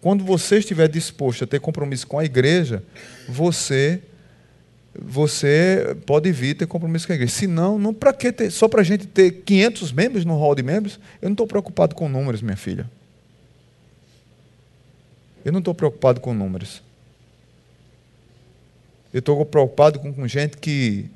Quando 0.00 0.22
você 0.22 0.58
estiver 0.58 0.88
disposto 0.88 1.42
a 1.42 1.46
ter 1.48 1.58
compromisso 1.58 2.06
com 2.06 2.18
a 2.20 2.24
igreja, 2.24 2.82
você 3.28 4.00
você 5.00 5.96
pode 6.06 6.30
vir 6.32 6.54
ter 6.54 6.66
compromisso 6.66 7.06
com 7.06 7.12
a 7.12 7.16
igreja. 7.16 7.32
Se 7.32 7.46
não, 7.46 7.78
não 7.78 7.94
para 7.94 8.12
que 8.12 8.32
ter, 8.32 8.50
só 8.50 8.66
para 8.66 8.80
a 8.80 8.84
gente 8.84 9.06
ter 9.06 9.30
500 9.30 9.92
membros 9.92 10.24
no 10.24 10.36
hall 10.36 10.54
de 10.54 10.62
membros, 10.62 10.98
eu 11.22 11.28
não 11.28 11.34
estou 11.34 11.46
preocupado 11.46 11.94
com 11.94 12.08
números, 12.08 12.42
minha 12.42 12.56
filha. 12.56 12.88
Eu 15.44 15.52
não 15.52 15.60
estou 15.60 15.74
preocupado 15.74 16.20
com 16.20 16.34
números. 16.34 16.82
Eu 19.12 19.20
estou 19.20 19.44
preocupado 19.44 19.98
com, 19.98 20.12
com 20.12 20.28
gente 20.28 20.56
que 20.58 21.10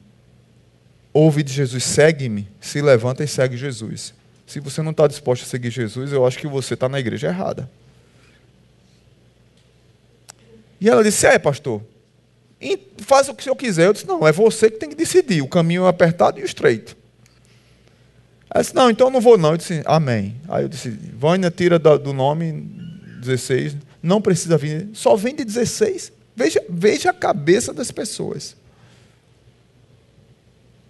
ouve 1.13 1.43
de 1.43 1.53
Jesus, 1.53 1.85
segue-me, 1.85 2.49
se 2.61 2.81
levanta 2.81 3.23
e 3.23 3.29
segue 3.29 3.57
Jesus. 3.57 4.15
Se 4.47 4.61
você 4.61 4.83
não 4.83 4.91
está 4.91 5.07
disposto 5.07 5.43
a 5.43 5.47
seguir 5.47 5.71
Jesus, 5.71 6.13
eu 6.13 6.27
acho 6.27 6.39
que 6.39 6.47
você 6.47 6.75
está 6.75 6.89
na 6.89 6.99
igreja 6.99 7.29
errada. 7.29 7.71
E 10.81 10.89
ela 10.89 11.03
disse: 11.03 11.27
É, 11.27 11.39
pastor, 11.39 11.83
faz 12.99 13.29
o 13.29 13.35
que 13.35 13.41
o 13.41 13.45
senhor 13.45 13.57
quiser. 13.57 13.87
Eu 13.87 13.93
disse: 13.93 14.07
Não, 14.07 14.27
é 14.27 14.33
você 14.33 14.71
que 14.71 14.79
tem 14.79 14.89
que 14.89 14.97
decidir. 14.97 15.43
O 15.43 15.49
caminho 15.49 15.85
é 15.85 15.89
apertado 15.89 16.41
e 16.41 16.43
estreito. 16.43 16.97
Ela 18.53 18.63
disse: 18.63 18.75
Não, 18.75 18.91
então 18.91 19.07
eu 19.07 19.11
não 19.11 19.21
vou, 19.21 19.39
não. 19.39 19.53
Eu 19.53 19.57
disse: 19.57 19.83
Amém. 19.85 20.37
Aí 20.49 20.65
eu 20.65 20.69
disse: 20.69 20.89
Vânia, 20.91 21.51
tira 21.51 21.79
do 21.79 22.13
nome 22.13 22.53
16 23.21 23.77
não 24.03 24.21
precisa 24.21 24.59
vir, 24.59 24.89
só 24.93 25.15
vem 25.17 25.35
de 25.35 25.45
16. 25.45 26.13
Veja, 26.35 26.65
veja 26.69 27.11
a 27.11 27.15
cabeça 27.15 27.73
das 27.73 27.91
pessoas. 27.91 28.57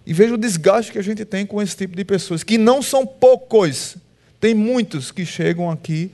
E 0.05 0.13
veja 0.13 0.33
o 0.33 0.37
desgaste 0.37 0.91
que 0.91 0.99
a 0.99 1.03
gente 1.03 1.23
tem 1.23 1.45
com 1.45 1.61
esse 1.61 1.75
tipo 1.75 1.95
de 1.95 2.03
pessoas, 2.03 2.43
que 2.43 2.57
não 2.57 2.81
são 2.81 3.05
poucos. 3.05 3.97
Tem 4.39 4.53
muitos 4.53 5.11
que 5.11 5.25
chegam 5.25 5.69
aqui 5.69 6.11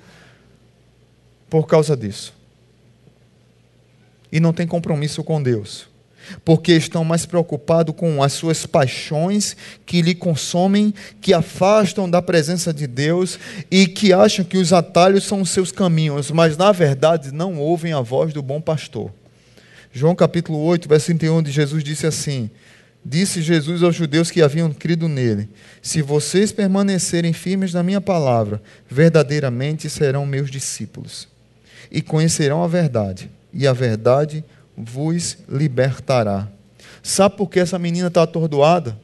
por 1.50 1.66
causa 1.66 1.96
disso. 1.96 2.34
E 4.32 4.40
não 4.40 4.54
tem 4.54 4.68
compromisso 4.68 5.24
com 5.24 5.42
Deus 5.42 5.90
porque 6.44 6.74
estão 6.74 7.04
mais 7.04 7.26
preocupados 7.26 7.96
com 7.96 8.22
as 8.22 8.34
suas 8.34 8.66
paixões 8.66 9.56
que 9.86 10.02
lhe 10.02 10.16
consomem, 10.16 10.94
que 11.22 11.34
afastam 11.34 12.10
da 12.10 12.22
presença 12.22 12.74
de 12.74 12.88
Deus 12.88 13.40
e 13.70 13.88
que 13.88 14.14
acham 14.14 14.46
que 14.46 14.58
os 14.58 14.74
atalhos 14.74 15.24
são 15.24 15.42
os 15.42 15.50
seus 15.50 15.72
caminhos, 15.72 16.32
mas 16.32 16.58
na 16.58 16.72
verdade 16.72 17.32
não 17.32 17.58
ouvem 17.58 17.94
a 17.94 18.02
voz 18.02 18.34
do 18.34 18.42
bom 18.42 18.62
pastor. 18.62 19.12
João 19.92 20.16
capítulo 20.16 20.60
8, 20.60 20.88
versículo 20.88 21.20
31 21.20 21.44
de 21.44 21.52
Jesus 21.52 21.84
disse 21.84 22.06
assim: 22.06 22.50
Disse 23.04 23.42
Jesus 23.42 23.82
aos 23.82 23.96
judeus 23.96 24.30
que 24.30 24.42
haviam 24.42 24.72
crido 24.72 25.08
nele: 25.08 25.50
Se 25.82 26.02
vocês 26.02 26.52
permanecerem 26.52 27.34
firmes 27.34 27.74
na 27.74 27.82
minha 27.82 28.02
palavra, 28.02 28.62
verdadeiramente 28.90 29.90
serão 29.90 30.26
meus 30.26 30.52
discípulos 30.52 31.28
e 31.92 32.02
conhecerão 32.02 32.64
a 32.64 32.68
verdade, 32.68 33.30
e 33.52 33.66
a 33.66 33.74
verdade 33.74 34.44
vos 34.80 35.38
libertará. 35.48 36.48
Sabe 37.04 37.36
por 37.36 37.50
que 37.50 37.60
essa 37.60 37.78
menina 37.78 38.08
está 38.08 38.24
atordoada? 38.24 38.98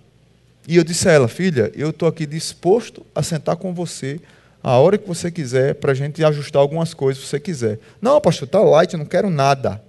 E 0.68 0.78
eu 0.78 0.84
disse 0.84 1.08
a 1.08 1.12
ela, 1.12 1.28
filha, 1.28 1.72
eu 1.76 1.90
estou 1.90 2.08
aqui 2.08 2.26
disposto 2.26 3.06
a 3.14 3.22
sentar 3.22 3.56
com 3.58 3.74
você 3.74 4.20
a 4.64 4.78
hora 4.80 4.98
que 4.98 5.08
você 5.08 5.30
quiser, 5.30 5.76
para 5.76 5.92
a 5.92 5.96
gente 5.96 6.24
ajustar 6.24 6.60
algumas 6.60 6.92
coisas, 6.92 7.22
se 7.24 7.30
você 7.30 7.40
quiser. 7.40 7.80
Não, 8.02 8.20
pastor, 8.20 8.48
está 8.48 8.60
light, 8.60 8.98
não 8.98 9.06
quero 9.06 9.30
nada. 9.30 9.80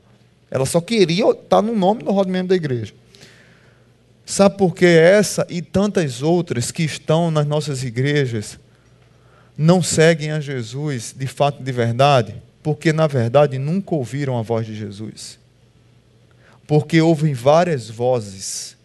Ela 0.51 0.67
só 0.67 0.83
queria 0.83 1.31
estar 1.31 1.43
tá 1.49 1.63
no 1.63 1.75
nome 1.75 2.03
do 2.03 2.11
rodo 2.11 2.31
membro 2.31 2.49
da 2.49 2.57
igreja. 2.57 2.93
Sabe 4.27 4.59
por 4.59 4.75
que 4.75 4.85
essa 4.85 5.47
e 5.49 5.63
tantas 5.63 6.21
outras 6.21 6.71
que 6.71 6.83
estão 6.83 7.31
nas 7.31 7.47
nossas 7.47 7.83
igrejas 7.85 8.59
não 9.57 9.83
seguem 9.83 10.33
a 10.33 10.41
Jesus 10.41 11.15
de 11.17 11.27
fato 11.27 11.63
de 11.63 11.73
verdade? 11.73 12.35
Porque, 12.63 12.93
na 12.93 13.07
verdade, 13.07 13.57
nunca 13.59 13.95
ouviram 13.95 14.37
a 14.37 14.43
voz 14.43 14.67
de 14.67 14.75
Jesus 14.75 15.39
porque 16.67 17.01
ouvem 17.01 17.33
várias 17.33 17.89
vozes 17.89 18.77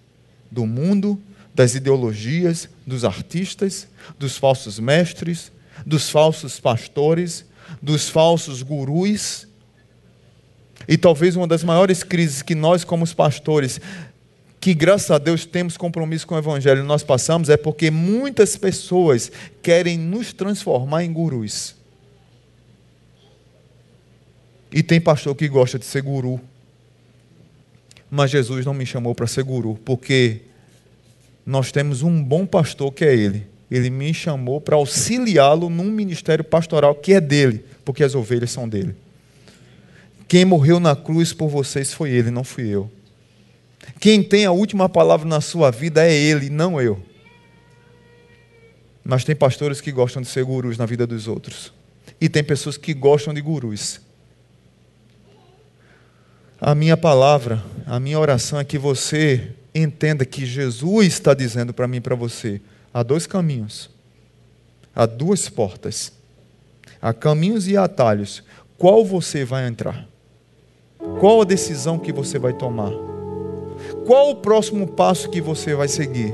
do 0.50 0.66
mundo, 0.66 1.22
das 1.54 1.76
ideologias, 1.76 2.70
dos 2.86 3.04
artistas, 3.04 3.88
dos 4.18 4.38
falsos 4.38 4.80
mestres, 4.80 5.52
dos 5.86 6.10
falsos 6.10 6.60
pastores, 6.60 7.46
dos 7.82 8.08
falsos 8.10 8.62
gurus. 8.62 9.48
E 10.88 10.98
talvez 10.98 11.36
uma 11.36 11.48
das 11.48 11.64
maiores 11.64 12.04
crises 12.04 12.42
que 12.42 12.56
nós, 12.56 12.84
como 12.84 13.04
os 13.04 13.14
pastores, 13.14 13.80
que 14.60 14.74
graças 14.74 15.10
a 15.10 15.18
Deus 15.18 15.46
temos 15.46 15.76
compromisso 15.76 16.28
com 16.28 16.36
o 16.36 16.38
Evangelho, 16.38 16.84
nós 16.84 17.04
passamos, 17.04 17.50
é 17.50 17.58
porque 17.58 17.90
muitas 17.90 18.56
pessoas 18.56 19.32
querem 19.62 19.98
nos 19.98 20.34
transformar 20.34 21.04
em 21.04 21.12
gurus. 21.12 21.76
E 24.72 24.82
tem 24.84 25.02
pastor 25.02 25.36
que 25.36 25.48
gosta 25.50 25.78
de 25.78 25.86
ser 25.86 26.02
guru 26.02 26.40
mas 28.12 28.30
Jesus 28.30 28.66
não 28.66 28.74
me 28.74 28.86
chamou 28.86 29.16
para 29.16 29.26
ser 29.26 29.41
guru, 29.41 29.80
porque 29.86 30.41
nós 31.45 31.72
temos 31.72 32.03
um 32.03 32.22
bom 32.22 32.45
pastor 32.45 32.91
que 32.91 33.05
é 33.05 33.16
Ele. 33.16 33.47
Ele 33.72 33.89
me 33.89 34.14
chamou 34.14 34.59
para 34.59 34.76
auxiliá-lo 34.76 35.70
num 35.70 35.89
ministério 35.89 36.43
pastoral 36.43 36.93
que 36.93 37.14
é 37.14 37.22
dele, 37.22 37.64
porque 37.86 38.03
as 38.03 38.14
ovelhas 38.14 38.51
são 38.51 38.68
dele. 38.68 38.93
Quem 40.28 40.43
morreu 40.43 40.78
na 40.78 40.93
cruz 40.93 41.32
por 41.32 41.47
vocês 41.47 41.93
foi 41.93 42.12
Ele, 42.12 42.30
não 42.30 42.43
fui 42.43 42.68
eu. 42.68 42.91
Quem 43.97 44.22
tem 44.22 44.45
a 44.45 44.51
última 44.51 44.89
palavra 44.89 45.28
na 45.28 45.39
sua 45.39 45.72
vida 45.72 46.05
é 46.05 46.14
Ele, 46.14 46.49
não 46.49 46.82
eu. 46.82 47.01
Mas 49.05 49.24
tem 49.24 49.36
pastores 49.36 49.80
que 49.80 49.91
gostam 49.91 50.22
de 50.22 50.28
ser 50.28 50.43
gurus 50.43 50.78
na 50.78 50.86
vida 50.86 51.07
dos 51.07 51.30
outros. 51.30 51.72
E 52.20 52.28
tem 52.28 52.43
pessoas 52.43 52.76
que 52.76 52.93
gostam 52.93 53.34
de 53.34 53.39
gurus. 53.39 54.01
A 56.64 56.76
minha 56.76 56.95
palavra, 56.95 57.64
a 57.88 57.99
minha 57.99 58.20
oração 58.20 58.59
é 58.59 58.64
que 58.64 58.78
você 58.78 59.49
entenda 59.74 60.24
que 60.24 60.45
Jesus 60.45 61.07
está 61.07 61.34
dizendo 61.34 61.74
para 61.74 61.88
mim 61.88 61.97
e 61.97 62.01
para 62.01 62.14
você: 62.14 62.62
há 62.93 63.01
dois 63.01 63.26
caminhos, 63.26 63.89
há 64.95 65.07
duas 65.07 65.49
portas, 65.49 66.14
há 67.01 67.12
caminhos 67.16 67.68
e 67.68 67.76
atalhos. 67.76 68.43
Qual 68.78 69.03
você 69.03 69.43
vai 69.43 69.68
entrar? 69.68 70.07
Qual 71.20 71.41
a 71.41 71.45
decisão 71.45 71.97
que 71.97 72.14
você 72.14 72.38
vai 72.38 72.53
tomar? 72.53 72.91
Qual 74.05 74.30
o 74.30 74.36
próximo 74.36 74.86
passo 74.86 75.32
que 75.32 75.41
você 75.41 75.74
vai 75.74 75.88
seguir? 75.88 76.32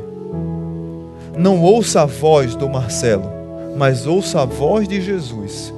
Não 1.38 1.62
ouça 1.62 2.02
a 2.02 2.06
voz 2.06 2.54
do 2.54 2.68
Marcelo, 2.68 3.32
mas 3.78 4.06
ouça 4.06 4.42
a 4.42 4.46
voz 4.46 4.90
de 4.90 5.00
Jesus. 5.00 5.74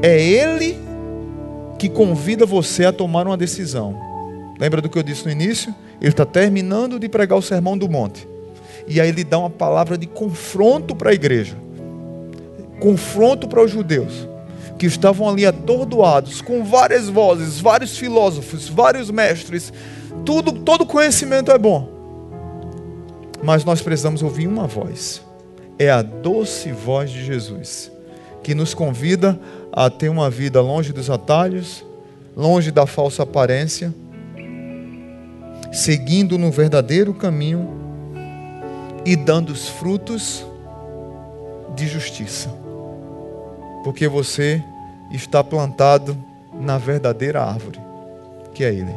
É 0.00 0.18
Ele 0.18 0.91
que 1.82 1.88
convida 1.88 2.46
você 2.46 2.84
a 2.84 2.92
tomar 2.92 3.26
uma 3.26 3.36
decisão. 3.36 3.98
Lembra 4.56 4.80
do 4.80 4.88
que 4.88 4.96
eu 4.96 5.02
disse 5.02 5.24
no 5.24 5.32
início? 5.32 5.74
Ele 6.00 6.10
está 6.10 6.24
terminando 6.24 6.96
de 6.96 7.08
pregar 7.08 7.36
o 7.36 7.42
sermão 7.42 7.76
do 7.76 7.88
monte. 7.88 8.28
E 8.86 9.00
aí 9.00 9.08
ele 9.08 9.24
dá 9.24 9.36
uma 9.36 9.50
palavra 9.50 9.98
de 9.98 10.06
confronto 10.06 10.94
para 10.94 11.10
a 11.10 11.12
igreja. 11.12 11.56
Confronto 12.78 13.48
para 13.48 13.60
os 13.60 13.72
judeus. 13.72 14.28
Que 14.78 14.86
estavam 14.86 15.28
ali 15.28 15.44
atordoados, 15.44 16.40
com 16.40 16.62
várias 16.62 17.08
vozes, 17.08 17.58
vários 17.58 17.98
filósofos, 17.98 18.68
vários 18.68 19.10
mestres. 19.10 19.72
Tudo, 20.24 20.52
todo 20.52 20.86
conhecimento 20.86 21.50
é 21.50 21.58
bom. 21.58 21.88
Mas 23.42 23.64
nós 23.64 23.82
precisamos 23.82 24.22
ouvir 24.22 24.46
uma 24.46 24.68
voz. 24.68 25.20
É 25.80 25.90
a 25.90 26.00
doce 26.00 26.70
voz 26.70 27.10
de 27.10 27.24
Jesus. 27.24 27.91
Que 28.42 28.54
nos 28.54 28.74
convida 28.74 29.38
a 29.72 29.88
ter 29.88 30.08
uma 30.08 30.28
vida 30.28 30.60
longe 30.60 30.92
dos 30.92 31.08
atalhos, 31.08 31.84
longe 32.36 32.70
da 32.70 32.86
falsa 32.86 33.22
aparência, 33.22 33.94
seguindo 35.72 36.36
no 36.36 36.50
verdadeiro 36.50 37.14
caminho 37.14 37.68
e 39.04 39.16
dando 39.16 39.50
os 39.50 39.68
frutos 39.68 40.44
de 41.74 41.86
justiça. 41.86 42.50
Porque 43.84 44.06
você 44.06 44.62
está 45.10 45.42
plantado 45.42 46.16
na 46.52 46.78
verdadeira 46.78 47.42
árvore, 47.42 47.80
que 48.54 48.64
é 48.64 48.72
Ele. 48.72 48.94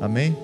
Amém? 0.00 0.36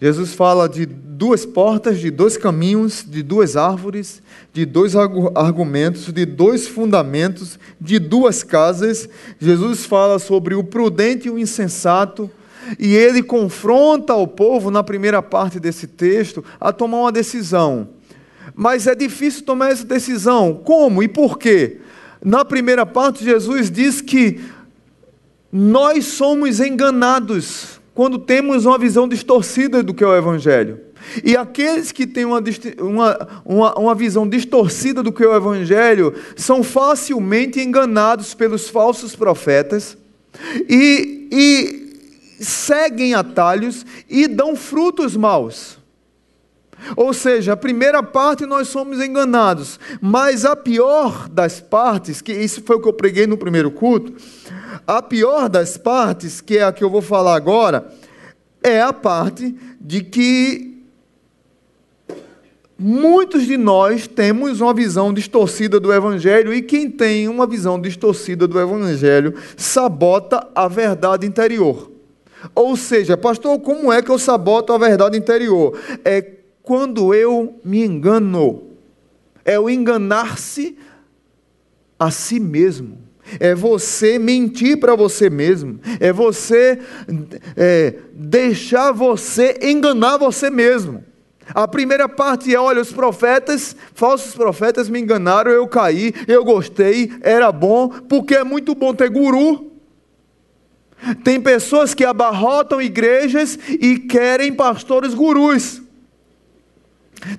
Jesus 0.00 0.34
fala 0.34 0.68
de 0.68 0.86
duas 1.18 1.44
portas, 1.44 1.98
de 1.98 2.12
dois 2.12 2.36
caminhos, 2.36 3.04
de 3.04 3.24
duas 3.24 3.56
árvores, 3.56 4.22
de 4.52 4.64
dois 4.64 4.94
argumentos, 4.94 6.12
de 6.12 6.24
dois 6.24 6.68
fundamentos, 6.68 7.58
de 7.80 7.98
duas 7.98 8.44
casas. 8.44 9.08
Jesus 9.36 9.84
fala 9.84 10.20
sobre 10.20 10.54
o 10.54 10.62
prudente 10.62 11.26
e 11.26 11.30
o 11.30 11.36
insensato, 11.36 12.30
e 12.78 12.94
ele 12.94 13.20
confronta 13.20 14.14
o 14.14 14.28
povo, 14.28 14.70
na 14.70 14.84
primeira 14.84 15.20
parte 15.20 15.58
desse 15.58 15.88
texto, 15.88 16.44
a 16.60 16.72
tomar 16.72 16.98
uma 16.98 17.12
decisão. 17.12 17.88
Mas 18.54 18.86
é 18.86 18.94
difícil 18.94 19.44
tomar 19.44 19.72
essa 19.72 19.84
decisão. 19.84 20.54
Como 20.54 21.02
e 21.02 21.08
por 21.08 21.36
quê? 21.36 21.78
Na 22.24 22.44
primeira 22.44 22.86
parte, 22.86 23.24
Jesus 23.24 23.72
diz 23.72 24.00
que 24.00 24.40
nós 25.50 26.04
somos 26.04 26.60
enganados 26.60 27.80
quando 27.92 28.20
temos 28.20 28.66
uma 28.66 28.78
visão 28.78 29.08
distorcida 29.08 29.82
do 29.82 29.92
que 29.92 30.04
é 30.04 30.06
o 30.06 30.16
Evangelho. 30.16 30.87
E 31.24 31.36
aqueles 31.36 31.92
que 31.92 32.06
têm 32.06 32.24
uma, 32.24 32.42
uma, 33.44 33.78
uma, 33.78 33.94
visão 33.94 34.28
distorcida 34.28 35.02
do 35.02 35.12
que 35.12 35.22
é 35.22 35.26
o 35.26 35.34
Evangelho 35.34 36.14
são 36.36 36.62
facilmente 36.62 37.60
enganados 37.60 38.34
pelos 38.34 38.68
falsos 38.68 39.16
profetas 39.16 39.96
e, 40.68 41.28
e 41.30 42.44
seguem 42.44 43.14
atalhos 43.14 43.84
e 44.08 44.28
dão 44.28 44.54
frutos 44.54 45.16
maus. 45.16 45.78
Ou 46.96 47.12
seja, 47.12 47.54
a 47.54 47.56
primeira 47.56 48.02
parte 48.02 48.46
nós 48.46 48.68
somos 48.68 49.00
enganados, 49.00 49.80
mas 50.00 50.44
a 50.44 50.54
pior 50.54 51.28
das 51.28 51.60
partes, 51.60 52.22
que 52.22 52.32
isso 52.32 52.62
foi 52.64 52.76
o 52.76 52.80
que 52.80 52.88
eu 52.88 52.92
preguei 52.92 53.26
no 53.26 53.36
primeiro 53.36 53.70
culto, 53.70 54.14
a 54.86 55.02
pior 55.02 55.48
das 55.48 55.76
partes, 55.76 56.40
que 56.40 56.58
é 56.58 56.62
a 56.62 56.72
que 56.72 56.84
eu 56.84 56.90
vou 56.90 57.02
falar 57.02 57.34
agora, 57.34 57.92
é 58.62 58.80
a 58.80 58.92
parte 58.92 59.54
de 59.80 60.02
que 60.02 60.77
muitos 62.78 63.44
de 63.44 63.56
nós 63.56 64.06
temos 64.06 64.60
uma 64.60 64.72
visão 64.72 65.12
distorcida 65.12 65.80
do 65.80 65.92
Evangelho 65.92 66.54
e 66.54 66.62
quem 66.62 66.88
tem 66.88 67.28
uma 67.28 67.46
visão 67.46 67.80
distorcida 67.80 68.46
do 68.46 68.60
Evangelho 68.60 69.34
sabota 69.56 70.46
a 70.54 70.68
verdade 70.68 71.26
interior. 71.26 71.90
Ou 72.54 72.76
seja, 72.76 73.16
pastor, 73.16 73.58
como 73.60 73.92
é 73.92 74.00
que 74.00 74.10
eu 74.10 74.18
saboto 74.18 74.72
a 74.72 74.78
verdade 74.78 75.18
interior? 75.18 75.76
É 76.04 76.22
quando 76.62 77.12
eu 77.12 77.58
me 77.64 77.84
engano. 77.84 78.62
É 79.44 79.58
o 79.58 79.68
enganar-se 79.68 80.76
a 81.98 82.10
si 82.10 82.38
mesmo. 82.38 82.98
É 83.40 83.54
você 83.54 84.18
mentir 84.18 84.78
para 84.78 84.94
você 84.94 85.28
mesmo. 85.28 85.80
É 85.98 86.12
você 86.12 86.78
é, 87.56 87.94
deixar 88.12 88.92
você 88.92 89.58
enganar 89.62 90.16
você 90.16 90.48
mesmo. 90.48 91.07
A 91.54 91.66
primeira 91.66 92.08
parte 92.08 92.54
é: 92.54 92.60
olha, 92.60 92.80
os 92.80 92.92
profetas, 92.92 93.74
falsos 93.94 94.34
profetas 94.34 94.88
me 94.88 95.00
enganaram, 95.00 95.50
eu 95.50 95.66
caí, 95.66 96.14
eu 96.26 96.44
gostei, 96.44 97.12
era 97.22 97.50
bom, 97.50 97.88
porque 97.88 98.34
é 98.34 98.44
muito 98.44 98.74
bom 98.74 98.94
ter 98.94 99.08
guru. 99.08 99.72
Tem 101.22 101.40
pessoas 101.40 101.94
que 101.94 102.04
abarrotam 102.04 102.82
igrejas 102.82 103.58
e 103.68 103.98
querem 103.98 104.52
pastores 104.52 105.14
gurus. 105.14 105.80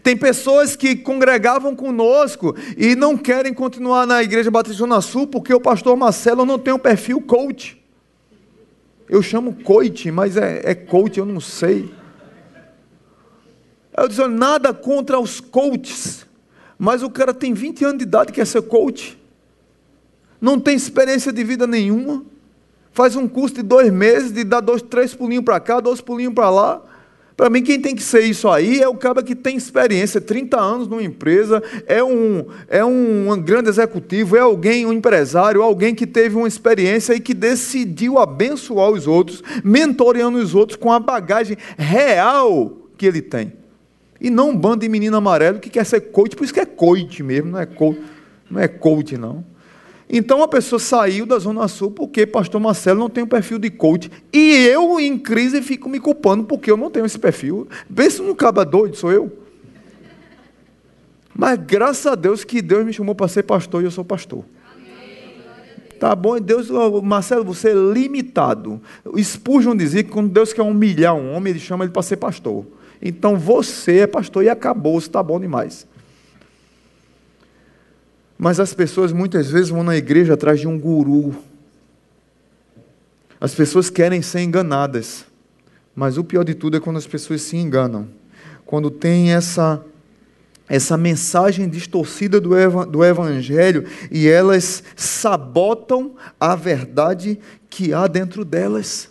Tem 0.03 0.15
pessoas 0.15 0.75
que 0.75 0.95
congregavam 0.95 1.75
conosco 1.75 2.55
e 2.77 2.95
não 2.95 3.17
querem 3.17 3.53
continuar 3.53 4.05
na 4.05 4.21
Igreja 4.21 4.51
Batista 4.51 4.79
Zona 4.79 5.01
Sul 5.01 5.27
porque 5.27 5.53
o 5.53 5.59
pastor 5.59 5.95
Marcelo 5.95 6.45
não 6.45 6.59
tem 6.59 6.73
um 6.73 6.79
perfil 6.79 7.21
coach. 7.21 7.81
Eu 9.07 9.21
chamo 9.21 9.53
coach, 9.63 10.11
mas 10.11 10.37
é, 10.37 10.61
é 10.63 10.75
coach, 10.75 11.17
eu 11.17 11.25
não 11.25 11.39
sei. 11.39 11.89
Eu 14.01 14.07
disse, 14.07 14.25
nada 14.27 14.73
contra 14.73 15.19
os 15.19 15.39
coaches, 15.39 16.25
mas 16.77 17.03
o 17.03 17.09
cara 17.09 17.33
tem 17.33 17.53
20 17.53 17.83
anos 17.83 17.97
de 17.97 18.03
idade 18.03 18.31
quer 18.31 18.47
ser 18.47 18.61
coach. 18.61 19.17
Não 20.39 20.59
tem 20.59 20.75
experiência 20.75 21.33
de 21.33 21.43
vida 21.43 21.67
nenhuma. 21.67 22.23
Faz 22.91 23.15
um 23.15 23.27
curso 23.27 23.55
de 23.55 23.61
dois 23.61 23.91
meses, 23.91 24.31
de 24.31 24.43
dar 24.43 24.61
dois, 24.61 24.81
três 24.81 25.13
pulinhos 25.13 25.43
para 25.43 25.59
cá, 25.59 25.79
dois 25.79 25.99
pulinhos 25.99 26.33
para 26.33 26.49
lá. 26.49 26.81
Para 27.35 27.49
mim, 27.49 27.61
quem 27.61 27.79
tem 27.79 27.95
que 27.95 28.03
ser 28.03 28.21
isso 28.21 28.49
aí 28.49 28.81
é 28.81 28.87
o 28.87 28.95
cara 28.95 29.23
que 29.23 29.33
tem 29.33 29.55
experiência, 29.55 30.19
30 30.19 30.59
anos 30.59 30.87
numa 30.89 31.01
empresa, 31.01 31.63
é 31.87 32.03
um, 32.03 32.45
é 32.67 32.83
um, 32.83 33.31
um 33.31 33.41
grande 33.41 33.69
executivo, 33.69 34.35
é 34.35 34.41
alguém, 34.41 34.85
um 34.85 34.91
empresário, 34.91 35.61
alguém 35.61 35.95
que 35.95 36.05
teve 36.05 36.35
uma 36.35 36.49
experiência 36.49 37.13
e 37.13 37.19
que 37.19 37.33
decidiu 37.33 38.17
abençoar 38.17 38.89
os 38.89 39.07
outros, 39.07 39.41
mentoreando 39.63 40.37
os 40.37 40.53
outros 40.53 40.77
com 40.77 40.91
a 40.91 40.99
bagagem 40.99 41.57
real 41.77 42.77
que 42.97 43.05
ele 43.05 43.21
tem. 43.21 43.58
E 44.19 44.29
não 44.29 44.49
um 44.49 44.57
bando 44.57 44.81
de 44.81 44.89
menino 44.89 45.15
amarelo 45.15 45.59
que 45.59 45.69
quer 45.69 45.85
ser 45.85 46.01
coach, 46.01 46.35
por 46.35 46.43
isso 46.43 46.53
que 46.53 46.59
é 46.59 46.65
coach 46.65 47.23
mesmo, 47.23 47.51
não 47.51 47.59
é 47.59 47.65
coach, 47.65 48.01
não 48.49 48.59
é 48.59 48.67
coach 48.67 49.17
não. 49.17 49.43
Então 50.09 50.41
a 50.41 50.47
pessoa 50.47 50.79
saiu 50.79 51.25
da 51.25 51.37
Zona 51.37 51.67
Sul 51.67 51.91
porque 51.91 52.25
pastor 52.25 52.59
Marcelo 52.59 52.99
não 52.99 53.09
tem 53.09 53.23
um 53.23 53.27
perfil 53.27 53.59
de 53.59 53.69
coach. 53.69 54.09
E 54.33 54.55
eu, 54.65 54.99
em 54.99 55.19
crise, 55.19 55.61
fico 55.61 55.87
me 55.87 55.99
culpando 55.99 56.43
porque 56.43 56.71
eu 56.71 56.75
não 56.75 56.89
tenho 56.89 57.05
esse 57.05 57.19
perfil. 57.19 57.67
Vê 57.87 58.09
se 58.09 58.19
não 58.21 58.31
acaba 58.31 58.65
doido, 58.65 58.95
sou 58.95 59.11
eu. 59.11 59.31
Mas 61.33 61.59
graças 61.59 62.05
a 62.07 62.15
Deus 62.15 62.43
que 62.43 62.59
Deus 62.59 62.83
me 62.83 62.91
chamou 62.91 63.13
para 63.13 63.27
ser 63.27 63.43
pastor 63.43 63.83
e 63.83 63.85
eu 63.85 63.91
sou 63.91 64.03
pastor. 64.03 64.43
Tá 65.99 66.15
bom, 66.15 66.39
Deus, 66.39 66.69
Marcelo, 67.03 67.43
você 67.43 67.69
é 67.69 67.73
limitado. 67.73 68.81
Spurgeon 69.21 69.75
dizia 69.75 70.03
que 70.03 70.09
quando 70.09 70.29
Deus 70.29 70.53
quer 70.53 70.61
humilhar 70.61 71.13
um 71.13 71.33
homem, 71.33 71.51
ele 71.51 71.59
chama 71.59 71.83
ele 71.83 71.91
para 71.91 72.01
ser 72.01 72.17
pastor. 72.17 72.65
Então 73.01 73.37
você 73.37 73.99
é 73.99 74.07
pastor 74.07 74.43
e 74.43 74.49
acabou, 74.49 74.97
está 74.97 75.21
bom 75.23 75.39
demais. 75.39 75.87
Mas 78.37 78.59
as 78.59 78.73
pessoas 78.73 79.11
muitas 79.11 79.49
vezes 79.51 79.69
vão 79.69 79.83
na 79.83 79.97
igreja 79.97 80.33
atrás 80.33 80.59
de 80.59 80.67
um 80.67 80.79
guru. 80.79 81.35
As 83.39 83.53
pessoas 83.53 83.89
querem 83.89 84.21
ser 84.21 84.41
enganadas. 84.41 85.25
Mas 85.95 86.17
o 86.17 86.23
pior 86.23 86.43
de 86.43 86.55
tudo 86.55 86.77
é 86.77 86.79
quando 86.79 86.97
as 86.97 87.07
pessoas 87.07 87.41
se 87.41 87.57
enganam. 87.57 88.07
Quando 88.65 88.89
tem 88.89 89.33
essa 89.33 89.83
essa 90.69 90.95
mensagem 90.95 91.67
distorcida 91.67 92.39
do, 92.39 92.51
do 92.85 93.03
Evangelho 93.03 93.85
e 94.11 94.27
elas 94.27 94.83
sabotam 94.95 96.13
a 96.39 96.55
verdade 96.55 97.39
que 97.67 97.91
há 97.91 98.05
dentro 98.05 98.45
delas. 98.45 99.09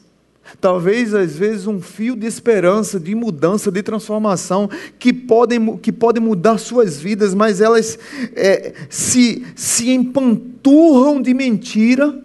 Talvez, 0.60 1.14
às 1.14 1.36
vezes, 1.36 1.66
um 1.66 1.80
fio 1.80 2.16
de 2.16 2.26
esperança, 2.26 2.98
de 2.98 3.14
mudança, 3.14 3.70
de 3.70 3.82
transformação, 3.82 4.68
que 4.98 5.12
podem, 5.12 5.76
que 5.76 5.92
podem 5.92 6.22
mudar 6.22 6.58
suas 6.58 6.98
vidas, 6.98 7.34
mas 7.34 7.60
elas 7.60 7.98
é, 8.34 8.72
se, 8.88 9.46
se 9.54 9.90
empanturram 9.90 11.20
de 11.20 11.34
mentira, 11.34 12.18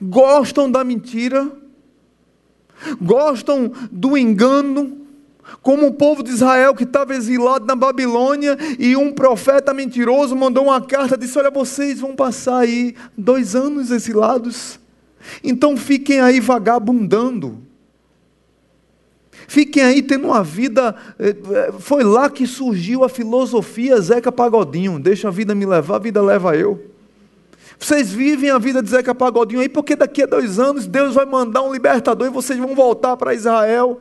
gostam 0.00 0.70
da 0.70 0.84
mentira, 0.84 1.50
gostam 3.00 3.72
do 3.90 4.16
engano, 4.16 4.98
como 5.62 5.86
o 5.86 5.94
povo 5.94 6.22
de 6.22 6.30
Israel 6.30 6.74
que 6.74 6.84
estava 6.84 7.14
exilado 7.14 7.64
na 7.64 7.74
Babilônia 7.74 8.56
e 8.78 8.96
um 8.96 9.12
profeta 9.12 9.72
mentiroso 9.72 10.36
mandou 10.36 10.64
uma 10.64 10.80
carta, 10.80 11.16
disse: 11.16 11.38
Olha, 11.38 11.50
vocês 11.50 12.00
vão 12.00 12.14
passar 12.14 12.58
aí 12.58 12.94
dois 13.16 13.54
anos 13.54 13.90
exilados 13.90 14.78
então 15.42 15.76
fiquem 15.76 16.20
aí 16.20 16.40
vagabundando. 16.40 17.66
Fiquem 19.48 19.82
aí 19.82 20.02
tendo 20.02 20.26
uma 20.26 20.42
vida. 20.42 20.94
Eh, 21.18 21.36
eh, 21.52 21.72
foi 21.78 22.02
lá 22.02 22.28
que 22.28 22.46
surgiu 22.46 23.04
a 23.04 23.08
filosofia 23.08 24.00
Zeca 24.00 24.32
Pagodinho. 24.32 24.98
Deixa 24.98 25.28
a 25.28 25.30
vida 25.30 25.54
me 25.54 25.66
levar, 25.66 25.96
a 25.96 26.00
vida 26.00 26.20
leva 26.20 26.56
eu. 26.56 26.90
Vocês 27.78 28.10
vivem 28.10 28.50
a 28.50 28.58
vida 28.58 28.82
de 28.82 28.88
Zeca 28.88 29.14
Pagodinho 29.14 29.60
aí, 29.60 29.68
porque 29.68 29.94
daqui 29.94 30.22
a 30.22 30.26
dois 30.26 30.58
anos 30.58 30.86
Deus 30.86 31.14
vai 31.14 31.26
mandar 31.26 31.62
um 31.62 31.72
libertador 31.72 32.26
e 32.26 32.30
vocês 32.30 32.58
vão 32.58 32.74
voltar 32.74 33.16
para 33.16 33.34
Israel. 33.34 34.00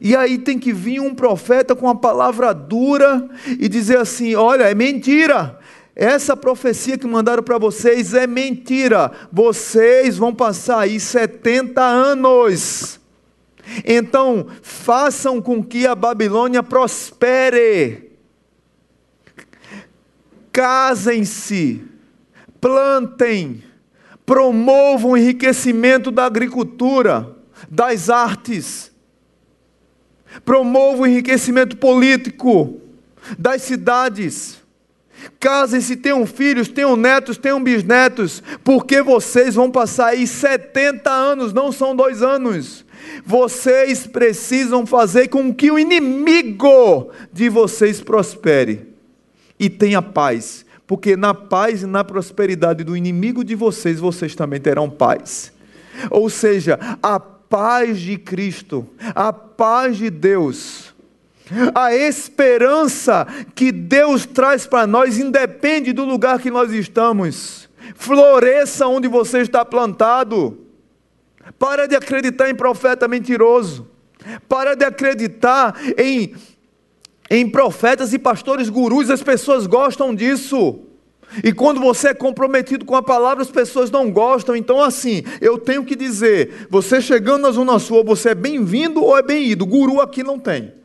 E 0.00 0.14
aí 0.14 0.38
tem 0.38 0.58
que 0.58 0.72
vir 0.72 1.00
um 1.00 1.14
profeta 1.14 1.74
com 1.74 1.86
uma 1.86 1.96
palavra 1.96 2.52
dura 2.52 3.28
e 3.46 3.68
dizer 3.68 3.98
assim: 3.98 4.34
olha, 4.34 4.64
é 4.64 4.74
mentira. 4.74 5.57
Essa 5.98 6.36
profecia 6.36 6.96
que 6.96 7.08
mandaram 7.08 7.42
para 7.42 7.58
vocês 7.58 8.14
é 8.14 8.24
mentira. 8.24 9.10
Vocês 9.32 10.16
vão 10.16 10.32
passar 10.32 10.78
aí 10.78 11.00
70 11.00 11.82
anos. 11.82 13.00
Então, 13.84 14.46
façam 14.62 15.42
com 15.42 15.60
que 15.60 15.88
a 15.88 15.96
Babilônia 15.96 16.62
prospere. 16.62 18.12
Casem-se, 20.52 21.82
plantem, 22.60 23.64
promovam 24.24 25.10
o 25.10 25.16
enriquecimento 25.16 26.12
da 26.12 26.26
agricultura, 26.26 27.36
das 27.68 28.08
artes, 28.08 28.92
promovam 30.44 31.00
o 31.00 31.06
enriquecimento 31.08 31.76
político 31.76 32.80
das 33.36 33.62
cidades 33.62 34.67
Casem-se, 35.40 35.96
tenham 35.96 36.26
filhos, 36.26 36.68
tenham 36.68 36.96
netos, 36.96 37.36
tenham 37.36 37.62
bisnetos, 37.62 38.42
porque 38.64 39.02
vocês 39.02 39.54
vão 39.54 39.70
passar 39.70 40.08
aí 40.08 40.26
70 40.26 41.10
anos, 41.10 41.52
não 41.52 41.70
são 41.70 41.94
dois 41.94 42.22
anos. 42.22 42.84
Vocês 43.24 44.06
precisam 44.06 44.86
fazer 44.86 45.28
com 45.28 45.54
que 45.54 45.70
o 45.70 45.78
inimigo 45.78 47.10
de 47.32 47.48
vocês 47.48 48.00
prospere 48.00 48.88
e 49.58 49.68
tenha 49.70 50.02
paz, 50.02 50.64
porque 50.86 51.16
na 51.16 51.34
paz 51.34 51.82
e 51.82 51.86
na 51.86 52.02
prosperidade 52.04 52.84
do 52.84 52.96
inimigo 52.96 53.44
de 53.44 53.54
vocês, 53.54 54.00
vocês 54.00 54.34
também 54.34 54.60
terão 54.60 54.88
paz. 54.88 55.52
Ou 56.10 56.28
seja, 56.30 56.78
a 57.02 57.18
paz 57.18 57.98
de 57.98 58.16
Cristo, 58.16 58.86
a 59.14 59.32
paz 59.32 59.96
de 59.96 60.10
Deus 60.10 60.87
a 61.74 61.94
esperança 61.94 63.26
que 63.54 63.72
Deus 63.72 64.26
traz 64.26 64.66
para 64.66 64.86
nós 64.86 65.18
independe 65.18 65.92
do 65.92 66.04
lugar 66.04 66.40
que 66.40 66.50
nós 66.50 66.72
estamos. 66.72 67.68
Floresça 67.94 68.86
onde 68.86 69.08
você 69.08 69.40
está 69.40 69.64
plantado. 69.64 70.58
Para 71.58 71.86
de 71.86 71.96
acreditar 71.96 72.50
em 72.50 72.54
profeta 72.54 73.08
mentiroso. 73.08 73.88
Para 74.48 74.74
de 74.74 74.84
acreditar 74.84 75.74
em, 75.96 76.34
em 77.30 77.48
profetas 77.48 78.12
e 78.12 78.18
pastores 78.18 78.68
gurus. 78.68 79.10
As 79.10 79.22
pessoas 79.22 79.66
gostam 79.66 80.14
disso. 80.14 80.80
E 81.44 81.52
quando 81.52 81.80
você 81.80 82.08
é 82.08 82.14
comprometido 82.14 82.84
com 82.84 82.96
a 82.96 83.02
palavra, 83.02 83.42
as 83.42 83.50
pessoas 83.50 83.90
não 83.90 84.10
gostam. 84.10 84.56
Então, 84.56 84.82
assim, 84.82 85.22
eu 85.40 85.58
tenho 85.58 85.84
que 85.84 85.94
dizer: 85.94 86.66
você 86.70 87.00
chegando 87.00 87.42
na 87.42 87.50
Zona 87.50 87.78
Sul, 87.78 88.04
você 88.04 88.30
é 88.30 88.34
bem-vindo 88.34 89.02
ou 89.02 89.16
é 89.16 89.22
bem-ido. 89.22 89.66
Guru 89.66 90.00
aqui 90.00 90.22
não 90.22 90.38
tem. 90.38 90.77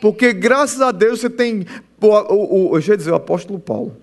Porque 0.00 0.32
graças 0.32 0.80
a 0.80 0.92
Deus 0.92 1.20
você 1.20 1.30
tem. 1.30 1.66
O, 2.00 2.70
o, 2.70 2.76
eu 2.76 2.80
ia 2.80 2.96
dizer 2.96 3.10
o 3.10 3.16
apóstolo 3.16 3.58
Paulo. 3.58 3.96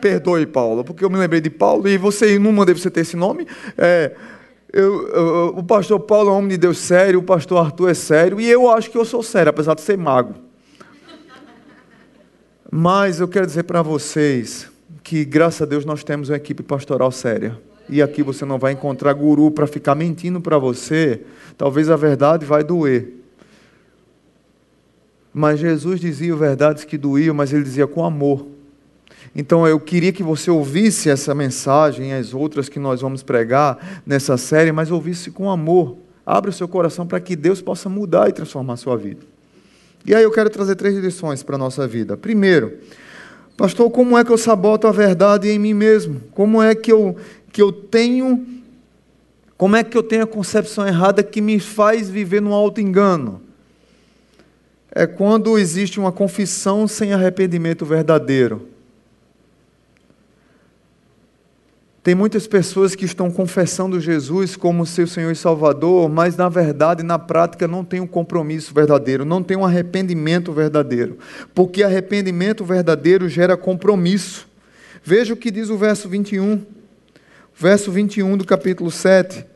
Perdoe, 0.00 0.44
Paulo, 0.44 0.84
porque 0.84 1.02
eu 1.02 1.08
me 1.08 1.16
lembrei 1.16 1.40
de 1.40 1.48
Paulo 1.48 1.88
e 1.88 1.96
você 1.96 2.38
não 2.38 2.52
mandei 2.52 2.74
você 2.74 2.90
ter 2.90 3.00
esse 3.00 3.16
nome. 3.16 3.46
É, 3.78 4.14
eu, 4.70 5.08
eu, 5.08 5.54
o 5.56 5.62
pastor 5.62 5.98
Paulo 6.00 6.28
é 6.28 6.32
um 6.32 6.36
homem 6.36 6.50
de 6.50 6.58
Deus 6.58 6.78
sério, 6.78 7.20
o 7.20 7.22
pastor 7.22 7.64
Arthur 7.64 7.88
é 7.88 7.94
sério, 7.94 8.38
e 8.38 8.50
eu 8.50 8.68
acho 8.68 8.90
que 8.90 8.98
eu 8.98 9.04
sou 9.04 9.22
sério, 9.22 9.48
apesar 9.48 9.74
de 9.74 9.80
ser 9.80 9.96
mago. 9.96 10.34
Mas 12.70 13.20
eu 13.20 13.28
quero 13.28 13.46
dizer 13.46 13.62
para 13.62 13.80
vocês 13.80 14.68
que, 15.02 15.24
graças 15.24 15.62
a 15.62 15.64
Deus, 15.64 15.84
nós 15.84 16.04
temos 16.04 16.28
uma 16.28 16.36
equipe 16.36 16.62
pastoral 16.62 17.10
séria. 17.12 17.58
E 17.88 18.02
aqui 18.02 18.22
você 18.22 18.44
não 18.44 18.58
vai 18.58 18.72
encontrar 18.72 19.12
guru 19.12 19.50
para 19.50 19.66
ficar 19.66 19.94
mentindo 19.94 20.40
para 20.40 20.58
você. 20.58 21.20
Talvez 21.56 21.88
a 21.88 21.96
verdade 21.96 22.44
vai 22.44 22.64
doer. 22.64 23.23
Mas 25.34 25.58
Jesus 25.58 26.00
dizia 26.00 26.34
verdades 26.36 26.84
que 26.84 26.96
doíam, 26.96 27.34
mas 27.34 27.52
ele 27.52 27.64
dizia 27.64 27.86
com 27.86 28.04
amor. 28.04 28.46
Então 29.34 29.66
eu 29.66 29.80
queria 29.80 30.12
que 30.12 30.22
você 30.22 30.50
ouvisse 30.50 31.10
essa 31.10 31.34
mensagem 31.34 32.10
e 32.10 32.12
as 32.14 32.32
outras 32.32 32.68
que 32.68 32.78
nós 32.78 33.00
vamos 33.00 33.22
pregar 33.22 34.00
nessa 34.06 34.36
série, 34.36 34.70
mas 34.70 34.90
ouvisse 34.90 35.30
com 35.30 35.50
amor, 35.50 35.98
Abra 36.26 36.50
o 36.50 36.52
seu 36.52 36.66
coração 36.66 37.06
para 37.06 37.20
que 37.20 37.36
Deus 37.36 37.60
possa 37.60 37.88
mudar 37.88 38.28
e 38.28 38.32
transformar 38.32 38.74
a 38.74 38.76
sua 38.76 38.96
vida. 38.96 39.20
E 40.06 40.14
aí 40.14 40.22
eu 40.22 40.30
quero 40.30 40.48
trazer 40.48 40.74
três 40.74 40.96
lições 40.96 41.42
para 41.42 41.56
a 41.56 41.58
nossa 41.58 41.86
vida. 41.86 42.16
Primeiro, 42.16 42.78
pastor, 43.56 43.90
como 43.90 44.16
é 44.16 44.24
que 44.24 44.30
eu 44.30 44.38
saboto 44.38 44.86
a 44.86 44.92
verdade 44.92 45.48
em 45.48 45.58
mim 45.58 45.74
mesmo? 45.74 46.20
Como 46.32 46.62
é 46.62 46.74
que 46.74 46.90
eu, 46.90 47.16
que 47.52 47.60
eu 47.60 47.70
tenho. 47.70 48.46
Como 49.56 49.76
é 49.76 49.84
que 49.84 49.96
eu 49.96 50.02
tenho 50.02 50.24
a 50.24 50.26
concepção 50.26 50.86
errada 50.86 51.22
que 51.22 51.40
me 51.40 51.60
faz 51.60 52.08
viver 52.08 52.40
num 52.40 52.52
auto-engano? 52.52 53.40
É 54.94 55.06
quando 55.06 55.58
existe 55.58 55.98
uma 55.98 56.12
confissão 56.12 56.86
sem 56.86 57.12
arrependimento 57.12 57.84
verdadeiro. 57.84 58.68
Tem 62.04 62.14
muitas 62.14 62.46
pessoas 62.46 62.94
que 62.94 63.06
estão 63.06 63.30
confessando 63.30 63.98
Jesus 63.98 64.56
como 64.56 64.84
seu 64.84 65.06
Senhor 65.06 65.32
e 65.32 65.34
Salvador, 65.34 66.06
mas 66.10 66.36
na 66.36 66.50
verdade, 66.50 67.02
na 67.02 67.18
prática, 67.18 67.66
não 67.66 67.82
tem 67.82 67.98
um 67.98 68.06
compromisso 68.06 68.74
verdadeiro, 68.74 69.24
não 69.24 69.42
tem 69.42 69.56
um 69.56 69.64
arrependimento 69.64 70.52
verdadeiro. 70.52 71.18
Porque 71.54 71.82
arrependimento 71.82 72.62
verdadeiro 72.62 73.26
gera 73.26 73.56
compromisso. 73.56 74.46
Veja 75.02 75.32
o 75.32 75.36
que 75.36 75.50
diz 75.50 75.70
o 75.70 75.78
verso 75.78 76.06
21. 76.06 76.62
Verso 77.56 77.90
21 77.90 78.36
do 78.36 78.44
capítulo 78.44 78.90
7. 78.90 79.53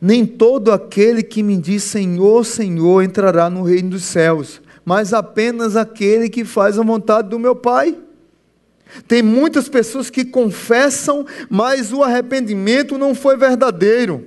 Nem 0.00 0.26
todo 0.26 0.72
aquele 0.72 1.22
que 1.22 1.42
me 1.42 1.56
diz 1.56 1.82
Senhor, 1.82 2.44
Senhor 2.44 3.02
entrará 3.02 3.48
no 3.48 3.62
reino 3.62 3.90
dos 3.90 4.04
céus, 4.04 4.60
mas 4.84 5.12
apenas 5.12 5.76
aquele 5.76 6.28
que 6.28 6.44
faz 6.44 6.78
a 6.78 6.82
vontade 6.82 7.28
do 7.28 7.38
meu 7.38 7.56
Pai. 7.56 7.96
Tem 9.08 9.22
muitas 9.22 9.68
pessoas 9.68 10.10
que 10.10 10.24
confessam, 10.24 11.26
mas 11.48 11.92
o 11.92 12.02
arrependimento 12.02 12.98
não 12.98 13.14
foi 13.14 13.36
verdadeiro. 13.36 14.26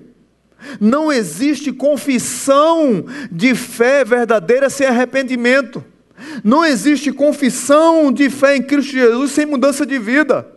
Não 0.81 1.11
existe 1.11 1.71
confissão 1.71 3.05
de 3.31 3.53
fé 3.55 4.03
verdadeira 4.03 4.69
sem 4.69 4.87
arrependimento. 4.87 5.83
Não 6.43 6.65
existe 6.65 7.11
confissão 7.11 8.11
de 8.11 8.29
fé 8.29 8.57
em 8.57 8.63
Cristo 8.63 8.91
Jesus 8.91 9.31
sem 9.31 9.45
mudança 9.45 9.85
de 9.85 9.99
vida. 9.99 10.56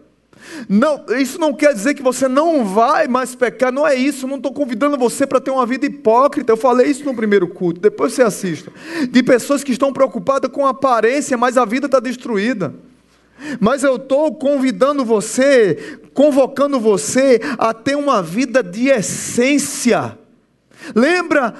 Não, 0.69 1.05
isso 1.19 1.39
não 1.39 1.53
quer 1.53 1.73
dizer 1.75 1.95
que 1.95 2.03
você 2.03 2.29
não 2.29 2.65
vai 2.65 3.09
mais 3.09 3.35
pecar, 3.35 3.73
não 3.73 3.87
é 3.87 3.95
isso. 3.95 4.27
Não 4.27 4.37
estou 4.37 4.53
convidando 4.53 4.97
você 4.97 5.27
para 5.27 5.41
ter 5.41 5.51
uma 5.51 5.67
vida 5.67 5.87
hipócrita. 5.87 6.53
Eu 6.53 6.57
falei 6.57 6.89
isso 6.89 7.05
no 7.05 7.15
primeiro 7.15 7.49
culto, 7.49 7.81
depois 7.81 8.13
você 8.13 8.23
assista. 8.23 8.73
De 9.11 9.23
pessoas 9.23 9.65
que 9.65 9.73
estão 9.73 9.93
preocupadas 9.93 10.51
com 10.51 10.67
a 10.67 10.71
aparência, 10.71 11.37
mas 11.37 11.57
a 11.57 11.65
vida 11.65 11.87
está 11.87 12.01
destruída. 12.01 12.75
Mas 13.59 13.83
eu 13.83 13.97
estou 13.97 14.35
convidando 14.35 15.05
você, 15.05 15.99
convocando 16.13 16.79
você 16.79 17.41
a 17.59 17.73
ter 17.73 17.97
uma 17.97 18.23
vida 18.23 18.63
de 18.63 18.89
essência. 18.89 20.19
Lembra 20.95 21.55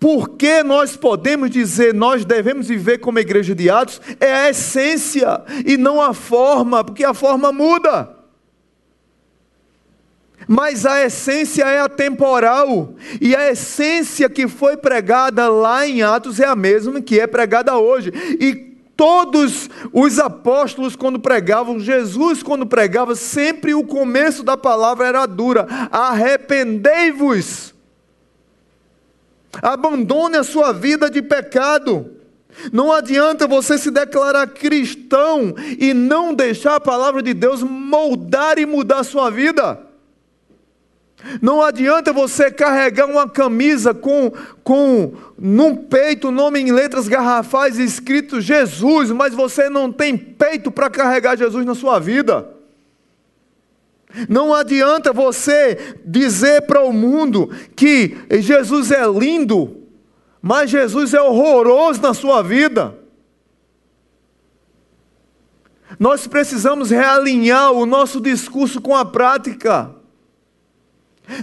por 0.00 0.30
que 0.30 0.62
nós 0.62 0.96
podemos 0.96 1.50
dizer 1.50 1.92
nós 1.92 2.24
devemos 2.24 2.68
viver 2.68 2.98
como 2.98 3.18
igreja 3.18 3.54
de 3.54 3.68
Atos? 3.68 4.00
É 4.18 4.32
a 4.32 4.50
essência 4.50 5.42
e 5.66 5.76
não 5.76 6.00
a 6.00 6.14
forma, 6.14 6.82
porque 6.82 7.04
a 7.04 7.12
forma 7.12 7.52
muda. 7.52 8.16
Mas 10.48 10.86
a 10.86 11.04
essência 11.04 11.64
é 11.64 11.80
atemporal, 11.80 12.94
e 13.20 13.36
a 13.36 13.52
essência 13.52 14.28
que 14.30 14.48
foi 14.48 14.76
pregada 14.76 15.48
lá 15.48 15.86
em 15.86 16.02
Atos 16.02 16.40
é 16.40 16.46
a 16.46 16.56
mesma 16.56 17.02
que 17.02 17.20
é 17.20 17.26
pregada 17.26 17.76
hoje. 17.76 18.10
E 18.40 18.70
Todos 19.00 19.70
os 19.94 20.18
apóstolos, 20.18 20.94
quando 20.94 21.18
pregavam, 21.18 21.80
Jesus, 21.80 22.42
quando 22.42 22.66
pregava, 22.66 23.14
sempre 23.14 23.72
o 23.72 23.82
começo 23.82 24.42
da 24.42 24.58
palavra 24.58 25.06
era 25.06 25.24
dura: 25.24 25.66
arrependei-vos, 25.90 27.69
abandone 29.62 30.36
a 30.36 30.44
sua 30.44 30.72
vida 30.72 31.10
de 31.10 31.22
pecado. 31.22 32.10
Não 32.72 32.92
adianta 32.92 33.46
você 33.46 33.78
se 33.78 33.90
declarar 33.90 34.46
cristão 34.48 35.54
e 35.78 35.94
não 35.94 36.34
deixar 36.34 36.76
a 36.76 36.80
palavra 36.80 37.22
de 37.22 37.32
Deus 37.32 37.62
moldar 37.62 38.58
e 38.58 38.66
mudar 38.66 39.00
a 39.00 39.04
sua 39.04 39.30
vida. 39.30 39.86
Não 41.40 41.62
adianta 41.62 42.12
você 42.12 42.50
carregar 42.50 43.06
uma 43.06 43.28
camisa 43.28 43.92
com, 43.92 44.32
com 44.64 45.12
num 45.38 45.76
peito 45.76 46.28
o 46.28 46.32
nome 46.32 46.60
em 46.60 46.72
letras 46.72 47.08
garrafais 47.08 47.78
escrito 47.78 48.40
Jesus, 48.40 49.10
mas 49.10 49.34
você 49.34 49.68
não 49.68 49.92
tem 49.92 50.16
peito 50.16 50.70
para 50.70 50.88
carregar 50.88 51.36
Jesus 51.36 51.64
na 51.66 51.74
sua 51.74 51.98
vida. 51.98 52.59
Não 54.28 54.54
adianta 54.54 55.12
você 55.12 55.96
dizer 56.04 56.62
para 56.62 56.82
o 56.82 56.92
mundo 56.92 57.50
que 57.76 58.16
Jesus 58.40 58.90
é 58.90 59.06
lindo, 59.06 59.76
mas 60.42 60.70
Jesus 60.70 61.14
é 61.14 61.20
horroroso 61.20 62.00
na 62.02 62.14
sua 62.14 62.42
vida. 62.42 62.98
Nós 65.98 66.26
precisamos 66.26 66.90
realinhar 66.90 67.72
o 67.72 67.84
nosso 67.84 68.20
discurso 68.20 68.80
com 68.80 68.96
a 68.96 69.04
prática. 69.04 69.94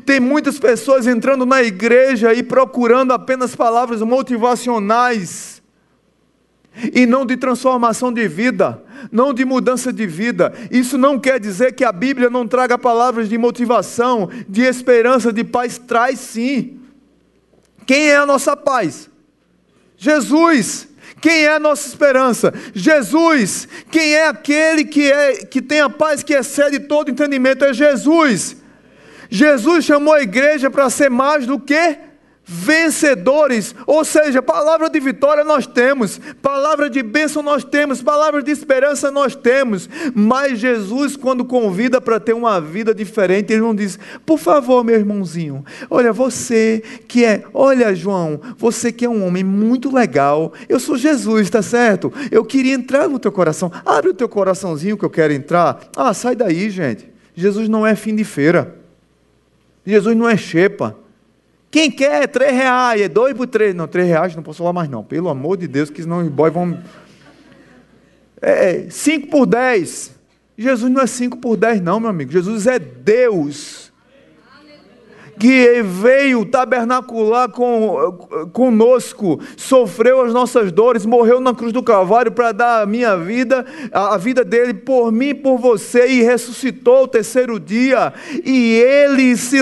Tem 0.06 0.20
muitas 0.20 0.60
pessoas 0.60 1.08
entrando 1.08 1.46
na 1.46 1.64
igreja 1.64 2.34
e 2.34 2.44
procurando 2.44 3.14
apenas 3.14 3.56
palavras 3.56 4.02
motivacionais 4.02 5.62
e 6.94 7.06
não 7.06 7.26
de 7.26 7.38
transformação 7.38 8.12
de 8.12 8.28
vida, 8.28 8.84
não 9.12 9.34
de 9.34 9.46
mudança 9.46 9.92
de 9.92 10.06
vida. 10.06 10.54
Isso 10.72 10.98
não 10.98 11.20
quer 11.20 11.40
dizer 11.40 11.74
que 11.74 11.84
a 11.84 11.92
Bíblia 11.92 12.30
não 12.30 12.48
traga 12.48 12.78
palavras 12.78 13.30
de 13.30 13.38
motivação, 13.38 14.30
de 14.48 14.62
esperança, 14.62 15.32
de 15.32 15.44
paz. 15.44 15.78
Traz 15.78 16.20
sim. 16.20 16.80
Quem 17.86 18.10
é 18.10 18.18
a 18.18 18.26
nossa 18.26 18.56
paz? 18.56 19.10
Jesus. 19.98 20.88
Quem 21.22 21.46
é 21.46 21.54
a 21.54 21.60
nossa 21.60 21.88
esperança? 21.88 22.54
Jesus. 22.74 23.68
Quem 23.90 24.14
é 24.14 24.28
aquele 24.28 24.86
que, 24.86 25.12
é, 25.12 25.46
que 25.46 25.62
tem 25.62 25.80
a 25.80 25.90
paz 25.90 26.22
que 26.24 26.34
excede 26.34 26.80
todo 26.80 27.10
entendimento? 27.10 27.66
É 27.66 27.74
Jesus. 27.74 28.58
Jesus 29.30 29.86
chamou 29.86 30.14
a 30.14 30.22
igreja 30.22 30.70
para 30.70 30.90
ser 30.90 31.10
mais 31.10 31.46
do 31.46 31.60
que 31.60 31.98
vencedores, 32.48 33.76
ou 33.86 34.06
seja, 34.06 34.42
palavra 34.42 34.90
de 34.90 35.00
vitória 35.02 35.44
nós 35.44 35.68
temos, 35.68 36.18
palavra 36.42 36.90
de 36.90 37.04
bênção 37.04 37.44
nós 37.44 37.66
temos, 37.66 38.02
palavra 38.02 38.42
de 38.42 38.50
esperança 38.50 39.12
nós 39.12 39.36
temos, 39.36 39.90
mas 40.16 40.58
Jesus, 40.58 41.18
quando 41.18 41.44
convida 41.44 42.00
para 42.00 42.22
ter 42.22 42.32
uma 42.32 42.62
vida 42.62 42.96
diferente, 42.96 43.52
ele 43.52 43.62
não 43.62 43.76
diz, 43.76 44.00
por 44.26 44.40
favor, 44.40 44.82
meu 44.82 44.96
irmãozinho, 44.96 45.66
olha, 45.90 46.14
você 46.14 46.82
que 47.06 47.26
é, 47.26 47.44
olha, 47.54 47.94
João, 47.94 48.40
você 48.58 48.94
que 48.94 49.04
é 49.04 49.10
um 49.10 49.28
homem 49.28 49.44
muito 49.44 49.94
legal, 49.94 50.54
eu 50.70 50.80
sou 50.80 50.96
Jesus, 50.96 51.50
tá 51.50 51.62
certo? 51.62 52.14
Eu 52.32 52.46
queria 52.46 52.74
entrar 52.74 53.10
no 53.10 53.20
teu 53.20 53.32
coração, 53.32 53.70
abre 53.86 54.12
o 54.12 54.14
teu 54.14 54.30
coraçãozinho 54.30 54.98
que 54.98 55.04
eu 55.04 55.10
quero 55.10 55.34
entrar, 55.34 55.82
ah, 55.98 56.14
sai 56.14 56.34
daí, 56.34 56.70
gente, 56.70 57.12
Jesus 57.36 57.68
não 57.68 57.86
é 57.86 57.94
fim 57.94 58.16
de 58.16 58.24
feira. 58.24 58.76
Jesus 59.86 60.18
não 60.18 60.28
é 60.28 60.36
xepa. 60.36 60.96
Quem 61.70 61.92
quer 61.92 62.28
três 62.28 62.52
reais, 62.52 63.02
é 63.02 63.10
dois 63.10 63.34
por 63.34 63.48
três. 63.48 63.76
Não, 63.76 63.88
três 63.88 64.08
reais 64.08 64.36
não 64.36 64.44
posso 64.44 64.60
falar 64.60 64.74
mais 64.74 64.90
não. 64.90 65.04
Pelo 65.04 65.30
amor 65.30 65.58
de 65.58 65.68
Deus, 65.68 65.90
que 65.90 66.02
senão 66.02 66.20
os 66.20 66.30
boys 66.30 66.54
vão... 66.54 66.82
É, 68.42 68.88
cinco 68.90 69.28
por 69.28 69.46
dez. 69.46 70.16
Jesus 70.58 70.92
não 70.92 71.02
é 71.02 71.08
cinco 71.08 71.38
por 71.38 71.58
dez 71.58 71.82
não, 71.82 72.00
meu 72.00 72.10
amigo. 72.10 72.32
Jesus 72.32 72.68
é 72.68 72.80
Deus 72.80 73.87
que 75.40 75.82
veio 75.84 76.46
tabernacular 76.46 77.50
com, 77.50 78.12
conosco, 78.52 79.40
sofreu 79.56 80.22
as 80.22 80.34
nossas 80.34 80.72
dores, 80.72 81.06
morreu 81.06 81.40
na 81.40 81.54
cruz 81.54 81.72
do 81.72 81.84
Calvário 81.84 82.32
para 82.32 82.52
dar 82.52 82.82
a 82.82 82.86
minha 82.86 83.16
vida, 83.16 83.66
a 83.92 84.18
vida 84.18 84.44
dele 84.44 84.74
por 84.74 85.12
mim, 85.12 85.36
por 85.36 85.58
você, 85.58 86.08
e 86.08 86.24
ressuscitou 86.24 87.04
o 87.04 87.08
terceiro 87.08 87.60
dia, 87.60 88.14
e 88.44 88.76
ele 88.76 89.36
se 89.38 89.60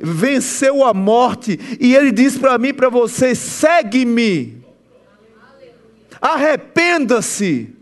venceu 0.00 0.84
a 0.84 0.92
morte, 0.92 1.58
e 1.80 1.94
ele 1.94 2.10
diz 2.10 2.36
para 2.36 2.58
mim, 2.58 2.74
para 2.74 2.88
você: 2.88 3.34
segue-me, 3.34 4.62
arrependa-se. 6.20 7.81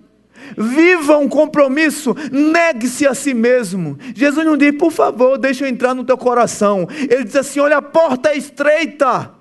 Viva 0.56 1.16
um 1.16 1.28
compromisso, 1.28 2.14
negue-se 2.30 3.06
a 3.06 3.14
si 3.14 3.34
mesmo. 3.34 3.98
Jesus 4.14 4.44
não 4.44 4.56
diz, 4.56 4.76
por 4.76 4.90
favor, 4.90 5.38
deixa 5.38 5.64
eu 5.64 5.68
entrar 5.68 5.94
no 5.94 6.04
teu 6.04 6.16
coração. 6.16 6.86
Ele 7.08 7.24
diz 7.24 7.36
assim: 7.36 7.60
olha, 7.60 7.78
a 7.78 7.82
porta 7.82 8.30
é 8.30 8.36
estreita. 8.36 9.32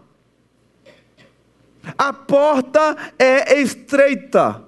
A 1.97 2.13
porta 2.13 2.95
é 3.17 3.59
estreita. 3.59 4.63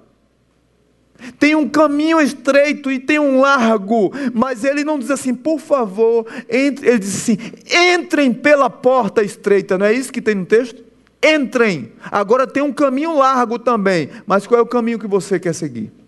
Tem 1.38 1.54
um 1.54 1.68
caminho 1.68 2.20
estreito 2.20 2.90
e 2.90 2.98
tem 2.98 3.18
um 3.18 3.40
largo, 3.40 4.12
mas 4.34 4.64
ele 4.64 4.82
não 4.82 4.98
diz 4.98 5.10
assim, 5.10 5.34
por 5.34 5.60
favor, 5.60 6.26
entre. 6.50 6.88
ele 6.88 6.98
diz 6.98 7.14
assim: 7.14 7.38
entrem 7.94 8.32
pela 8.32 8.68
porta 8.68 9.22
estreita, 9.22 9.78
não 9.78 9.86
é 9.86 9.92
isso 9.92 10.12
que 10.12 10.20
tem 10.20 10.34
no 10.34 10.44
texto? 10.44 10.82
Entrem. 11.22 11.92
Agora 12.10 12.46
tem 12.46 12.62
um 12.62 12.72
caminho 12.72 13.16
largo 13.16 13.58
também, 13.58 14.10
mas 14.26 14.46
qual 14.46 14.58
é 14.58 14.62
o 14.62 14.66
caminho 14.66 14.98
que 14.98 15.06
você 15.06 15.38
quer 15.38 15.54
seguir? 15.54 16.01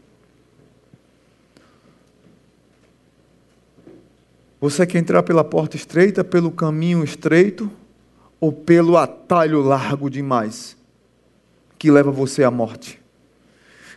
Você 4.64 4.86
quer 4.86 4.98
entrar 4.98 5.22
pela 5.22 5.44
porta 5.44 5.76
estreita, 5.76 6.24
pelo 6.24 6.50
caminho 6.50 7.04
estreito 7.04 7.70
ou 8.40 8.50
pelo 8.50 8.96
atalho 8.96 9.60
largo 9.60 10.08
demais 10.08 10.74
que 11.78 11.90
leva 11.90 12.10
você 12.10 12.42
à 12.42 12.50
morte? 12.50 12.98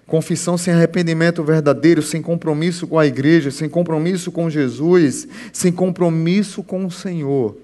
Confissão 0.06 0.58
sem 0.58 0.74
arrependimento 0.74 1.42
verdadeiro, 1.42 2.02
sem 2.02 2.22
compromisso 2.22 2.86
com 2.86 3.00
a 3.00 3.08
igreja, 3.08 3.50
sem 3.50 3.70
compromisso 3.70 4.30
com 4.30 4.50
Jesus, 4.50 5.26
sem 5.54 5.72
compromisso 5.72 6.62
com 6.62 6.86
o 6.86 6.92
Senhor, 6.92 7.56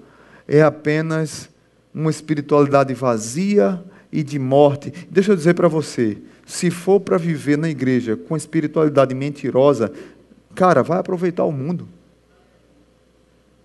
é 0.48 0.62
apenas 0.62 1.50
uma 1.94 2.10
espiritualidade 2.10 2.94
vazia 2.94 3.84
e 4.10 4.22
de 4.22 4.38
morte. 4.38 4.90
Deixa 5.10 5.32
eu 5.32 5.36
dizer 5.36 5.52
para 5.52 5.68
você, 5.68 6.16
se 6.46 6.70
for 6.70 7.00
para 7.00 7.18
viver 7.18 7.58
na 7.58 7.68
igreja 7.68 8.16
com 8.16 8.34
espiritualidade 8.34 9.14
mentirosa, 9.14 9.92
cara, 10.54 10.82
vai 10.82 11.00
aproveitar 11.00 11.44
o 11.44 11.52
mundo. 11.52 11.86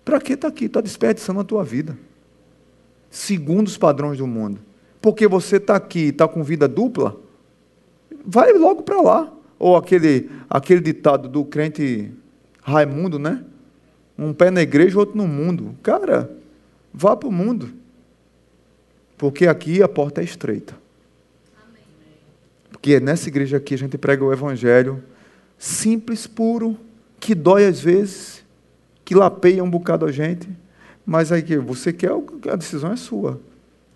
Para 0.10 0.20
que 0.20 0.34
está 0.34 0.47
aqui? 0.47 0.66
Está 0.66 0.82
desperdiçando 0.82 1.39
a 1.39 1.43
tua 1.43 1.64
vida. 1.64 1.95
Segundo 3.12 3.68
os 3.68 3.78
padrões 3.78 4.18
do 4.18 4.26
mundo. 4.26 4.60
Porque 4.99 5.28
você 5.28 5.57
está 5.57 5.76
aqui 5.76 5.99
e 5.99 6.10
está 6.10 6.28
com 6.28 6.41
vida 6.41 6.68
dupla, 6.68 7.16
vai 8.26 8.51
logo 8.53 8.82
para 8.82 8.99
lá. 8.99 9.32
Ou 9.60 9.78
aquele, 9.78 10.28
aquele 10.49 10.82
ditado 10.82 11.30
do 11.30 11.45
crente 11.45 12.12
Raimundo, 12.60 13.20
né? 13.20 13.45
Um 14.18 14.34
pé 14.34 14.49
na 14.49 14.64
igreja, 14.64 14.97
outro 14.97 15.16
no 15.16 15.28
mundo. 15.28 15.78
Cara, 15.84 16.36
vá 16.91 17.16
para 17.16 17.30
o 17.30 17.32
mundo. 17.32 17.72
Porque 19.16 19.45
aqui 19.45 19.84
a 19.84 19.88
porta 19.88 20.22
é 20.22 20.24
estreita. 20.24 20.76
Porque 22.72 22.95
é 22.95 22.99
nessa 22.99 23.30
igreja 23.30 23.57
aqui 23.57 23.76
a 23.76 23.78
gente 23.78 23.95
prega 23.95 24.26
o 24.26 24.34
evangelho 24.34 25.03
simples, 25.55 26.26
puro, 26.26 26.76
que 27.20 27.36
dói 27.36 27.68
às 27.68 27.80
vezes, 27.80 28.43
que 29.10 29.16
lapeia 29.16 29.64
um 29.64 29.70
bocado 29.70 30.05
a 30.05 30.12
gente, 30.12 30.47
mas 31.03 31.32
aí 31.32 31.41
que 31.41 31.57
você 31.57 31.91
quer, 31.91 32.12
a 32.47 32.55
decisão 32.55 32.91
é 32.91 32.95
sua, 32.95 33.41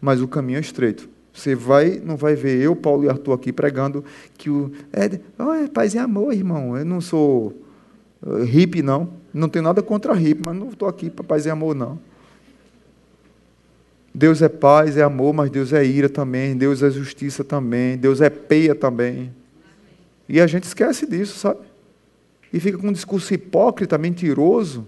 mas 0.01 0.19
o 0.19 0.27
caminho 0.27 0.57
é 0.57 0.59
estreito. 0.59 1.07
Você 1.31 1.53
vai, 1.53 2.01
não 2.03 2.17
vai 2.17 2.33
ver 2.33 2.59
eu, 2.59 2.75
Paulo 2.75 3.03
e 3.03 3.09
Arthur 3.09 3.33
aqui 3.33 3.53
pregando 3.53 4.03
que 4.39 4.49
o 4.49 4.71
é, 4.91 5.19
oh, 5.37 5.69
paz 5.69 5.93
e 5.93 5.99
amor, 5.99 6.33
irmão. 6.33 6.75
Eu 6.75 6.83
não 6.83 6.99
sou 6.99 7.53
uh, 8.23 8.41
hippie, 8.43 8.81
não. 8.81 9.07
Não 9.31 9.47
tenho 9.47 9.61
nada 9.61 9.83
contra 9.83 10.13
hippie, 10.13 10.41
mas 10.43 10.55
não 10.55 10.69
estou 10.69 10.87
aqui 10.87 11.11
para 11.11 11.23
paz 11.23 11.45
e 11.45 11.51
amor, 11.51 11.75
não. 11.75 11.99
Deus 14.15 14.41
é 14.41 14.49
paz, 14.49 14.97
é 14.97 15.03
amor, 15.03 15.31
mas 15.31 15.51
Deus 15.51 15.73
é 15.73 15.85
ira 15.85 16.09
também. 16.09 16.57
Deus 16.57 16.81
é 16.81 16.89
justiça 16.89 17.43
também. 17.43 17.97
Deus 17.97 18.19
é 18.19 18.31
peia 18.31 18.73
também. 18.73 19.31
E 20.27 20.41
a 20.41 20.47
gente 20.47 20.63
esquece 20.63 21.05
disso, 21.05 21.37
sabe? 21.37 21.59
E 22.51 22.59
fica 22.59 22.79
com 22.79 22.87
um 22.87 22.91
discurso 22.91 23.31
hipócrita, 23.31 23.95
mentiroso, 23.95 24.87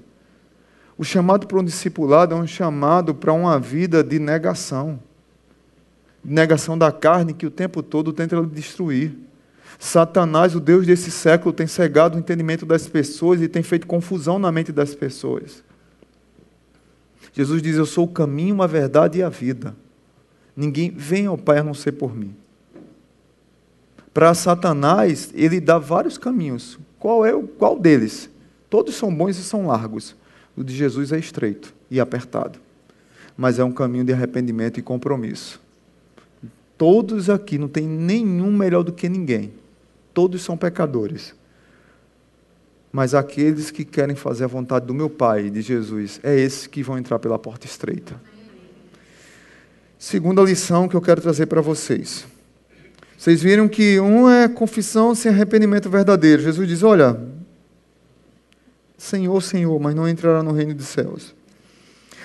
o 0.97 1.03
chamado 1.03 1.45
para 1.45 1.59
um 1.59 1.63
discipulado 1.63 2.33
é 2.33 2.37
um 2.37 2.47
chamado 2.47 3.13
para 3.13 3.33
uma 3.33 3.59
vida 3.59 4.03
de 4.03 4.17
negação. 4.17 4.99
Negação 6.23 6.77
da 6.77 6.91
carne 6.91 7.33
que 7.33 7.45
o 7.45 7.51
tempo 7.51 7.83
todo 7.83 8.13
tenta 8.13 8.41
destruir. 8.43 9.15
Satanás, 9.77 10.55
o 10.55 10.59
Deus 10.59 10.87
desse 10.87 11.11
século, 11.11 11.53
tem 11.53 11.67
cegado 11.67 12.15
o 12.15 12.19
entendimento 12.19 12.65
das 12.65 12.87
pessoas 12.87 13.41
e 13.41 13.47
tem 13.47 13.61
feito 13.61 13.85
confusão 13.85 14.39
na 14.39 14.51
mente 14.51 14.71
das 14.71 14.95
pessoas. 14.95 15.63
Jesus 17.33 17.61
diz: 17.61 17.75
Eu 17.75 17.85
sou 17.85 18.05
o 18.05 18.11
caminho, 18.11 18.61
a 18.61 18.67
verdade 18.67 19.19
e 19.19 19.23
a 19.23 19.29
vida. 19.29 19.75
Ninguém 20.55 20.89
vem 20.89 21.25
ao 21.25 21.37
Pai 21.37 21.57
a 21.57 21.63
não 21.63 21.73
ser 21.73 21.91
por 21.91 22.15
mim. 22.15 22.33
Para 24.13 24.33
Satanás, 24.33 25.29
ele 25.35 25.59
dá 25.59 25.77
vários 25.77 26.17
caminhos. 26.17 26.79
Qual 26.97 27.25
é 27.25 27.35
o 27.35 27.43
qual 27.43 27.77
deles? 27.77 28.29
Todos 28.69 28.95
são 28.95 29.13
bons 29.13 29.37
e 29.37 29.43
são 29.43 29.67
largos. 29.67 30.15
O 30.55 30.63
de 30.63 30.75
Jesus 30.75 31.11
é 31.11 31.19
estreito 31.19 31.73
e 31.89 31.99
apertado, 31.99 32.59
mas 33.35 33.59
é 33.59 33.63
um 33.63 33.71
caminho 33.71 34.05
de 34.05 34.13
arrependimento 34.13 34.79
e 34.79 34.83
compromisso. 34.83 35.61
Todos 36.77 37.29
aqui 37.29 37.57
não 37.57 37.67
tem 37.67 37.87
nenhum 37.87 38.51
melhor 38.51 38.83
do 38.83 38.91
que 38.91 39.07
ninguém. 39.07 39.53
Todos 40.13 40.41
são 40.41 40.57
pecadores. 40.57 41.33
Mas 42.91 43.13
aqueles 43.13 43.71
que 43.71 43.83
querem 43.83 44.15
fazer 44.15 44.45
a 44.45 44.47
vontade 44.47 44.85
do 44.85 44.93
meu 44.93 45.09
Pai, 45.09 45.49
de 45.49 45.61
Jesus, 45.61 46.19
é 46.23 46.37
esses 46.37 46.67
que 46.67 46.81
vão 46.81 46.97
entrar 46.97 47.19
pela 47.19 47.37
porta 47.37 47.65
estreita. 47.65 48.19
Segunda 49.99 50.41
lição 50.41 50.87
que 50.87 50.95
eu 50.95 51.01
quero 51.01 51.21
trazer 51.21 51.45
para 51.45 51.61
vocês. 51.61 52.25
Vocês 53.17 53.41
viram 53.41 53.67
que 53.67 53.99
um 53.99 54.29
é 54.29 54.47
confissão 54.47 55.15
sem 55.15 55.31
arrependimento 55.31 55.89
verdadeiro. 55.89 56.41
Jesus 56.41 56.67
diz: 56.67 56.83
Olha, 56.83 57.19
Senhor, 58.97 59.41
Senhor, 59.41 59.79
mas 59.79 59.95
não 59.95 60.07
entrará 60.07 60.41
no 60.41 60.51
reino 60.51 60.73
dos 60.73 60.87
céus. 60.87 61.35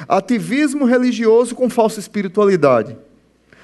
Ativismo 0.09 0.85
religioso 0.85 1.55
com 1.55 1.69
falsa 1.69 2.01
espiritualidade. 2.01 2.97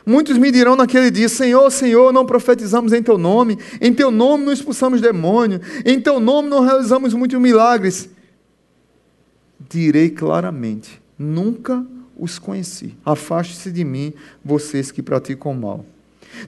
Muitos 0.04 0.38
me 0.38 0.52
dirão 0.52 0.76
naquele 0.76 1.10
dia: 1.10 1.28
Senhor, 1.28 1.68
Senhor, 1.70 2.12
não 2.12 2.24
profetizamos 2.24 2.92
em 2.92 3.02
Teu 3.02 3.18
nome, 3.18 3.58
em 3.80 3.92
Teu 3.92 4.10
nome 4.10 4.44
não 4.44 4.52
expulsamos 4.52 5.00
demônio, 5.00 5.60
em 5.84 6.00
Teu 6.00 6.20
nome 6.20 6.48
não 6.48 6.60
realizamos 6.60 7.12
muitos 7.12 7.40
milagres. 7.40 8.08
Direi 9.68 10.10
claramente: 10.10 11.02
nunca 11.18 11.84
os 12.16 12.38
conheci. 12.38 12.94
Afaste-se 13.04 13.70
de 13.70 13.84
mim, 13.84 14.12
vocês 14.44 14.90
que 14.90 15.02
praticam 15.02 15.54
mal. 15.54 15.84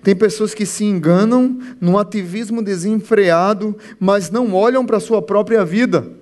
Tem 0.03 0.15
pessoas 0.15 0.55
que 0.55 0.67
se 0.67 0.85
enganam 0.85 1.59
num 1.81 1.97
ativismo 1.97 2.63
desenfreado, 2.63 3.77
mas 3.99 4.31
não 4.31 4.55
olham 4.55 4.85
para 4.85 4.99
a 4.99 5.01
sua 5.01 5.23
própria 5.23 5.65
vida. 5.65 6.18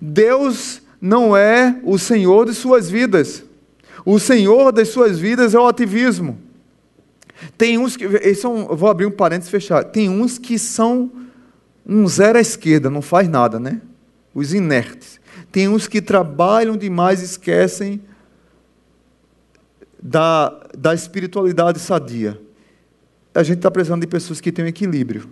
Deus 0.00 0.82
não 1.00 1.36
é 1.36 1.80
o 1.82 1.98
Senhor 1.98 2.46
de 2.46 2.54
suas 2.54 2.90
vidas. 2.90 3.42
O 4.04 4.18
Senhor 4.18 4.72
das 4.72 4.88
suas 4.88 5.18
vidas 5.18 5.54
é 5.54 5.58
o 5.58 5.66
ativismo. 5.66 6.38
Tem 7.56 7.78
uns 7.78 7.96
que. 7.96 8.34
São, 8.34 8.66
vou 8.76 8.90
abrir 8.90 9.06
um 9.06 9.10
parênteses 9.10 9.48
e 9.48 9.50
fechar. 9.50 9.84
Tem 9.84 10.08
uns 10.08 10.38
que 10.38 10.58
são 10.58 11.10
um 11.86 12.06
zero 12.06 12.38
à 12.38 12.40
esquerda, 12.40 12.90
não 12.90 13.02
faz 13.02 13.28
nada, 13.28 13.58
né? 13.58 13.80
Os 14.34 14.52
inertes. 14.52 15.18
Tem 15.50 15.68
uns 15.68 15.88
que 15.88 16.00
trabalham 16.00 16.76
demais 16.76 17.22
e 17.22 17.24
esquecem 17.24 18.00
da, 20.02 20.60
da 20.76 20.94
espiritualidade 20.94 21.78
sadia. 21.78 22.40
A 23.34 23.42
gente 23.42 23.58
está 23.58 23.70
precisando 23.70 24.00
de 24.00 24.06
pessoas 24.06 24.40
que 24.40 24.52
tenham 24.52 24.68
equilíbrio. 24.68 25.28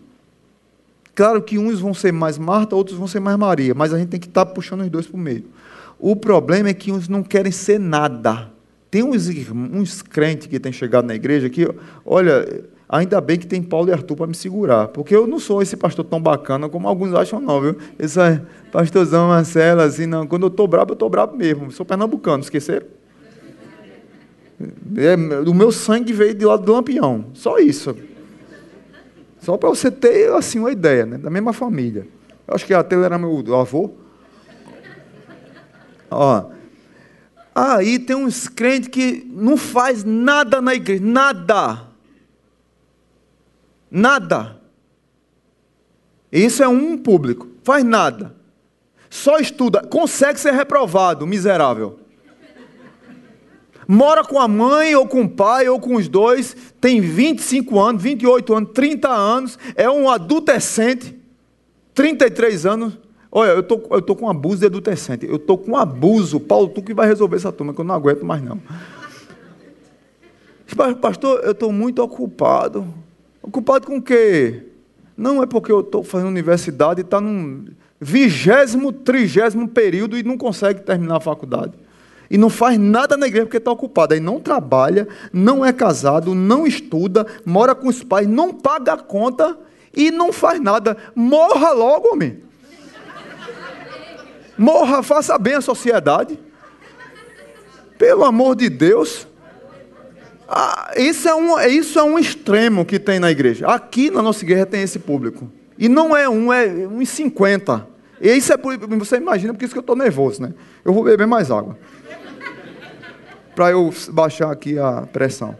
Claro 1.18 1.42
que 1.42 1.58
uns 1.58 1.80
vão 1.80 1.92
ser 1.92 2.12
mais 2.12 2.38
Marta, 2.38 2.76
outros 2.76 2.96
vão 2.96 3.08
ser 3.08 3.18
mais 3.18 3.36
Maria, 3.36 3.74
mas 3.74 3.92
a 3.92 3.98
gente 3.98 4.10
tem 4.10 4.20
que 4.20 4.28
estar 4.28 4.46
tá 4.46 4.52
puxando 4.52 4.82
os 4.82 4.88
dois 4.88 5.04
para 5.04 5.16
o 5.16 5.20
meio. 5.20 5.46
O 5.98 6.14
problema 6.14 6.68
é 6.68 6.72
que 6.72 6.92
uns 6.92 7.08
não 7.08 7.24
querem 7.24 7.50
ser 7.50 7.80
nada. 7.80 8.48
Tem 8.88 9.02
uns, 9.02 9.28
uns 9.50 10.00
crentes 10.00 10.46
que 10.46 10.60
têm 10.60 10.70
chegado 10.70 11.06
na 11.06 11.16
igreja 11.16 11.50
que, 11.50 11.68
olha, 12.06 12.62
ainda 12.88 13.20
bem 13.20 13.36
que 13.36 13.48
tem 13.48 13.60
Paulo 13.60 13.88
e 13.88 13.92
Arthur 13.92 14.14
para 14.14 14.28
me 14.28 14.34
segurar, 14.36 14.86
porque 14.86 15.12
eu 15.12 15.26
não 15.26 15.40
sou 15.40 15.60
esse 15.60 15.76
pastor 15.76 16.04
tão 16.04 16.22
bacana 16.22 16.68
como 16.68 16.86
alguns 16.86 17.12
acham, 17.12 17.40
não, 17.40 17.60
viu? 17.60 17.76
Esse 17.98 18.20
é 18.20 18.40
pastorzão 18.70 19.26
Marcelo, 19.26 19.80
assim, 19.80 20.06
não. 20.06 20.24
Quando 20.24 20.44
eu 20.44 20.50
estou 20.50 20.68
bravo, 20.68 20.92
eu 20.92 20.94
estou 20.94 21.10
bravo 21.10 21.36
mesmo. 21.36 21.72
Sou 21.72 21.84
pernambucano, 21.84 22.44
esqueceram? 22.44 22.86
É, 24.96 25.16
o 25.48 25.52
meu 25.52 25.72
sangue 25.72 26.12
veio 26.12 26.32
de 26.32 26.44
lado 26.44 26.64
do 26.64 26.72
lampião. 26.72 27.24
Só 27.34 27.58
isso. 27.58 27.96
Só 29.48 29.56
para 29.56 29.70
você 29.70 29.90
ter 29.90 30.30
assim 30.34 30.58
uma 30.58 30.70
ideia, 30.70 31.06
né? 31.06 31.16
da 31.16 31.30
mesma 31.30 31.54
família. 31.54 32.06
Eu 32.46 32.54
acho 32.54 32.66
que 32.66 32.74
até 32.74 32.94
ele 32.94 33.06
era 33.06 33.16
meu 33.16 33.42
avô. 33.56 33.92
Ó. 36.10 36.50
Aí 37.54 37.98
tem 37.98 38.14
uns 38.14 38.46
crentes 38.46 38.90
que 38.90 39.26
não 39.30 39.56
faz 39.56 40.04
nada 40.04 40.60
na 40.60 40.74
igreja, 40.74 41.02
nada. 41.02 41.86
Nada. 43.90 44.60
Isso 46.30 46.62
é 46.62 46.68
um 46.68 46.98
público, 46.98 47.48
faz 47.64 47.82
nada. 47.82 48.34
Só 49.08 49.38
estuda, 49.38 49.80
consegue 49.80 50.38
ser 50.38 50.52
reprovado, 50.52 51.26
miserável 51.26 51.98
mora 53.88 54.22
com 54.22 54.38
a 54.38 54.46
mãe, 54.46 54.94
ou 54.94 55.06
com 55.06 55.22
o 55.22 55.28
pai, 55.28 55.66
ou 55.66 55.80
com 55.80 55.94
os 55.96 56.06
dois, 56.08 56.54
tem 56.78 57.00
25 57.00 57.80
anos, 57.80 58.02
28 58.02 58.54
anos, 58.54 58.70
30 58.74 59.08
anos, 59.08 59.58
é 59.74 59.90
um 59.90 60.10
adolescente, 60.10 61.18
33 61.94 62.66
anos. 62.66 62.98
Olha, 63.32 63.50
eu 63.50 63.62
tô, 63.62 63.80
eu 63.90 64.02
tô 64.02 64.14
com 64.14 64.28
abuso 64.28 64.60
de 64.60 64.66
adolescente, 64.66 65.26
eu 65.26 65.38
tô 65.38 65.56
com 65.56 65.74
abuso. 65.74 66.38
Paulo, 66.38 66.68
tu 66.68 66.82
que 66.82 66.92
vai 66.92 67.06
resolver 67.06 67.36
essa 67.36 67.50
turma, 67.50 67.72
que 67.72 67.80
eu 67.80 67.84
não 67.84 67.94
aguento 67.94 68.24
mais 68.26 68.42
não. 68.42 68.60
Pastor, 71.00 71.40
eu 71.42 71.52
estou 71.52 71.72
muito 71.72 72.02
ocupado. 72.02 72.86
Ocupado 73.42 73.86
com 73.86 73.96
o 73.96 74.02
quê? 74.02 74.64
Não 75.16 75.42
é 75.42 75.46
porque 75.46 75.72
eu 75.72 75.80
estou 75.80 76.04
fazendo 76.04 76.28
universidade 76.28 77.00
e 77.00 77.04
está 77.04 77.20
num 77.20 77.66
vigésimo, 77.98 78.92
trigésimo 78.92 79.66
período 79.66 80.16
e 80.16 80.22
não 80.22 80.36
consegue 80.36 80.82
terminar 80.82 81.16
a 81.16 81.20
faculdade 81.20 81.72
e 82.30 82.36
não 82.36 82.50
faz 82.50 82.78
nada 82.78 83.16
na 83.16 83.26
igreja 83.26 83.46
porque 83.46 83.56
está 83.56 83.70
ocupado. 83.70 84.14
Aí 84.14 84.20
não 84.20 84.40
trabalha, 84.40 85.08
não 85.32 85.64
é 85.64 85.72
casado, 85.72 86.34
não 86.34 86.66
estuda, 86.66 87.26
mora 87.44 87.74
com 87.74 87.88
os 87.88 88.02
pais, 88.02 88.26
não 88.26 88.52
paga 88.52 88.94
a 88.94 88.98
conta 88.98 89.58
e 89.94 90.10
não 90.10 90.32
faz 90.32 90.60
nada. 90.60 90.96
Morra 91.14 91.70
logo, 91.72 92.12
homem. 92.12 92.42
Morra, 94.56 95.02
faça 95.02 95.38
bem 95.38 95.54
a 95.54 95.60
sociedade. 95.60 96.38
Pelo 97.96 98.24
amor 98.24 98.56
de 98.56 98.68
Deus. 98.68 99.26
Ah, 100.48 100.92
isso, 100.96 101.28
é 101.28 101.34
um, 101.34 101.60
isso 101.60 101.98
é 101.98 102.02
um 102.02 102.18
extremo 102.18 102.84
que 102.84 102.98
tem 102.98 103.18
na 103.18 103.30
igreja. 103.30 103.66
Aqui 103.66 104.10
na 104.10 104.22
nossa 104.22 104.44
igreja 104.44 104.66
tem 104.66 104.82
esse 104.82 104.98
público. 104.98 105.50
E 105.78 105.88
não 105.88 106.16
é 106.16 106.28
um, 106.28 106.52
é 106.52 106.66
uns 106.86 107.08
50. 107.10 107.86
E 108.20 108.34
isso 108.34 108.52
é 108.52 108.56
por, 108.56 108.76
você 108.76 109.16
imagina, 109.16 109.52
porque 109.52 109.64
isso 109.64 109.74
que 109.74 109.78
eu 109.78 109.82
estou 109.82 109.94
nervoso, 109.94 110.42
né? 110.42 110.54
Eu 110.84 110.92
vou 110.92 111.04
beber 111.04 111.26
mais 111.26 111.50
água. 111.50 111.78
Para 113.58 113.72
eu 113.72 113.92
baixar 114.12 114.52
aqui 114.52 114.78
a 114.78 115.02
pressão. 115.02 115.56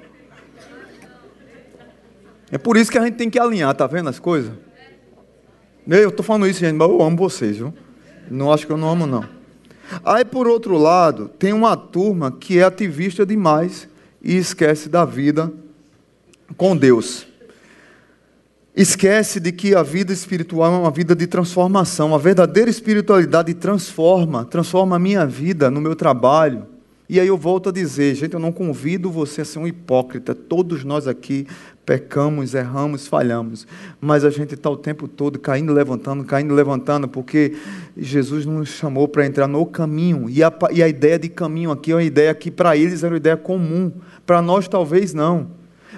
É 2.49 2.57
por 2.57 2.77
isso 2.77 2.93
que 2.93 2.97
a 2.97 3.05
gente 3.05 3.17
tem 3.17 3.29
que 3.29 3.41
alinhar, 3.41 3.75
tá 3.75 3.89
vendo 3.89 4.09
as 4.09 4.21
coisas? 4.21 4.53
Eu 5.85 6.11
estou 6.11 6.25
falando 6.25 6.47
isso, 6.47 6.61
gente, 6.61 6.77
mas 6.77 6.89
eu 6.89 7.03
amo 7.03 7.17
vocês, 7.17 7.57
viu? 7.57 7.75
Não 8.31 8.53
acho 8.53 8.69
que 8.69 8.73
eu 8.73 8.77
não 8.77 8.89
amo, 8.89 9.05
não. 9.05 9.29
Aí, 10.05 10.25
por 10.25 10.47
outro 10.47 10.79
lado, 10.79 11.29
tem 11.41 11.53
uma 11.53 11.77
turma 11.77 12.31
que 12.31 12.61
é 12.61 12.63
ativista 12.63 13.27
demais 13.27 13.89
e 14.23 14.37
esquece 14.37 14.89
da 14.89 15.05
vida 15.05 15.53
com 16.57 16.77
Deus. 16.77 17.27
Esquece 18.77 19.41
de 19.41 19.51
que 19.51 19.75
a 19.75 19.83
vida 19.83 20.13
espiritual 20.13 20.73
é 20.73 20.79
uma 20.79 20.93
vida 20.93 21.17
de 21.17 21.27
transformação. 21.27 22.15
A 22.15 22.19
verdadeira 22.19 22.71
espiritualidade 22.71 23.53
transforma, 23.55 24.45
transforma 24.45 24.95
a 24.95 25.01
minha 25.01 25.27
vida 25.27 25.69
no 25.69 25.81
meu 25.81 25.97
trabalho. 25.97 26.78
E 27.09 27.19
aí 27.19 27.27
eu 27.27 27.39
volto 27.39 27.71
a 27.71 27.73
dizer, 27.73 28.15
gente, 28.15 28.35
eu 28.35 28.41
não 28.41 28.53
convido 28.53 29.11
você 29.11 29.41
a 29.41 29.45
ser 29.45 29.59
um 29.59 29.67
hipócrita. 29.67 30.35
Todos 30.35 30.85
nós 30.85 31.09
aqui 31.09 31.47
pecamos, 31.87 32.53
erramos, 32.53 33.07
falhamos, 33.07 33.67
mas 33.99 34.23
a 34.23 34.29
gente 34.29 34.53
está 34.53 34.69
o 34.69 34.77
tempo 34.77 35.09
todo 35.09 35.39
caindo, 35.39 35.73
levantando, 35.73 36.23
caindo, 36.23 36.53
levantando, 36.53 37.09
porque 37.09 37.57
Jesus 37.97 38.45
nos 38.45 38.69
chamou 38.69 39.09
para 39.09 39.25
entrar 39.25 39.49
no 39.49 39.65
caminho, 39.65 40.29
e 40.29 40.43
a, 40.43 40.53
e 40.71 40.83
a 40.83 40.89
ideia 40.89 41.19
de 41.19 41.31
caminho 41.31 41.71
aqui 41.71 41.91
é 41.91 41.95
uma 41.95 42.03
ideia 42.03 42.35
que 42.35 42.51
para 42.51 42.77
eles 42.77 43.03
era 43.03 43.15
uma 43.15 43.17
ideia 43.17 43.39
comum, 43.39 43.91
para 44.27 44.43
nós 44.43 44.69
talvez 44.69 45.15
não, 45.15 45.47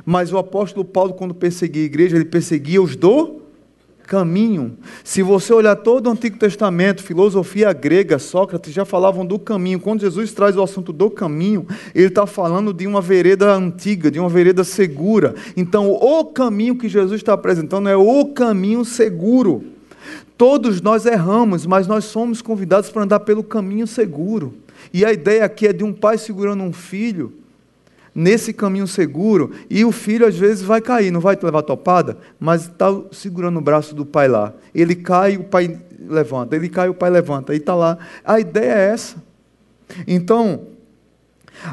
mas 0.05 0.33
o 0.33 0.39
apóstolo 0.39 0.85
Paulo, 0.85 1.13
quando 1.13 1.35
perseguia 1.35 1.83
a 1.83 1.87
igreja, 1.87 2.15
ele 2.15 2.25
perseguia 2.25 2.81
os 2.81 2.95
do 2.95 3.41
caminho. 4.11 4.77
Se 5.05 5.23
você 5.23 5.53
olhar 5.53 5.77
todo 5.77 6.09
o 6.09 6.11
Antigo 6.11 6.37
Testamento, 6.37 7.01
filosofia 7.01 7.73
grega, 7.73 8.19
Sócrates 8.19 8.75
já 8.75 8.85
falavam 8.85 9.25
do 9.25 9.39
caminho. 9.39 9.79
Quando 9.79 10.01
Jesus 10.01 10.33
traz 10.33 10.57
o 10.57 10.63
assunto 10.65 10.93
do 10.93 11.09
caminho, 11.09 11.65
ele 11.95 12.09
está 12.09 12.27
falando 12.27 12.75
de 12.75 12.89
uma 12.89 13.01
vereda 13.01 13.55
antiga, 13.55 14.11
de 14.11 14.19
uma 14.19 14.29
vereda 14.29 14.65
segura. 14.65 15.37
Então, 15.57 15.93
o 15.93 16.25
caminho 16.25 16.77
que 16.77 16.89
Jesus 16.89 17.21
está 17.21 17.35
apresentando 17.35 17.89
é 17.89 17.97
o 17.97 18.27
caminho 18.27 18.85
seguro. 18.85 19.63
Todos 20.37 20.81
nós 20.81 21.07
erramos, 21.07 21.65
mas 21.65 21.87
nós 21.87 22.05
somos 22.05 22.43
convidados 22.43 22.91
para 22.91 23.05
andar 23.05 23.21
pelo 23.21 23.45
caminho 23.45 23.87
seguro. 23.87 24.55
E 24.93 25.05
a 25.05 25.13
ideia 25.13 25.45
aqui 25.45 25.69
é 25.69 25.73
de 25.73 25.85
um 25.85 25.93
pai 25.93 26.19
segurando 26.19 26.65
um 26.65 26.73
filho 26.73 27.40
nesse 28.15 28.53
caminho 28.53 28.87
seguro, 28.87 29.53
e 29.69 29.85
o 29.85 29.93
filho 29.93 30.27
às 30.27 30.37
vezes 30.37 30.63
vai 30.63 30.81
cair, 30.81 31.11
não 31.11 31.21
vai 31.21 31.37
te 31.37 31.45
levar 31.45 31.63
topada, 31.63 32.19
mas 32.39 32.63
está 32.63 32.87
segurando 33.13 33.59
o 33.59 33.63
braço 33.63 33.95
do 33.95 34.05
pai 34.05 34.29
lá. 34.29 34.53
Ele 34.75 34.95
cai, 34.95 35.37
o 35.37 35.45
pai 35.45 35.79
levanta, 35.99 36.57
ele 36.57 36.69
cai, 36.69 36.89
o 36.89 36.95
pai 36.95 37.11
levanta, 37.11 37.55
e 37.55 37.59
está 37.59 37.75
lá. 37.75 37.99
A 38.25 38.41
ideia 38.41 38.73
é 38.73 38.91
essa. 38.91 39.17
Então, 40.07 40.67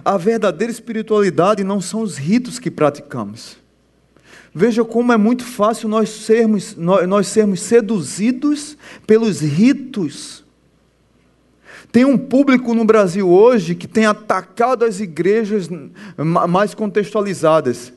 a 0.04 0.18
verdadeira 0.18 0.72
espiritualidade 0.72 1.64
não 1.64 1.80
são 1.80 2.02
os 2.02 2.18
ritos 2.18 2.60
que 2.60 2.70
praticamos. 2.70 3.58
Veja 4.54 4.84
como 4.84 5.14
é 5.14 5.18
muito 5.18 5.44
fácil 5.44 5.88
nós 5.88 6.10
sermos, 6.10 6.76
nós, 6.76 7.08
nós 7.08 7.28
sermos 7.28 7.62
seduzidos 7.62 8.78
pelos 9.06 9.40
ritos 9.40 10.44
tem 11.98 12.06
um 12.06 12.16
público 12.16 12.76
no 12.76 12.86
Brasil 12.86 13.28
hoje 13.28 13.74
que 13.74 13.88
tem 13.88 14.06
atacado 14.06 14.86
as 14.86 15.00
igrejas 15.00 15.68
mais 16.16 16.76
contextualizadas, 16.76 17.92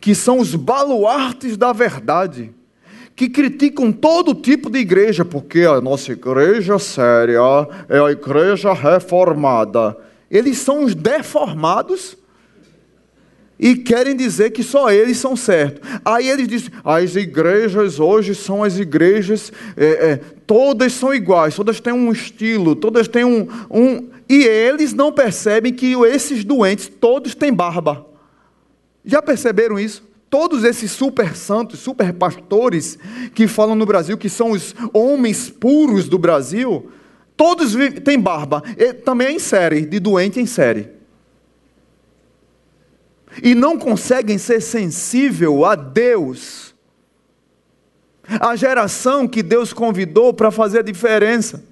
que 0.00 0.14
são 0.14 0.38
os 0.38 0.54
baluartes 0.54 1.54
da 1.54 1.70
verdade, 1.70 2.50
que 3.14 3.28
criticam 3.28 3.92
todo 3.92 4.34
tipo 4.34 4.70
de 4.70 4.78
igreja, 4.78 5.22
porque 5.22 5.64
a 5.64 5.82
nossa 5.82 6.12
igreja 6.12 6.78
séria 6.78 7.40
é 7.90 7.98
a 7.98 8.10
igreja 8.10 8.72
reformada. 8.72 9.94
Eles 10.30 10.56
são 10.56 10.82
os 10.82 10.94
deformados 10.94 12.16
e 13.58 13.74
querem 13.74 14.14
dizer 14.14 14.50
que 14.50 14.62
só 14.62 14.90
eles 14.90 15.16
são 15.18 15.34
certos. 15.34 15.88
Aí 16.04 16.28
eles 16.28 16.46
dizem: 16.46 16.70
as 16.84 17.16
igrejas 17.16 17.98
hoje 17.98 18.34
são 18.34 18.62
as 18.62 18.78
igrejas, 18.78 19.52
é, 19.76 19.86
é, 19.86 20.20
todas 20.46 20.92
são 20.92 21.14
iguais, 21.14 21.54
todas 21.54 21.80
têm 21.80 21.92
um 21.92 22.12
estilo, 22.12 22.76
todas 22.76 23.08
têm 23.08 23.24
um, 23.24 23.48
um. 23.70 24.08
E 24.28 24.44
eles 24.44 24.92
não 24.92 25.12
percebem 25.12 25.72
que 25.72 25.94
esses 26.06 26.44
doentes 26.44 26.88
todos 26.88 27.34
têm 27.34 27.52
barba. 27.52 28.06
Já 29.04 29.22
perceberam 29.22 29.78
isso? 29.78 30.04
Todos 30.28 30.64
esses 30.64 30.90
super 30.90 31.36
santos, 31.36 31.78
super 31.78 32.12
pastores 32.12 32.98
que 33.32 33.46
falam 33.46 33.76
no 33.76 33.86
Brasil 33.86 34.18
que 34.18 34.28
são 34.28 34.50
os 34.50 34.74
homens 34.92 35.48
puros 35.48 36.08
do 36.08 36.18
Brasil, 36.18 36.90
todos 37.36 37.74
têm 38.04 38.18
barba. 38.18 38.62
E 38.76 38.92
também 38.92 39.28
é 39.28 39.32
em 39.32 39.38
série, 39.38 39.86
de 39.86 40.00
doente 40.00 40.40
em 40.40 40.46
série 40.46 40.95
e 43.42 43.54
não 43.54 43.78
conseguem 43.78 44.38
ser 44.38 44.60
sensível 44.60 45.64
a 45.64 45.74
Deus, 45.74 46.74
a 48.40 48.56
geração 48.56 49.28
que 49.28 49.42
Deus 49.42 49.72
convidou 49.72 50.34
para 50.34 50.50
fazer 50.50 50.80
a 50.80 50.82
diferença. 50.82 51.62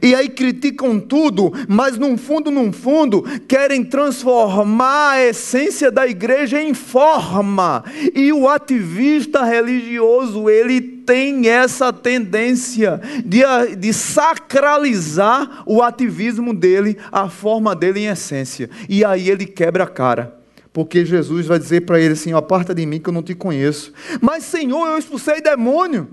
E 0.00 0.14
aí 0.14 0.30
criticam 0.30 0.98
tudo, 0.98 1.52
mas 1.68 1.98
no 1.98 2.16
fundo, 2.16 2.50
no 2.50 2.72
fundo, 2.72 3.22
querem 3.46 3.84
transformar 3.84 5.10
a 5.10 5.26
essência 5.26 5.90
da 5.90 6.06
igreja 6.06 6.60
em 6.60 6.72
forma. 6.72 7.84
E 8.14 8.32
o 8.32 8.48
ativista 8.48 9.44
religioso, 9.44 10.48
ele 10.48 10.80
tem 10.80 11.48
essa 11.48 11.92
tendência 11.92 12.98
de, 13.24 13.42
de 13.76 13.92
sacralizar 13.92 15.62
o 15.66 15.82
ativismo 15.82 16.54
dele, 16.54 16.96
a 17.12 17.28
forma 17.28 17.76
dele 17.76 18.00
em 18.00 18.06
essência. 18.06 18.70
E 18.88 19.04
aí 19.04 19.28
ele 19.28 19.44
quebra 19.44 19.84
a 19.84 19.88
cara. 19.88 20.38
Porque 20.72 21.04
Jesus 21.04 21.46
vai 21.46 21.58
dizer 21.58 21.82
para 21.82 22.00
ele 22.00 22.14
assim: 22.14 22.32
aparta 22.32 22.74
de 22.74 22.84
mim 22.86 22.98
que 22.98 23.08
eu 23.08 23.12
não 23.12 23.22
te 23.22 23.34
conheço. 23.34 23.92
Mas, 24.20 24.44
Senhor, 24.44 24.88
eu 24.88 24.98
expulsei 24.98 25.40
demônio. 25.40 26.08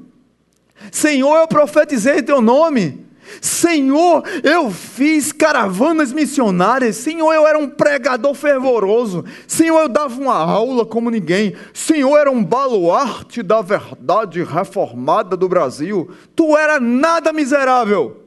Senhor, 0.92 1.38
eu 1.38 1.48
profetizei 1.48 2.20
em 2.20 2.24
teu 2.24 2.42
nome. 2.42 3.11
Senhor, 3.40 4.24
eu 4.44 4.72
fiz 4.72 5.32
caravanas 5.32 6.12
missionárias. 6.12 6.98
Senhor, 6.98 7.32
eu 7.34 7.48
era 7.48 7.58
um 7.58 7.70
pregador 7.70 8.34
fervoroso. 8.34 9.24
Senhor, 9.48 9.80
eu 9.82 9.90
dava 9.90 10.20
uma 10.20 10.36
aula 10.36 10.86
como 10.86 11.10
ninguém. 11.10 11.56
Senhor, 11.74 12.18
era 12.18 12.32
um 12.32 12.44
baluarte 12.44 13.42
da 13.42 13.62
verdade 13.62 14.44
reformada 14.44 15.38
do 15.38 15.48
Brasil. 15.48 16.10
Tu 16.36 16.58
era 16.58 16.80
nada 16.80 17.32
miserável. 17.32 18.26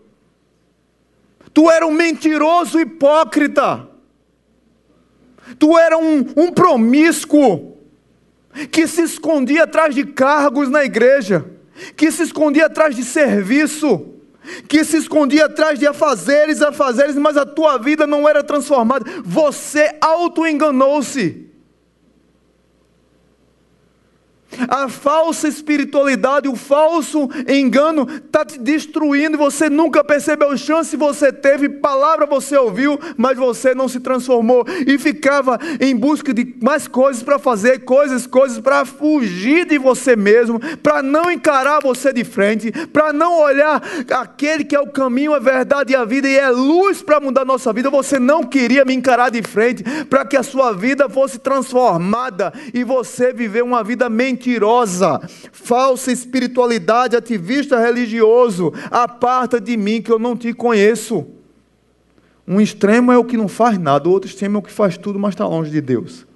Tu 1.53 1.71
era 1.71 1.87
um 1.87 1.93
mentiroso 1.93 2.81
hipócrita. 2.81 3.89
Tu 5.59 5.77
era 5.77 5.99
um, 5.99 6.25
um 6.37 6.53
promíscuo 6.53 7.77
que 8.71 8.87
se 8.87 9.03
escondia 9.03 9.65
atrás 9.65 9.95
de 9.95 10.05
cargos 10.05 10.71
na 10.71 10.85
igreja, 10.85 11.45
que 11.97 12.11
se 12.11 12.23
escondia 12.23 12.67
atrás 12.67 12.95
de 12.95 13.05
serviço 13.05 14.14
que 14.69 14.85
se 14.85 14.97
escondia 14.99 15.47
atrás 15.47 15.79
de 15.79 15.87
afazeres, 15.87 16.63
afazeres, 16.63 17.17
mas 17.17 17.37
a 17.37 17.47
tua 17.47 17.79
vida 17.79 18.07
não 18.07 18.29
era 18.29 18.43
transformada. 18.43 19.05
Você 19.25 19.97
auto-enganou-se. 20.01 21.54
A 24.69 24.89
falsa 24.89 25.49
espiritualidade, 25.49 26.49
o 26.49 26.57
falso 26.57 27.29
engano 27.49 28.07
está 28.09 28.45
te 28.45 28.59
destruindo. 28.59 29.39
Você 29.39 29.69
nunca 29.69 30.05
percebeu 30.05 30.57
chance 30.57 30.97
você 30.97 31.33
teve, 31.33 31.69
palavra 31.69 32.27
você 32.27 32.57
ouviu, 32.57 32.99
mas 33.17 33.37
você 33.37 33.75
não 33.75 33.89
se 33.89 34.01
transformou 34.01 34.65
e 34.87 34.99
ficava 34.99 35.59
em 35.81 35.95
busca 35.97 36.33
de 36.33 36.55
mais 36.63 36.87
coisas 36.87 37.23
para 37.23 37.39
fazer, 37.39 37.81
coisas, 37.81 38.27
coisas 38.27 38.59
para 38.59 38.85
fugir 38.85 39.67
de 39.67 39.79
você 39.79 40.17
mesmo, 40.17 40.61
para 40.83 41.03
não 41.03 41.31
encarar 41.31 41.81
você 41.83 42.13
de 42.13 42.25
frente, 42.25 42.71
para 42.89 43.13
não 43.13 43.41
olhar 43.41 43.83
aquele 44.11 44.65
que 44.65 44.77
é 44.77 44.81
o 44.81 44.91
caminho, 44.91 45.35
a 45.35 45.39
verdade 45.39 45.93
e 45.93 45.97
a 45.97 46.05
vida 46.05 46.29
e 46.29 46.37
é 46.37 46.49
luz 46.51 47.03
para 47.03 47.21
mudar 47.21 47.45
nossa 47.45 47.73
vida. 47.73 47.91
Você 47.91 48.19
não 48.19 48.45
queria 48.45 48.85
me 48.85 48.95
encarar 48.95 49.31
de 49.31 49.43
frente 49.43 49.83
para 50.09 50.25
que 50.25 50.37
a 50.37 50.43
sua 50.43 50.73
vida 50.73 51.09
fosse 51.09 51.39
transformada 51.39 52.53
e 52.73 52.85
você 52.85 53.33
viver 53.33 53.63
uma 53.63 53.83
vida 53.83 54.09
mentira 54.09 54.44
mentirosa, 54.45 55.21
falsa 55.53 56.13
espiritualidade, 56.13 57.17
ativista 57.17 57.81
religioso, 57.81 58.73
aparta 58.91 59.61
de 59.61 59.77
mim 59.77 60.03
que 60.03 60.13
eu 60.13 60.19
não 60.19 60.37
te 60.37 60.53
conheço. 60.53 61.27
Um 62.47 62.61
extremo 62.61 63.11
é 63.11 63.17
o 63.17 63.25
que 63.25 63.39
não 63.39 63.49
faz 63.49 63.79
nada, 63.79 64.09
o 64.09 64.13
outro 64.13 64.29
extremo 64.29 64.57
é 64.57 64.59
o 64.59 64.63
que 64.63 64.71
faz 64.73 64.99
tudo, 64.99 65.19
mas 65.19 65.33
está 65.33 65.47
longe 65.47 65.71
de 65.71 65.81
Deus. 65.81 66.27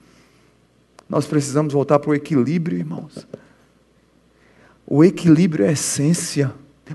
Nós 1.09 1.27
precisamos 1.27 1.73
voltar 1.75 1.99
para 1.99 2.11
o 2.11 2.15
equilíbrio, 2.15 2.79
irmãos. 2.79 3.27
O 4.87 5.05
equilíbrio 5.05 5.67
é 5.67 5.69
a 5.69 5.73
essência. 5.73 6.53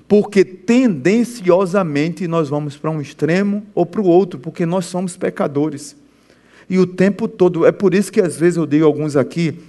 Porque 0.07 0.43
tendenciosamente 0.43 2.27
nós 2.27 2.49
vamos 2.49 2.75
para 2.75 2.89
um 2.89 2.99
extremo 2.99 3.63
ou 3.75 3.85
para 3.85 4.01
o 4.01 4.05
outro, 4.05 4.39
porque 4.39 4.65
nós 4.65 4.85
somos 4.85 5.15
pecadores. 5.15 5.95
E 6.67 6.79
o 6.79 6.87
tempo 6.87 7.27
todo, 7.27 7.63
é 7.63 7.71
por 7.71 7.93
isso 7.93 8.11
que 8.11 8.19
às 8.19 8.35
vezes 8.35 8.57
eu 8.57 8.65
digo 8.65 8.85
alguns 8.85 9.15
aqui, 9.15 9.59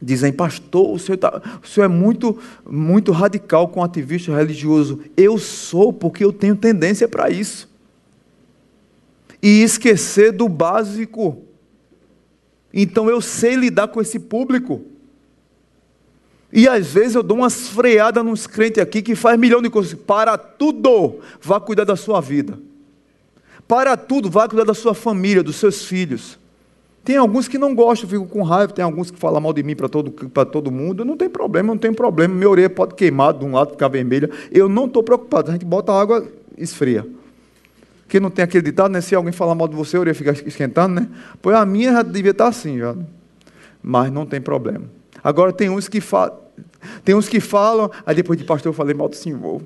dizem, 0.00 0.32
pastor, 0.32 0.94
o 0.94 0.98
senhor, 0.98 1.18
tá, 1.18 1.42
o 1.62 1.66
senhor 1.66 1.86
é 1.86 1.88
muito, 1.88 2.38
muito 2.68 3.12
radical 3.12 3.68
com 3.68 3.82
ativista 3.82 4.34
religioso. 4.34 5.00
Eu 5.16 5.38
sou, 5.38 5.92
porque 5.92 6.24
eu 6.24 6.32
tenho 6.32 6.56
tendência 6.56 7.08
para 7.08 7.30
isso. 7.30 7.68
E 9.42 9.62
esquecer 9.62 10.32
do 10.32 10.48
básico. 10.48 11.42
Então 12.72 13.08
eu 13.08 13.20
sei 13.20 13.56
lidar 13.56 13.88
com 13.88 14.00
esse 14.00 14.18
público. 14.18 14.84
E 16.52 16.66
às 16.66 16.86
vezes 16.86 17.14
eu 17.14 17.22
dou 17.22 17.38
umas 17.38 17.68
freadas 17.68 18.24
nos 18.24 18.46
crentes 18.46 18.82
aqui 18.82 19.02
que 19.02 19.14
faz 19.14 19.38
milhão 19.38 19.60
de 19.60 19.68
coisas. 19.68 19.94
Para 19.94 20.38
tudo, 20.38 21.20
vá 21.40 21.60
cuidar 21.60 21.84
da 21.84 21.96
sua 21.96 22.20
vida. 22.20 22.58
Para 23.66 23.96
tudo, 23.96 24.30
vá 24.30 24.48
cuidar 24.48 24.64
da 24.64 24.74
sua 24.74 24.94
família, 24.94 25.42
dos 25.42 25.56
seus 25.56 25.84
filhos. 25.84 26.38
Tem 27.08 27.16
alguns 27.16 27.48
que 27.48 27.56
não 27.56 27.74
gostam, 27.74 28.06
ficam 28.06 28.26
com 28.26 28.42
raiva, 28.42 28.70
tem 28.70 28.84
alguns 28.84 29.10
que 29.10 29.18
falam 29.18 29.40
mal 29.40 29.54
de 29.54 29.62
mim 29.62 29.74
para 29.74 29.88
todo, 29.88 30.10
todo 30.52 30.70
mundo. 30.70 31.06
Não 31.06 31.16
tem 31.16 31.26
problema, 31.26 31.68
não 31.68 31.78
tem 31.78 31.90
problema. 31.90 32.34
Minha 32.34 32.50
orelha 32.50 32.68
pode 32.68 32.94
queimar 32.96 33.32
de 33.32 33.46
um 33.46 33.52
lado, 33.52 33.70
ficar 33.70 33.88
vermelha. 33.88 34.28
Eu 34.52 34.68
não 34.68 34.84
estou 34.84 35.02
preocupado. 35.02 35.48
A 35.48 35.54
gente 35.54 35.64
bota 35.64 35.90
água, 35.90 36.22
esfria. 36.58 37.06
Que 38.06 38.20
não 38.20 38.28
tem 38.28 38.42
aquele 38.42 38.62
ditado, 38.62 38.92
né? 38.92 39.00
Se 39.00 39.14
alguém 39.14 39.32
falar 39.32 39.54
mal 39.54 39.66
de 39.66 39.74
você, 39.74 39.96
a 39.96 40.00
orelha 40.00 40.14
fica 40.14 40.32
esquentando, 40.46 41.00
né? 41.00 41.08
Pois 41.40 41.56
a 41.56 41.64
minha 41.64 41.92
já 41.92 42.02
devia 42.02 42.32
estar 42.32 42.48
assim, 42.48 42.78
já. 42.78 42.94
Mas 43.82 44.12
não 44.12 44.26
tem 44.26 44.38
problema. 44.38 44.84
Agora 45.24 45.50
tem 45.50 45.70
uns 45.70 45.88
que 45.88 46.02
falam, 46.02 46.36
tem 47.06 47.14
uns 47.14 47.26
que 47.26 47.40
falam, 47.40 47.90
aí 48.04 48.14
depois 48.14 48.38
de 48.38 48.44
pastor 48.44 48.68
eu 48.68 48.74
falei 48.74 48.94
mal 48.94 49.08
do 49.08 49.16
senhor. 49.16 49.62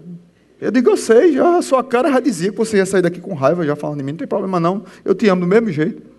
Eu 0.61 0.71
digo, 0.71 0.91
eu 0.91 0.97
sei, 0.97 1.33
já 1.33 1.57
a 1.57 1.63
sua 1.63 1.83
cara 1.83 2.09
já 2.09 2.21
dizia 2.21 2.53
que 2.53 2.57
você 2.57 2.77
ia 2.77 2.87
sair 2.87 3.03
daqui 3.03 3.21
com 3.21 3.35
raiva, 3.35 3.67
já 3.67 3.75
falando 3.75 3.99
de 3.99 4.05
mim, 4.05 4.13
não 4.13 4.19
tem 4.19 4.29
problema 4.29 4.61
não, 4.61 4.85
eu 5.05 5.13
te 5.13 5.29
amo 5.29 5.41
do 5.41 5.47
mesmo 5.49 5.73
jeito. 5.73 6.12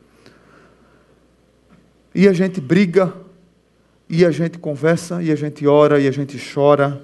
E 2.15 2.27
a 2.27 2.33
gente 2.33 2.61
briga, 2.61 3.13
e 4.07 4.23
a 4.23 4.31
gente 4.31 4.57
conversa, 4.59 5.23
e 5.23 5.31
a 5.31 5.35
gente 5.35 5.65
ora, 5.65 5.99
e 5.99 6.07
a 6.07 6.11
gente 6.11 6.37
chora, 6.53 7.03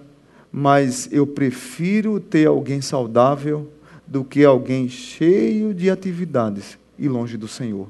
mas 0.51 1.09
eu 1.11 1.25
prefiro 1.25 2.19
ter 2.19 2.47
alguém 2.47 2.81
saudável 2.81 3.71
do 4.05 4.23
que 4.23 4.43
alguém 4.43 4.87
cheio 4.89 5.73
de 5.73 5.89
atividades 5.89 6.77
e 6.97 7.07
longe 7.07 7.37
do 7.37 7.47
Senhor. 7.47 7.87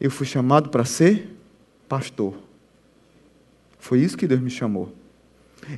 Eu 0.00 0.10
fui 0.10 0.26
chamado 0.26 0.70
para 0.70 0.84
ser 0.84 1.28
pastor. 1.88 2.34
Foi 3.78 4.00
isso 4.00 4.16
que 4.16 4.26
Deus 4.26 4.40
me 4.40 4.50
chamou. 4.50 4.92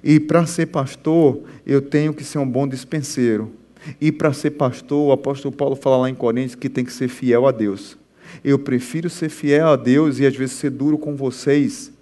E 0.03 0.20
para 0.20 0.47
ser 0.47 0.66
pastor, 0.66 1.43
eu 1.66 1.82
tenho 1.82 2.14
que 2.14 2.24
ser 2.24 2.38
um 2.38 2.49
bom 2.49 2.66
dispenseiro. 2.66 3.53
E 4.01 4.12
para 4.12 4.32
ser 4.32 4.53
pastor, 4.53 5.09
o 5.09 5.12
apóstolo 5.12 5.55
Paulo 5.55 5.74
fala 5.74 5.97
lá 5.97 6.11
em 6.11 6.14
Coríntios 6.14 6.55
que 6.55 6.68
tem 6.68 6.84
que 6.84 6.93
ser 6.93 7.09
fiel 7.09 7.47
a 7.47 7.53
Deus. 7.53 7.99
Eu 8.45 8.59
prefiro 8.59 9.09
ser 9.09 9.28
fiel 9.28 9.68
a 9.68 9.76
Deus 9.76 10.18
e 10.18 10.26
às 10.26 10.34
vezes 10.34 10.57
ser 10.57 10.70
duro 10.70 10.99
com 10.99 11.14
vocês 11.14 11.93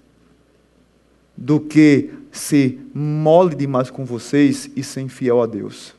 do 1.36 1.58
que 1.58 2.10
ser 2.30 2.80
mole 2.94 3.54
demais 3.54 3.90
com 3.90 4.04
vocês 4.04 4.70
e 4.76 4.82
ser 4.82 5.00
infiel 5.00 5.42
a 5.42 5.46
Deus. 5.46 5.94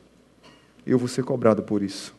Eu 0.86 0.98
vou 0.98 1.08
ser 1.08 1.24
cobrado 1.24 1.62
por 1.62 1.82
isso. 1.82 2.14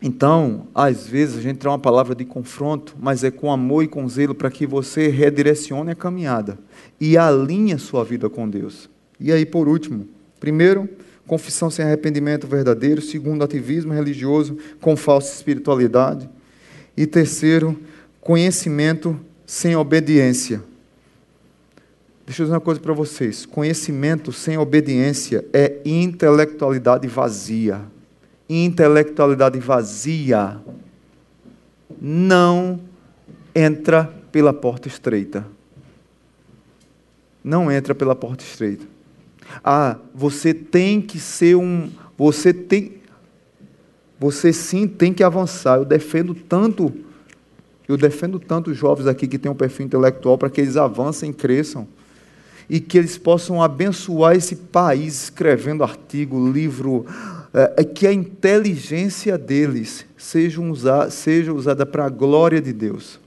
Então, 0.00 0.68
às 0.74 1.06
vezes 1.06 1.38
a 1.38 1.40
gente 1.40 1.56
traz 1.58 1.72
uma 1.72 1.78
palavra 1.78 2.14
de 2.14 2.24
confronto, 2.24 2.94
mas 3.00 3.24
é 3.24 3.30
com 3.30 3.50
amor 3.50 3.82
e 3.82 3.88
com 3.88 4.06
zelo 4.08 4.34
para 4.34 4.50
que 4.50 4.66
você 4.66 5.08
redirecione 5.08 5.90
a 5.90 5.94
caminhada 5.94 6.58
e 7.00 7.16
alinhe 7.16 7.72
a 7.72 7.78
sua 7.78 8.04
vida 8.04 8.28
com 8.28 8.48
Deus. 8.48 8.90
E 9.18 9.32
aí, 9.32 9.46
por 9.46 9.66
último, 9.68 10.06
primeiro, 10.38 10.88
confissão 11.26 11.70
sem 11.70 11.84
arrependimento 11.84 12.46
verdadeiro, 12.46 13.02
segundo, 13.02 13.42
ativismo 13.42 13.92
religioso 13.92 14.56
com 14.80 14.96
falsa 14.96 15.34
espiritualidade, 15.34 16.28
e 16.96 17.06
terceiro, 17.06 17.78
conhecimento 18.20 19.18
sem 19.46 19.76
obediência. 19.76 20.62
Deixa 22.24 22.42
eu 22.42 22.46
dizer 22.46 22.54
uma 22.54 22.60
coisa 22.60 22.80
para 22.80 22.92
vocês: 22.92 23.44
conhecimento 23.46 24.32
sem 24.32 24.56
obediência 24.56 25.44
é 25.52 25.80
intelectualidade 25.84 27.06
vazia 27.06 27.82
intelectualidade 28.48 29.58
vazia 29.58 30.60
não 32.00 32.80
entra 33.54 34.04
pela 34.30 34.52
porta 34.52 34.88
estreita. 34.88 35.46
Não 37.42 37.70
entra 37.70 37.94
pela 37.94 38.14
porta 38.14 38.44
estreita. 38.44 38.84
Ah, 39.62 39.98
você 40.14 40.54
tem 40.54 41.00
que 41.00 41.18
ser 41.18 41.56
um. 41.56 41.90
Você 42.16 42.52
tem. 42.52 43.00
Você 44.18 44.52
sim 44.52 44.86
tem 44.86 45.12
que 45.12 45.22
avançar. 45.22 45.78
Eu 45.78 45.84
defendo 45.84 46.34
tanto. 46.34 46.92
Eu 47.88 47.96
defendo 47.96 48.40
tanto 48.40 48.70
os 48.70 48.76
jovens 48.76 49.06
aqui 49.06 49.28
que 49.28 49.38
têm 49.38 49.50
um 49.50 49.54
perfil 49.54 49.86
intelectual 49.86 50.36
para 50.36 50.50
que 50.50 50.60
eles 50.60 50.76
avancem, 50.76 51.32
cresçam 51.32 51.86
e 52.68 52.80
que 52.80 52.98
eles 52.98 53.16
possam 53.16 53.62
abençoar 53.62 54.34
esse 54.34 54.56
país 54.56 55.24
escrevendo 55.24 55.84
artigo, 55.84 56.50
livro, 56.50 57.06
é, 57.54 57.84
que 57.84 58.06
a 58.06 58.12
inteligência 58.12 59.38
deles 59.38 60.04
seja, 60.16 60.60
usar, 60.60 61.10
seja 61.10 61.52
usada 61.52 61.86
para 61.86 62.06
a 62.06 62.08
glória 62.08 62.60
de 62.60 62.72
Deus. 62.72 63.20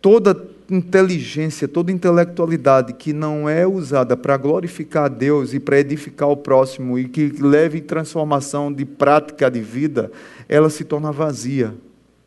Toda 0.00 0.53
inteligência, 0.70 1.68
toda 1.68 1.92
intelectualidade 1.92 2.92
que 2.94 3.12
não 3.12 3.48
é 3.48 3.66
usada 3.66 4.16
para 4.16 4.36
glorificar 4.36 5.04
a 5.04 5.08
Deus 5.08 5.52
e 5.52 5.60
para 5.60 5.78
edificar 5.78 6.28
o 6.28 6.36
próximo 6.36 6.98
e 6.98 7.08
que 7.08 7.28
leve 7.40 7.80
transformação 7.80 8.72
de 8.72 8.84
prática 8.84 9.50
de 9.50 9.60
vida, 9.60 10.10
ela 10.48 10.70
se 10.70 10.84
torna 10.84 11.12
vazia. 11.12 11.74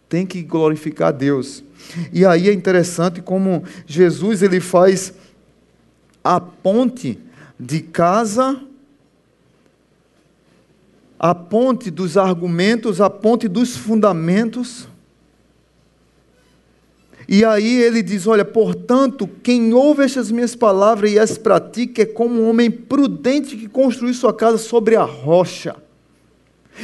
Tem 0.07 0.25
que 0.25 0.41
glorificar 0.43 1.09
a 1.09 1.11
Deus. 1.11 1.63
E 2.13 2.25
aí 2.25 2.49
é 2.49 2.53
interessante 2.53 3.21
como 3.21 3.63
Jesus 3.85 4.41
ele 4.41 4.59
faz 4.59 5.13
a 6.23 6.39
ponte 6.39 7.19
de 7.59 7.81
casa 7.81 8.61
a 11.19 11.33
ponte 11.33 11.89
dos 11.89 12.15
argumentos, 12.17 13.01
a 13.01 13.09
ponte 13.09 13.47
dos 13.47 13.75
fundamentos. 13.75 14.88
E 17.28 17.43
aí 17.43 17.82
ele 17.82 18.01
diz: 18.01 18.25
Olha, 18.25 18.45
portanto, 18.45 19.30
quem 19.43 19.73
ouve 19.73 20.03
estas 20.03 20.32
minhas 20.32 20.55
palavras 20.55 21.11
e 21.11 21.19
as 21.19 21.38
pratica 21.38 22.03
é 22.03 22.05
como 22.05 22.41
um 22.41 22.49
homem 22.49 22.71
prudente 22.71 23.57
que 23.57 23.67
construiu 23.67 24.13
sua 24.13 24.34
casa 24.34 24.57
sobre 24.57 24.95
a 24.95 25.03
rocha. 25.03 25.75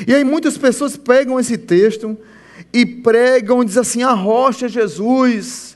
E 0.07 0.13
aí 0.13 0.23
muitas 0.23 0.57
pessoas 0.57 0.97
pegam 0.97 1.39
esse 1.39 1.57
texto 1.57 2.17
e 2.73 2.85
pregam 2.85 3.61
e 3.61 3.65
dizem 3.65 3.81
assim: 3.81 4.03
a 4.03 4.11
rocha 4.11 4.65
é 4.65 4.69
Jesus. 4.69 5.72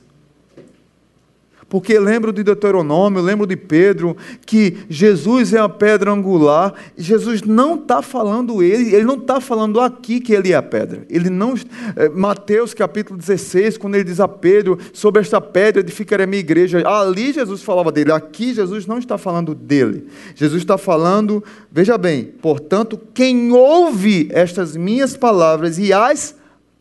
Porque 1.70 2.00
lembro 2.00 2.32
de 2.32 2.44
Deuteronômio, 2.44 3.22
lembro 3.22 3.46
de 3.46 3.58
Pedro, 3.58 4.16
que 4.46 4.78
Jesus 4.90 5.54
é 5.54 5.60
a 5.60 5.68
pedra 5.68 6.12
angular. 6.12 6.74
Jesus 6.98 7.42
não 7.42 7.76
está 7.76 8.02
falando 8.02 8.64
ele, 8.64 8.96
ele 8.96 9.04
não 9.04 9.16
está 9.16 9.42
falando 9.42 9.82
aqui 9.82 10.22
que 10.22 10.32
ele 10.34 10.54
é 10.54 10.56
a 10.56 10.64
pedra. 10.64 11.06
Ele 11.10 11.30
não. 11.30 11.56
É, 11.98 12.08
Mateus 12.08 12.74
capítulo 12.74 13.20
16, 13.20 13.78
quando 13.78 13.96
ele 13.96 14.06
diz 14.06 14.22
a 14.22 14.30
Pedro, 14.30 14.80
sobre 14.94 15.22
esta 15.22 15.42
pedra 15.42 15.82
edificarei 15.82 16.24
a 16.24 16.28
minha 16.28 16.40
igreja. 16.40 16.88
Ali 16.88 17.34
Jesus 17.34 17.62
falava 17.62 17.92
dele, 17.92 18.14
aqui 18.14 18.54
Jesus 18.54 18.88
não 18.88 18.98
está 18.98 19.18
falando 19.18 19.54
dele. 19.54 20.08
Jesus 20.36 20.62
está 20.62 20.78
falando, 20.78 21.44
veja 21.70 21.98
bem, 21.98 22.24
portanto, 22.42 22.98
quem 23.14 23.52
ouve 23.52 24.30
estas 24.32 24.78
minhas 24.78 25.18
palavras 25.18 25.78
e 25.78 25.92
as 25.92 26.34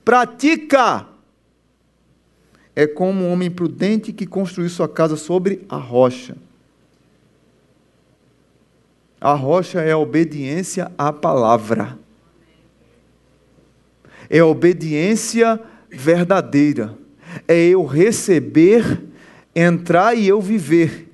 pratica 0.04 1.15
é 2.77 2.86
como 2.86 3.24
um 3.24 3.32
homem 3.32 3.51
prudente 3.51 4.12
que 4.12 4.27
construiu 4.27 4.69
sua 4.69 4.86
casa 4.86 5.16
sobre 5.16 5.65
a 5.66 5.78
rocha. 5.78 6.36
A 9.19 9.32
rocha 9.32 9.81
é 9.81 9.93
a 9.93 9.98
obediência 9.98 10.93
à 10.98 11.11
palavra. 11.11 11.98
É 14.28 14.40
a 14.40 14.47
obediência 14.47 15.59
verdadeira. 15.89 16.94
É 17.48 17.57
eu 17.69 17.86
receber, 17.86 19.05
entrar 19.55 20.15
e 20.15 20.28
eu 20.28 20.39
viver. 20.39 21.11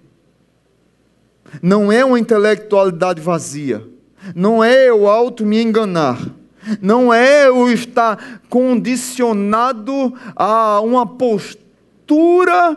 Não 1.62 1.92
é 1.92 2.04
uma 2.04 2.18
intelectualidade 2.18 3.20
vazia. 3.20 3.86
Não 4.34 4.64
é 4.64 4.88
eu 4.88 5.06
auto 5.08 5.46
me 5.46 5.62
enganar 5.62 6.41
não 6.80 7.12
é 7.12 7.50
o 7.50 7.68
estar 7.68 8.42
condicionado 8.48 10.14
a 10.36 10.80
uma 10.80 11.06
postura 11.06 12.76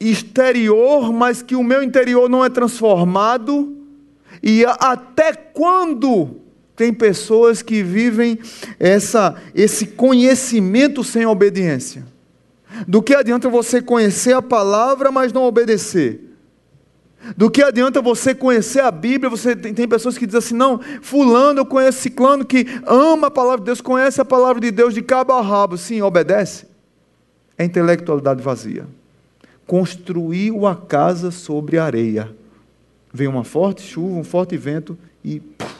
exterior, 0.00 1.12
mas 1.12 1.42
que 1.42 1.56
o 1.56 1.62
meu 1.62 1.82
interior 1.82 2.28
não 2.28 2.44
é 2.44 2.48
transformado. 2.48 3.76
E 4.42 4.64
até 4.64 5.32
quando 5.32 6.36
tem 6.76 6.92
pessoas 6.92 7.60
que 7.60 7.82
vivem 7.82 8.38
essa, 8.78 9.34
esse 9.54 9.86
conhecimento 9.86 11.02
sem 11.02 11.26
obediência? 11.26 12.06
Do 12.86 13.02
que 13.02 13.14
adianta 13.14 13.48
você 13.48 13.82
conhecer 13.82 14.32
a 14.32 14.42
palavra, 14.42 15.10
mas 15.10 15.32
não 15.32 15.42
obedecer? 15.42 16.27
Do 17.36 17.50
que 17.50 17.62
adianta 17.62 18.00
você 18.00 18.34
conhecer 18.34 18.80
a 18.80 18.90
Bíblia? 18.90 19.28
Você 19.28 19.54
tem, 19.54 19.74
tem, 19.74 19.88
pessoas 19.88 20.16
que 20.16 20.26
dizem 20.26 20.38
assim: 20.38 20.54
não, 20.54 20.80
Fulano, 21.02 21.60
eu 21.60 21.66
conheço 21.66 22.00
Ciclano 22.00 22.44
que 22.44 22.66
ama 22.86 23.26
a 23.26 23.30
palavra 23.30 23.58
de 23.58 23.64
Deus, 23.66 23.80
conhece 23.80 24.20
a 24.20 24.24
palavra 24.24 24.60
de 24.60 24.70
Deus 24.70 24.94
de 24.94 25.02
cabo 25.02 25.32
a 25.32 25.42
rabo. 25.42 25.76
Sim, 25.76 26.00
obedece. 26.00 26.66
É 27.56 27.64
intelectualidade 27.64 28.40
vazia. 28.40 28.86
Construiu 29.66 30.66
a 30.66 30.76
casa 30.76 31.30
sobre 31.30 31.78
areia. 31.78 32.34
Veio 33.12 33.30
uma 33.30 33.44
forte 33.44 33.82
chuva, 33.82 34.18
um 34.18 34.24
forte 34.24 34.56
vento 34.56 34.96
e 35.24 35.40
puf, 35.40 35.74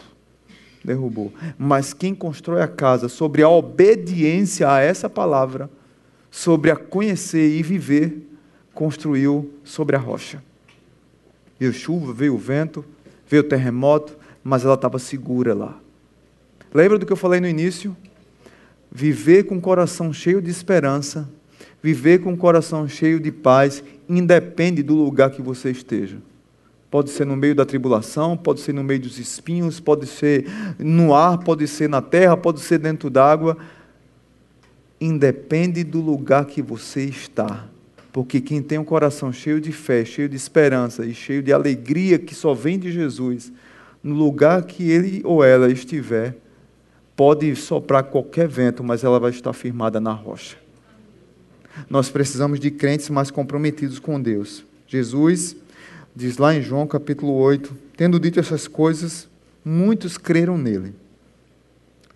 derrubou. 0.85 1.33
Mas 1.57 1.95
quem 1.95 2.15
constrói 2.15 2.63
a 2.63 2.69
casa 2.69 3.09
sobre 3.09 3.43
a 3.43 3.49
obediência 3.49 4.71
a 4.71 4.81
essa 4.81 5.09
palavra, 5.09 5.71
sobre 6.31 6.71
a 6.71 6.77
conhecer 6.77 7.57
e 7.57 7.63
viver, 7.63 8.27
construiu 8.75 9.53
sobre 9.63 9.95
a 9.95 9.99
rocha. 9.99 10.43
Veio 11.59 11.73
chuva, 11.73 12.13
veio 12.13 12.37
vento, 12.39 12.85
veio 13.29 13.43
terremoto, 13.43 14.17
mas 14.43 14.65
ela 14.65 14.75
estava 14.75 14.99
segura 14.99 15.55
lá. 15.55 15.79
Lembra 16.73 16.99
do 16.99 17.07
que 17.07 17.13
eu 17.13 17.17
falei 17.17 17.41
no 17.41 17.49
início? 17.49 17.97
Viver 18.91 19.45
com 19.45 19.57
o 19.57 19.61
coração 19.61 20.13
cheio 20.13 20.41
de 20.41 20.51
esperança, 20.51 21.29
viver 21.83 22.21
com 22.21 22.33
o 22.33 22.37
coração 22.37 22.89
cheio 22.89 23.21
de 23.21 23.33
paz, 23.33 23.83
independe 24.09 24.83
do 24.83 24.95
lugar 24.95 25.31
que 25.31 25.43
você 25.43 25.71
esteja. 25.71 26.19
Pode 26.91 27.11
ser 27.11 27.27
no 27.27 27.37
meio 27.37 27.55
da 27.55 27.67
tribulação, 27.67 28.35
pode 28.37 28.61
ser 28.61 28.73
no 28.73 28.83
meio 28.83 29.01
dos 29.01 29.19
espinhos, 29.19 29.79
pode 29.79 30.07
ser 30.07 30.47
no 30.79 31.15
ar, 31.15 31.39
pode 31.39 31.69
ser 31.69 31.89
na 31.89 32.01
terra, 32.01 32.37
pode 32.37 32.61
ser 32.61 32.79
dentro 32.79 33.11
d'água. 33.11 33.59
Independe 34.99 35.85
do 35.85 36.01
lugar 36.01 36.47
que 36.47 36.63
você 36.63 37.05
está. 37.05 37.69
Porque 38.13 38.41
quem 38.41 38.63
tem 38.63 38.79
um 38.79 38.85
coração 38.85 39.33
cheio 39.33 39.61
de 39.61 39.73
fé, 39.73 40.05
cheio 40.05 40.29
de 40.29 40.37
esperança 40.37 41.05
e 41.05 41.15
cheio 41.15 41.43
de 41.43 41.53
alegria 41.53 42.19
que 42.19 42.35
só 42.35 42.55
vem 42.55 42.79
de 42.79 42.91
Jesus, 42.91 43.53
no 44.03 44.15
lugar 44.15 44.63
que 44.63 44.91
ele 44.91 45.21
ou 45.25 45.45
ela 45.45 45.71
estiver, 45.71 46.37
pode 47.15 47.55
soprar 47.57 48.05
qualquer 48.05 48.49
vento, 48.49 48.83
mas 48.83 49.05
ela 49.05 49.19
vai 49.19 49.31
estar 49.31 49.53
firmada 49.53 50.01
na 50.01 50.13
rocha. 50.13 50.57
Nós 51.89 52.09
precisamos 52.09 52.59
de 52.59 52.71
crentes 52.71 53.11
mais 53.11 53.31
comprometidos 53.31 53.99
com 53.99 54.21
Deus. 54.21 54.65
Jesus 54.87 55.55
diz 56.15 56.39
lá 56.39 56.55
em 56.55 56.63
João 56.63 56.87
capítulo 56.87 57.33
8: 57.35 57.77
Tendo 57.97 58.19
dito 58.19 58.41
essas 58.41 58.67
coisas, 58.67 59.29
muitos 59.65 60.17
creram 60.17 60.57
nele. 60.57 60.95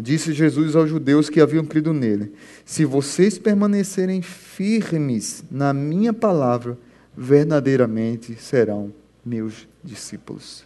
Disse 0.02 0.32
Jesus 0.32 0.74
aos 0.74 0.90
judeus 0.90 1.30
que 1.30 1.40
haviam 1.40 1.64
crido 1.64 1.92
nele: 1.92 2.32
Se 2.64 2.84
vocês 2.84 3.38
permanecerem 3.38 4.20
firmes 4.20 5.44
na 5.48 5.72
minha 5.72 6.12
palavra, 6.12 6.76
verdadeiramente 7.16 8.34
serão 8.34 8.92
meus 9.24 9.68
discípulos. 9.82 10.64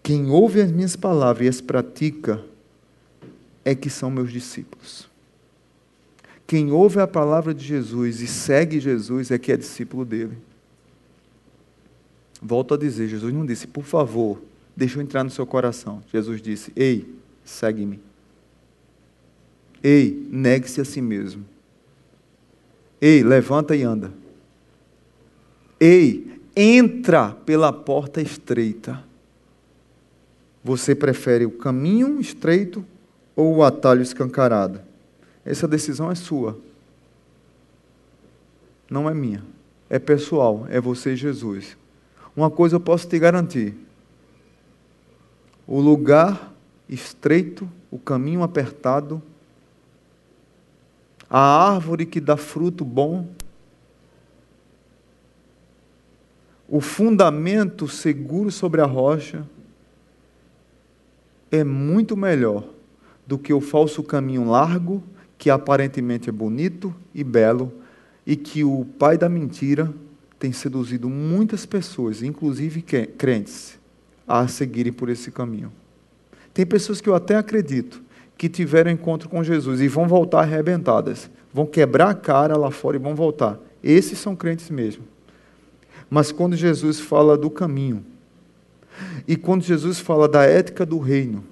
Quem 0.00 0.30
ouve 0.30 0.60
as 0.60 0.70
minhas 0.70 0.94
palavras 0.94 1.44
e 1.44 1.48
as 1.48 1.60
pratica 1.60 2.40
é 3.64 3.74
que 3.74 3.90
são 3.90 4.08
meus 4.08 4.30
discípulos. 4.30 5.08
Quem 6.46 6.70
ouve 6.70 7.00
a 7.00 7.08
palavra 7.08 7.52
de 7.52 7.64
Jesus 7.64 8.20
e 8.20 8.28
segue 8.28 8.78
Jesus 8.78 9.32
é 9.32 9.38
que 9.38 9.50
é 9.50 9.56
discípulo 9.56 10.04
dele. 10.04 10.38
Volto 12.40 12.74
a 12.74 12.76
dizer, 12.76 13.08
Jesus 13.08 13.34
não 13.34 13.44
disse, 13.44 13.66
por 13.66 13.82
favor, 13.82 14.40
deixa 14.76 14.98
eu 14.98 15.02
entrar 15.02 15.24
no 15.24 15.30
seu 15.30 15.46
coração. 15.46 16.02
Jesus 16.12 16.42
disse: 16.42 16.70
Ei, 16.76 17.08
segue-me. 17.44 17.98
Ei, 19.82 20.28
negue-se 20.30 20.80
a 20.80 20.84
si 20.84 21.00
mesmo. 21.00 21.44
Ei, 23.00 23.22
levanta 23.22 23.74
e 23.74 23.82
anda. 23.82 24.12
Ei, 25.78 26.40
entra 26.54 27.30
pela 27.30 27.72
porta 27.72 28.20
estreita. 28.20 29.02
Você 30.64 30.94
prefere 30.94 31.46
o 31.46 31.50
caminho 31.50 32.20
estreito 32.20 32.84
ou 33.34 33.56
o 33.56 33.62
atalho 33.62 34.02
escancarado? 34.02 34.80
Essa 35.44 35.68
decisão 35.68 36.10
é 36.10 36.14
sua. 36.14 36.58
Não 38.90 39.08
é 39.08 39.14
minha. 39.14 39.44
É 39.88 39.98
pessoal. 39.98 40.66
É 40.68 40.80
você 40.80 41.14
Jesus. 41.14 41.76
Uma 42.34 42.50
coisa 42.50 42.76
eu 42.76 42.80
posso 42.80 43.06
te 43.08 43.18
garantir: 43.18 43.76
o 45.66 45.80
lugar 45.80 46.54
estreito, 46.88 47.68
o 47.90 47.98
caminho 47.98 48.42
apertado, 48.42 49.20
a 51.28 51.72
árvore 51.72 52.06
que 52.06 52.20
dá 52.20 52.36
fruto 52.36 52.84
bom, 52.84 53.26
o 56.68 56.80
fundamento 56.80 57.88
seguro 57.88 58.50
sobre 58.50 58.80
a 58.80 58.86
rocha, 58.86 59.46
é 61.50 61.62
muito 61.62 62.16
melhor 62.16 62.64
do 63.26 63.38
que 63.38 63.52
o 63.52 63.60
falso 63.60 64.02
caminho 64.02 64.48
largo, 64.48 65.02
que 65.38 65.50
aparentemente 65.50 66.28
é 66.28 66.32
bonito 66.32 66.94
e 67.14 67.22
belo, 67.22 67.72
e 68.26 68.36
que 68.36 68.64
o 68.64 68.84
pai 68.98 69.16
da 69.16 69.28
mentira 69.28 69.92
tem 70.38 70.52
seduzido 70.52 71.08
muitas 71.08 71.64
pessoas, 71.64 72.22
inclusive 72.22 72.82
crentes, 72.82 73.75
a 74.26 74.46
seguirem 74.48 74.92
por 74.92 75.08
esse 75.08 75.30
caminho. 75.30 75.72
Tem 76.52 76.64
pessoas 76.64 77.00
que 77.00 77.08
eu 77.08 77.14
até 77.14 77.36
acredito 77.36 78.02
que 78.36 78.48
tiveram 78.48 78.90
encontro 78.90 79.28
com 79.28 79.42
Jesus 79.42 79.80
e 79.80 79.88
vão 79.88 80.06
voltar 80.06 80.40
arrebentadas, 80.40 81.30
vão 81.52 81.66
quebrar 81.66 82.10
a 82.10 82.14
cara 82.14 82.56
lá 82.56 82.70
fora 82.70 82.96
e 82.96 83.00
vão 83.00 83.14
voltar. 83.14 83.58
Esses 83.82 84.18
são 84.18 84.36
crentes 84.36 84.68
mesmo. 84.70 85.04
Mas 86.10 86.30
quando 86.32 86.56
Jesus 86.56 87.00
fala 87.00 87.36
do 87.36 87.50
caminho, 87.50 88.04
e 89.26 89.36
quando 89.36 89.62
Jesus 89.62 90.00
fala 90.00 90.28
da 90.28 90.44
ética 90.44 90.86
do 90.86 90.98
reino, 90.98 91.44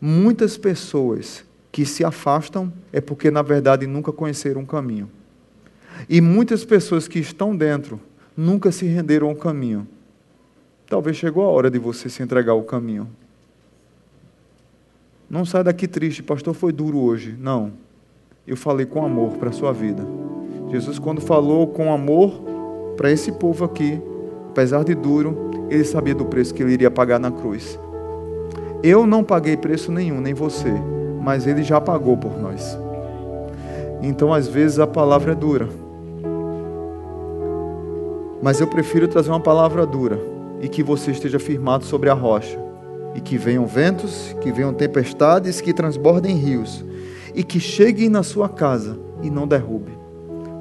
muitas 0.00 0.56
pessoas 0.56 1.44
que 1.70 1.86
se 1.86 2.04
afastam 2.04 2.72
é 2.92 3.00
porque, 3.00 3.30
na 3.30 3.42
verdade, 3.42 3.86
nunca 3.86 4.12
conheceram 4.12 4.62
o 4.62 4.66
caminho. 4.66 5.10
E 6.08 6.20
muitas 6.20 6.64
pessoas 6.64 7.06
que 7.06 7.18
estão 7.18 7.56
dentro 7.56 8.00
nunca 8.36 8.72
se 8.72 8.86
renderam 8.86 9.28
ao 9.28 9.36
caminho. 9.36 9.86
Talvez 10.92 11.16
chegou 11.16 11.46
a 11.46 11.48
hora 11.48 11.70
de 11.70 11.78
você 11.78 12.10
se 12.10 12.22
entregar 12.22 12.52
ao 12.52 12.62
caminho. 12.64 13.08
Não 15.28 15.42
sai 15.42 15.64
daqui 15.64 15.88
triste, 15.88 16.22
pastor, 16.22 16.52
foi 16.52 16.70
duro 16.70 16.98
hoje. 16.98 17.34
Não. 17.40 17.72
Eu 18.46 18.58
falei 18.58 18.84
com 18.84 19.02
amor 19.02 19.38
para 19.38 19.48
a 19.48 19.52
sua 19.52 19.72
vida. 19.72 20.06
Jesus, 20.70 20.98
quando 20.98 21.22
falou 21.22 21.66
com 21.66 21.90
amor 21.90 22.42
para 22.94 23.10
esse 23.10 23.32
povo 23.32 23.64
aqui, 23.64 23.98
apesar 24.50 24.84
de 24.84 24.94
duro, 24.94 25.50
ele 25.70 25.82
sabia 25.82 26.14
do 26.14 26.26
preço 26.26 26.52
que 26.52 26.62
ele 26.62 26.74
iria 26.74 26.90
pagar 26.90 27.18
na 27.18 27.30
cruz. 27.30 27.78
Eu 28.82 29.06
não 29.06 29.24
paguei 29.24 29.56
preço 29.56 29.90
nenhum, 29.90 30.20
nem 30.20 30.34
você, 30.34 30.74
mas 31.22 31.46
ele 31.46 31.62
já 31.62 31.80
pagou 31.80 32.18
por 32.18 32.38
nós. 32.38 32.78
Então, 34.02 34.30
às 34.30 34.46
vezes, 34.46 34.78
a 34.78 34.86
palavra 34.86 35.32
é 35.32 35.34
dura. 35.34 35.70
Mas 38.42 38.60
eu 38.60 38.66
prefiro 38.66 39.08
trazer 39.08 39.30
uma 39.30 39.40
palavra 39.40 39.86
dura 39.86 40.31
e 40.62 40.68
que 40.68 40.82
você 40.82 41.10
esteja 41.10 41.40
firmado 41.40 41.84
sobre 41.84 42.08
a 42.08 42.14
rocha, 42.14 42.56
e 43.16 43.20
que 43.20 43.36
venham 43.36 43.66
ventos, 43.66 44.34
que 44.40 44.52
venham 44.52 44.72
tempestades, 44.72 45.60
que 45.60 45.74
transbordem 45.74 46.36
rios, 46.36 46.84
e 47.34 47.42
que 47.42 47.58
cheguem 47.58 48.08
na 48.08 48.22
sua 48.22 48.48
casa 48.48 48.96
e 49.20 49.28
não 49.28 49.46
derrube, 49.46 49.92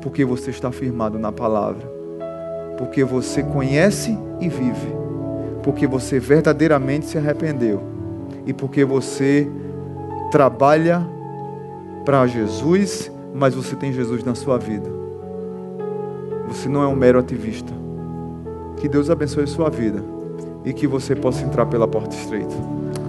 porque 0.02 0.26
você 0.26 0.50
está 0.50 0.72
firmado 0.72 1.20
na 1.20 1.32
palavra, 1.32 1.88
porque 2.80 3.04
você 3.04 3.44
conhece 3.44 4.18
e 4.40 4.50
vive, 4.50 4.92
porque 5.62 5.86
você 5.86 6.20
verdadeiramente 6.20 7.06
se 7.06 7.18
arrependeu 7.20 7.84
e 8.46 8.54
porque 8.54 8.84
você 8.84 9.48
trabalha 10.32 11.08
para 12.04 12.26
Jesus, 12.26 13.12
mas 13.36 13.54
você 13.54 13.76
tem 13.76 13.94
Jesus 13.94 14.24
na 14.24 14.34
sua 14.34 14.58
vida. 14.58 14.90
Você 16.48 16.68
não 16.68 16.82
é 16.82 16.88
um 16.88 16.96
mero 16.96 17.20
ativista. 17.20 17.81
Que 18.82 18.90
Deus 18.90 19.12
abençoe 19.12 19.46
sua 19.46 19.70
vida 19.70 20.04
e 20.66 20.74
que 20.74 20.88
você 20.88 21.16
possa 21.16 21.44
entrar 21.44 21.68
pela 21.68 21.88
porta 21.88 22.16
estreita. 22.16 22.56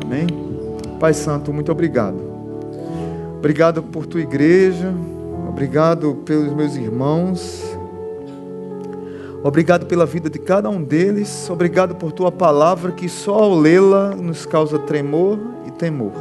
Amém? 0.04 0.26
Pai 1.00 1.14
Santo, 1.14 1.50
muito 1.50 1.72
obrigado. 1.72 2.20
Obrigado 3.38 3.82
por 3.82 4.04
tua 4.04 4.20
igreja. 4.20 4.92
Obrigado 5.48 6.14
pelos 6.26 6.52
meus 6.52 6.76
irmãos. 6.76 7.64
Obrigado 9.42 9.86
pela 9.86 10.04
vida 10.04 10.28
de 10.28 10.38
cada 10.38 10.68
um 10.68 10.84
deles. 10.84 11.48
Obrigado 11.48 11.94
por 11.94 12.12
tua 12.12 12.30
palavra 12.30 12.92
que 12.92 13.08
só 13.08 13.32
ao 13.32 13.58
lê-la 13.58 14.14
nos 14.14 14.44
causa 14.44 14.78
tremor 14.78 15.38
e 15.66 15.70
temor. 15.70 16.12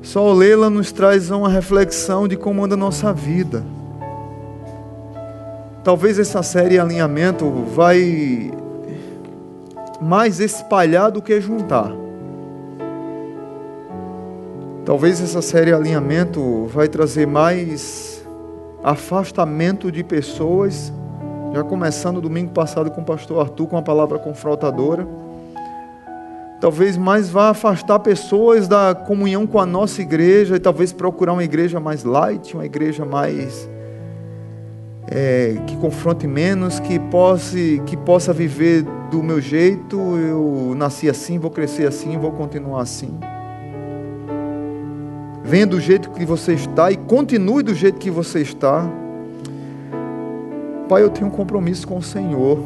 Só 0.00 0.20
ao 0.20 0.32
lê-la 0.32 0.70
nos 0.70 0.90
traz 0.92 1.30
uma 1.30 1.50
reflexão 1.50 2.26
de 2.26 2.38
como 2.38 2.64
anda 2.64 2.74
a 2.74 2.78
nossa 2.78 3.12
vida. 3.12 3.62
Talvez 5.88 6.18
essa 6.18 6.42
série 6.42 6.78
alinhamento 6.78 7.50
vai 7.74 8.52
mais 9.98 10.38
espalhar 10.38 11.10
do 11.10 11.22
que 11.22 11.40
juntar. 11.40 11.90
Talvez 14.84 15.18
essa 15.18 15.40
série 15.40 15.72
alinhamento 15.72 16.66
vai 16.66 16.88
trazer 16.88 17.26
mais 17.26 18.22
afastamento 18.84 19.90
de 19.90 20.04
pessoas, 20.04 20.92
já 21.54 21.64
começando 21.64 22.20
domingo 22.20 22.50
passado 22.50 22.90
com 22.90 23.00
o 23.00 23.04
pastor 23.06 23.40
Arthur 23.40 23.68
com 23.68 23.78
a 23.78 23.82
palavra 23.82 24.18
confrontadora. 24.18 25.08
Talvez 26.60 26.98
mais 26.98 27.30
vá 27.30 27.48
afastar 27.48 27.98
pessoas 28.00 28.68
da 28.68 28.94
comunhão 28.94 29.46
com 29.46 29.58
a 29.58 29.64
nossa 29.64 30.02
igreja 30.02 30.56
e 30.56 30.60
talvez 30.60 30.92
procurar 30.92 31.32
uma 31.32 31.44
igreja 31.44 31.80
mais 31.80 32.04
light, 32.04 32.52
uma 32.52 32.66
igreja 32.66 33.06
mais 33.06 33.66
é, 35.10 35.56
que 35.66 35.76
confronte 35.76 36.26
menos, 36.26 36.78
que 36.78 36.98
possa, 36.98 37.56
que 37.86 37.96
possa 37.96 38.32
viver 38.32 38.84
do 39.10 39.22
meu 39.22 39.40
jeito. 39.40 39.96
Eu 39.96 40.74
nasci 40.76 41.08
assim, 41.08 41.38
vou 41.38 41.50
crescer 41.50 41.86
assim, 41.86 42.18
vou 42.18 42.32
continuar 42.32 42.82
assim. 42.82 43.18
Venha 45.42 45.66
do 45.66 45.80
jeito 45.80 46.10
que 46.10 46.26
você 46.26 46.52
está 46.52 46.92
e 46.92 46.96
continue 46.96 47.62
do 47.62 47.74
jeito 47.74 47.98
que 47.98 48.10
você 48.10 48.40
está. 48.40 48.86
Pai, 50.88 51.02
eu 51.02 51.08
tenho 51.08 51.26
um 51.26 51.30
compromisso 51.30 51.88
com 51.88 51.96
o 51.96 52.02
Senhor. 52.02 52.58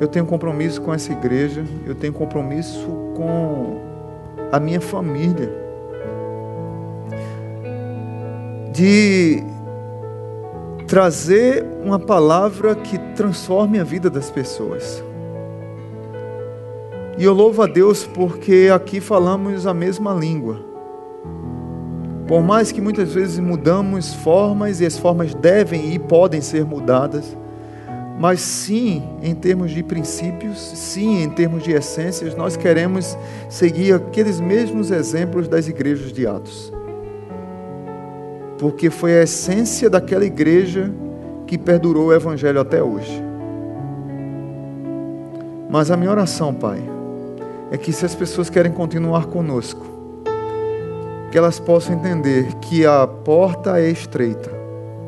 Eu 0.00 0.08
tenho 0.08 0.24
um 0.24 0.28
compromisso 0.28 0.80
com 0.80 0.94
essa 0.94 1.12
igreja. 1.12 1.62
Eu 1.86 1.94
tenho 1.94 2.12
um 2.12 2.16
compromisso 2.16 2.88
com 3.14 3.80
a 4.50 4.58
minha 4.58 4.80
família. 4.80 5.52
De 8.72 9.44
trazer 10.94 11.66
uma 11.84 11.98
palavra 11.98 12.72
que 12.72 12.96
transforme 13.16 13.80
a 13.80 13.82
vida 13.82 14.08
das 14.08 14.30
pessoas. 14.30 15.02
E 17.18 17.24
eu 17.24 17.34
louvo 17.34 17.62
a 17.62 17.66
Deus 17.66 18.04
porque 18.06 18.70
aqui 18.72 19.00
falamos 19.00 19.66
a 19.66 19.74
mesma 19.74 20.14
língua. 20.14 20.64
Por 22.28 22.44
mais 22.44 22.70
que 22.70 22.80
muitas 22.80 23.12
vezes 23.12 23.40
mudamos 23.40 24.14
formas 24.14 24.80
e 24.80 24.86
as 24.86 24.96
formas 24.96 25.34
devem 25.34 25.92
e 25.92 25.98
podem 25.98 26.40
ser 26.40 26.64
mudadas, 26.64 27.36
mas 28.16 28.40
sim, 28.40 29.02
em 29.20 29.34
termos 29.34 29.72
de 29.72 29.82
princípios, 29.82 30.60
sim, 30.60 31.24
em 31.24 31.28
termos 31.28 31.64
de 31.64 31.72
essências, 31.72 32.36
nós 32.36 32.56
queremos 32.56 33.18
seguir 33.48 33.94
aqueles 33.94 34.38
mesmos 34.38 34.92
exemplos 34.92 35.48
das 35.48 35.66
igrejas 35.66 36.12
de 36.12 36.24
Atos. 36.24 36.72
Porque 38.58 38.90
foi 38.90 39.18
a 39.18 39.22
essência 39.22 39.90
daquela 39.90 40.24
igreja 40.24 40.92
que 41.46 41.58
perdurou 41.58 42.06
o 42.06 42.12
evangelho 42.12 42.60
até 42.60 42.82
hoje. 42.82 43.22
Mas 45.68 45.90
a 45.90 45.96
minha 45.96 46.10
oração, 46.10 46.54
Pai, 46.54 46.82
é 47.70 47.76
que 47.76 47.92
se 47.92 48.06
as 48.06 48.14
pessoas 48.14 48.48
querem 48.48 48.70
continuar 48.70 49.26
conosco, 49.26 49.84
que 51.30 51.38
elas 51.38 51.58
possam 51.58 51.96
entender 51.96 52.54
que 52.60 52.86
a 52.86 53.06
porta 53.06 53.80
é 53.80 53.90
estreita, 53.90 54.52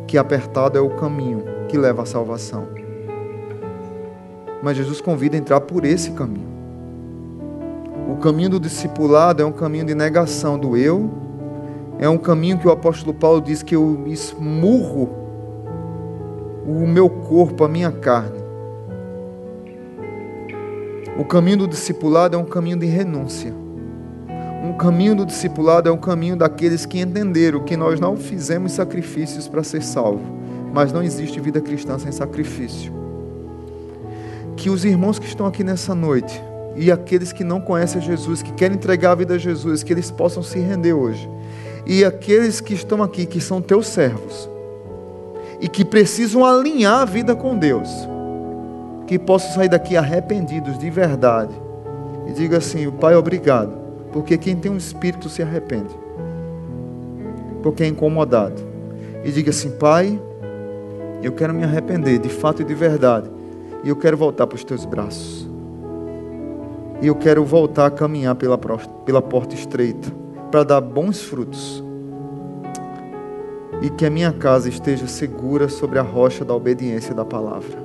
que 0.07 0.19
apertado 0.19 0.77
é 0.77 0.81
o 0.81 0.91
caminho 0.91 1.45
que 1.69 1.79
leva 1.79 2.03
à 2.03 2.07
salvação. 2.07 2.67
Mas 4.63 4.77
Jesus 4.77 5.01
convida 5.01 5.37
a 5.37 5.39
entrar 5.39 5.61
por 5.61 5.85
esse 5.85 6.11
caminho. 6.11 6.49
O 8.11 8.17
caminho 8.17 8.51
do 8.51 8.59
discipulado 8.59 9.43
é 9.43 9.47
um 9.47 9.53
caminho 9.53 9.85
de 9.85 9.95
negação 9.95 10.59
do 10.59 10.77
eu, 10.77 11.11
é 11.99 12.09
um 12.09 12.19
caminho 12.19 12.59
que 12.59 12.69
o 12.69 12.71
apóstolo 12.71 13.15
Paulo 13.15 13.41
diz 13.41 13.63
que 13.63 13.75
eu 13.75 14.05
esmurro 14.07 15.09
o 16.67 16.87
meu 16.87 17.09
corpo, 17.09 17.65
a 17.65 17.69
minha 17.69 17.93
carne. 17.93 18.45
O 21.19 21.25
caminho 21.25 21.59
do 21.59 21.69
discipulado 21.69 22.37
é 22.37 22.39
um 22.39 22.45
caminho 22.45 22.77
de 22.77 22.87
renúncia 22.87 23.67
um 24.67 24.73
caminho 24.73 25.15
do 25.15 25.25
discipulado 25.25 25.89
é 25.89 25.93
um 25.93 25.97
caminho 25.97 26.37
daqueles 26.37 26.85
que 26.85 26.99
entenderam 26.99 27.61
que 27.61 27.77
nós 27.77 28.01
não 28.01 28.17
fizemos 28.17 28.73
sacrifícios 28.73 29.47
para 29.47 29.63
ser 29.63 29.81
salvo, 29.81 30.25
mas 30.75 30.93
não 30.93 31.03
existe 31.03 31.41
vida 31.41 31.61
cristã 31.61 31.99
sem 31.99 32.11
sacrifício. 32.11 32.93
Que 34.57 34.69
os 34.69 34.85
irmãos 34.85 35.21
que 35.21 35.27
estão 35.27 35.47
aqui 35.47 35.63
nessa 35.63 35.95
noite 35.95 36.43
e 36.75 36.91
aqueles 36.91 37.33
que 37.33 37.45
não 37.45 37.61
conhecem 37.61 38.01
Jesus, 38.01 38.43
que 38.43 38.53
querem 38.53 38.77
entregar 38.77 39.13
a 39.13 39.15
vida 39.15 39.35
a 39.35 39.39
Jesus, 39.39 39.85
que 39.85 39.93
eles 39.93 40.11
possam 40.11 40.43
se 40.43 40.59
render 40.59 40.93
hoje. 40.93 41.31
E 41.87 42.05
aqueles 42.05 42.61
que 42.61 42.75
estão 42.75 43.03
aqui, 43.03 43.27
que 43.27 43.41
são 43.41 43.63
teus 43.63 43.87
servos, 43.87 44.49
e 45.61 45.69
que 45.69 45.85
precisam 45.85 46.45
alinhar 46.45 47.01
a 47.01 47.05
vida 47.05 47.35
com 47.35 47.57
Deus, 47.57 47.89
que 49.07 49.19
possam 49.19 49.53
sair 49.53 49.69
daqui 49.69 49.97
arrependidos 49.97 50.79
de 50.79 50.91
verdade 50.91 51.55
e 52.27 52.33
diga 52.33 52.59
assim: 52.59 52.91
Pai, 52.91 53.15
obrigado 53.15 53.87
porque 54.17 54.39
quem 54.39 54.57
tem 54.57 54.73
um 54.73 54.79
espírito 54.79 55.29
se 55.29 55.43
arrepende. 55.43 55.95
Porque 57.63 57.83
é 57.83 57.87
incomodado. 57.87 58.63
E 59.23 59.31
diga 59.31 59.51
assim: 59.51 59.71
Pai, 59.73 60.19
eu 61.23 61.33
quero 61.33 61.53
me 61.53 61.63
arrepender 61.65 62.19
de 62.19 62.31
fato 62.31 62.63
e 62.63 62.65
de 62.65 62.75
verdade. 62.75 63.31
E 63.85 63.91
eu 63.91 63.97
quero 63.97 64.17
voltar 64.17 64.47
para 64.47 64.57
os 64.57 64.65
teus 64.65 64.87
braços. 64.87 65.47
E 67.03 67.07
eu 67.09 67.15
quero 67.15 67.45
voltar 67.45 67.85
a 67.85 67.91
caminhar 67.91 68.35
pela, 68.37 68.57
pela 68.57 69.21
porta 69.21 69.55
estreita. 69.55 70.11
Para 70.51 70.65
dar 70.65 70.81
bons 70.81 71.23
frutos. 71.23 71.83
E 73.83 73.91
que 73.91 74.07
a 74.07 74.11
minha 74.11 74.33
casa 74.33 74.69
esteja 74.69 75.07
segura 75.07 75.69
sobre 75.69 75.99
a 75.99 76.03
rocha 76.03 76.45
da 76.45 76.55
obediência 76.55 77.15
da 77.15 77.25
palavra. 77.25 77.85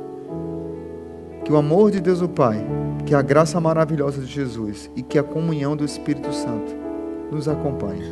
Que 1.44 1.52
o 1.52 1.58
amor 1.58 1.92
de 1.92 2.00
Deus 2.00 2.22
o 2.22 2.30
Pai 2.30 2.66
que 3.12 3.16
a 3.16 3.22
graça 3.22 3.60
maravilhosa 3.60 4.22
de 4.22 4.28
Jesus 4.28 4.90
e 4.96 5.02
que 5.02 5.20
a 5.20 5.24
comunhão 5.24 5.76
do 5.76 5.84
Espírito 5.84 6.32
Santo 6.34 6.74
nos 7.32 7.48
acompanhe. 7.48 8.10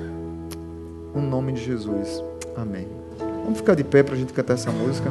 No 1.15 1.21
nome 1.21 1.53
de 1.53 1.63
Jesus. 1.63 2.23
Amém. 2.55 2.87
Vamos 3.43 3.59
ficar 3.59 3.75
de 3.75 3.83
pé 3.83 4.03
para 4.03 4.15
a 4.15 4.17
gente 4.17 4.33
cantar 4.33 4.55
essa 4.55 4.71
música. 4.71 5.09